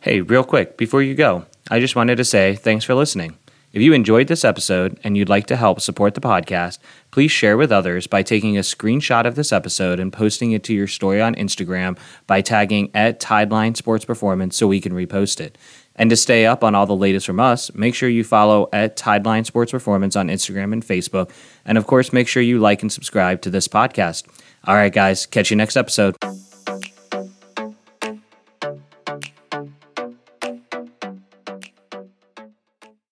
Hey, 0.00 0.20
real 0.20 0.42
quick, 0.42 0.76
before 0.76 1.00
you 1.00 1.14
go, 1.14 1.46
I 1.70 1.78
just 1.78 1.94
wanted 1.94 2.16
to 2.16 2.24
say 2.24 2.56
thanks 2.56 2.84
for 2.84 2.94
listening. 2.94 3.38
If 3.72 3.80
you 3.80 3.94
enjoyed 3.94 4.26
this 4.26 4.44
episode 4.44 4.98
and 5.02 5.16
you'd 5.16 5.30
like 5.30 5.46
to 5.46 5.56
help 5.56 5.80
support 5.80 6.14
the 6.14 6.20
podcast, 6.20 6.78
please 7.10 7.30
share 7.30 7.56
with 7.56 7.72
others 7.72 8.06
by 8.06 8.22
taking 8.22 8.58
a 8.58 8.60
screenshot 8.60 9.24
of 9.26 9.34
this 9.34 9.52
episode 9.52 9.98
and 9.98 10.12
posting 10.12 10.52
it 10.52 10.62
to 10.64 10.74
your 10.74 10.86
story 10.88 11.22
on 11.22 11.34
Instagram 11.36 11.96
by 12.26 12.42
tagging 12.42 12.90
at 12.94 13.18
Tideline 13.18 13.76
Sports 13.76 14.04
Performance 14.04 14.56
so 14.56 14.66
we 14.66 14.80
can 14.80 14.92
repost 14.92 15.40
it. 15.40 15.56
And 15.96 16.08
to 16.10 16.16
stay 16.16 16.46
up 16.46 16.64
on 16.64 16.74
all 16.74 16.86
the 16.86 16.96
latest 16.96 17.26
from 17.26 17.38
us, 17.38 17.72
make 17.74 17.94
sure 17.94 18.08
you 18.08 18.24
follow 18.24 18.68
at 18.72 18.96
Tideline 18.96 19.44
Sports 19.44 19.72
Performance 19.72 20.16
on 20.16 20.28
Instagram 20.28 20.72
and 20.72 20.84
Facebook. 20.84 21.30
And 21.64 21.76
of 21.76 21.86
course, 21.86 22.12
make 22.12 22.28
sure 22.28 22.42
you 22.42 22.58
like 22.58 22.82
and 22.82 22.90
subscribe 22.90 23.42
to 23.42 23.50
this 23.50 23.68
podcast. 23.68 24.26
All 24.64 24.74
right, 24.74 24.92
guys, 24.92 25.26
catch 25.26 25.50
you 25.50 25.56
next 25.56 25.76
episode. 25.76 26.16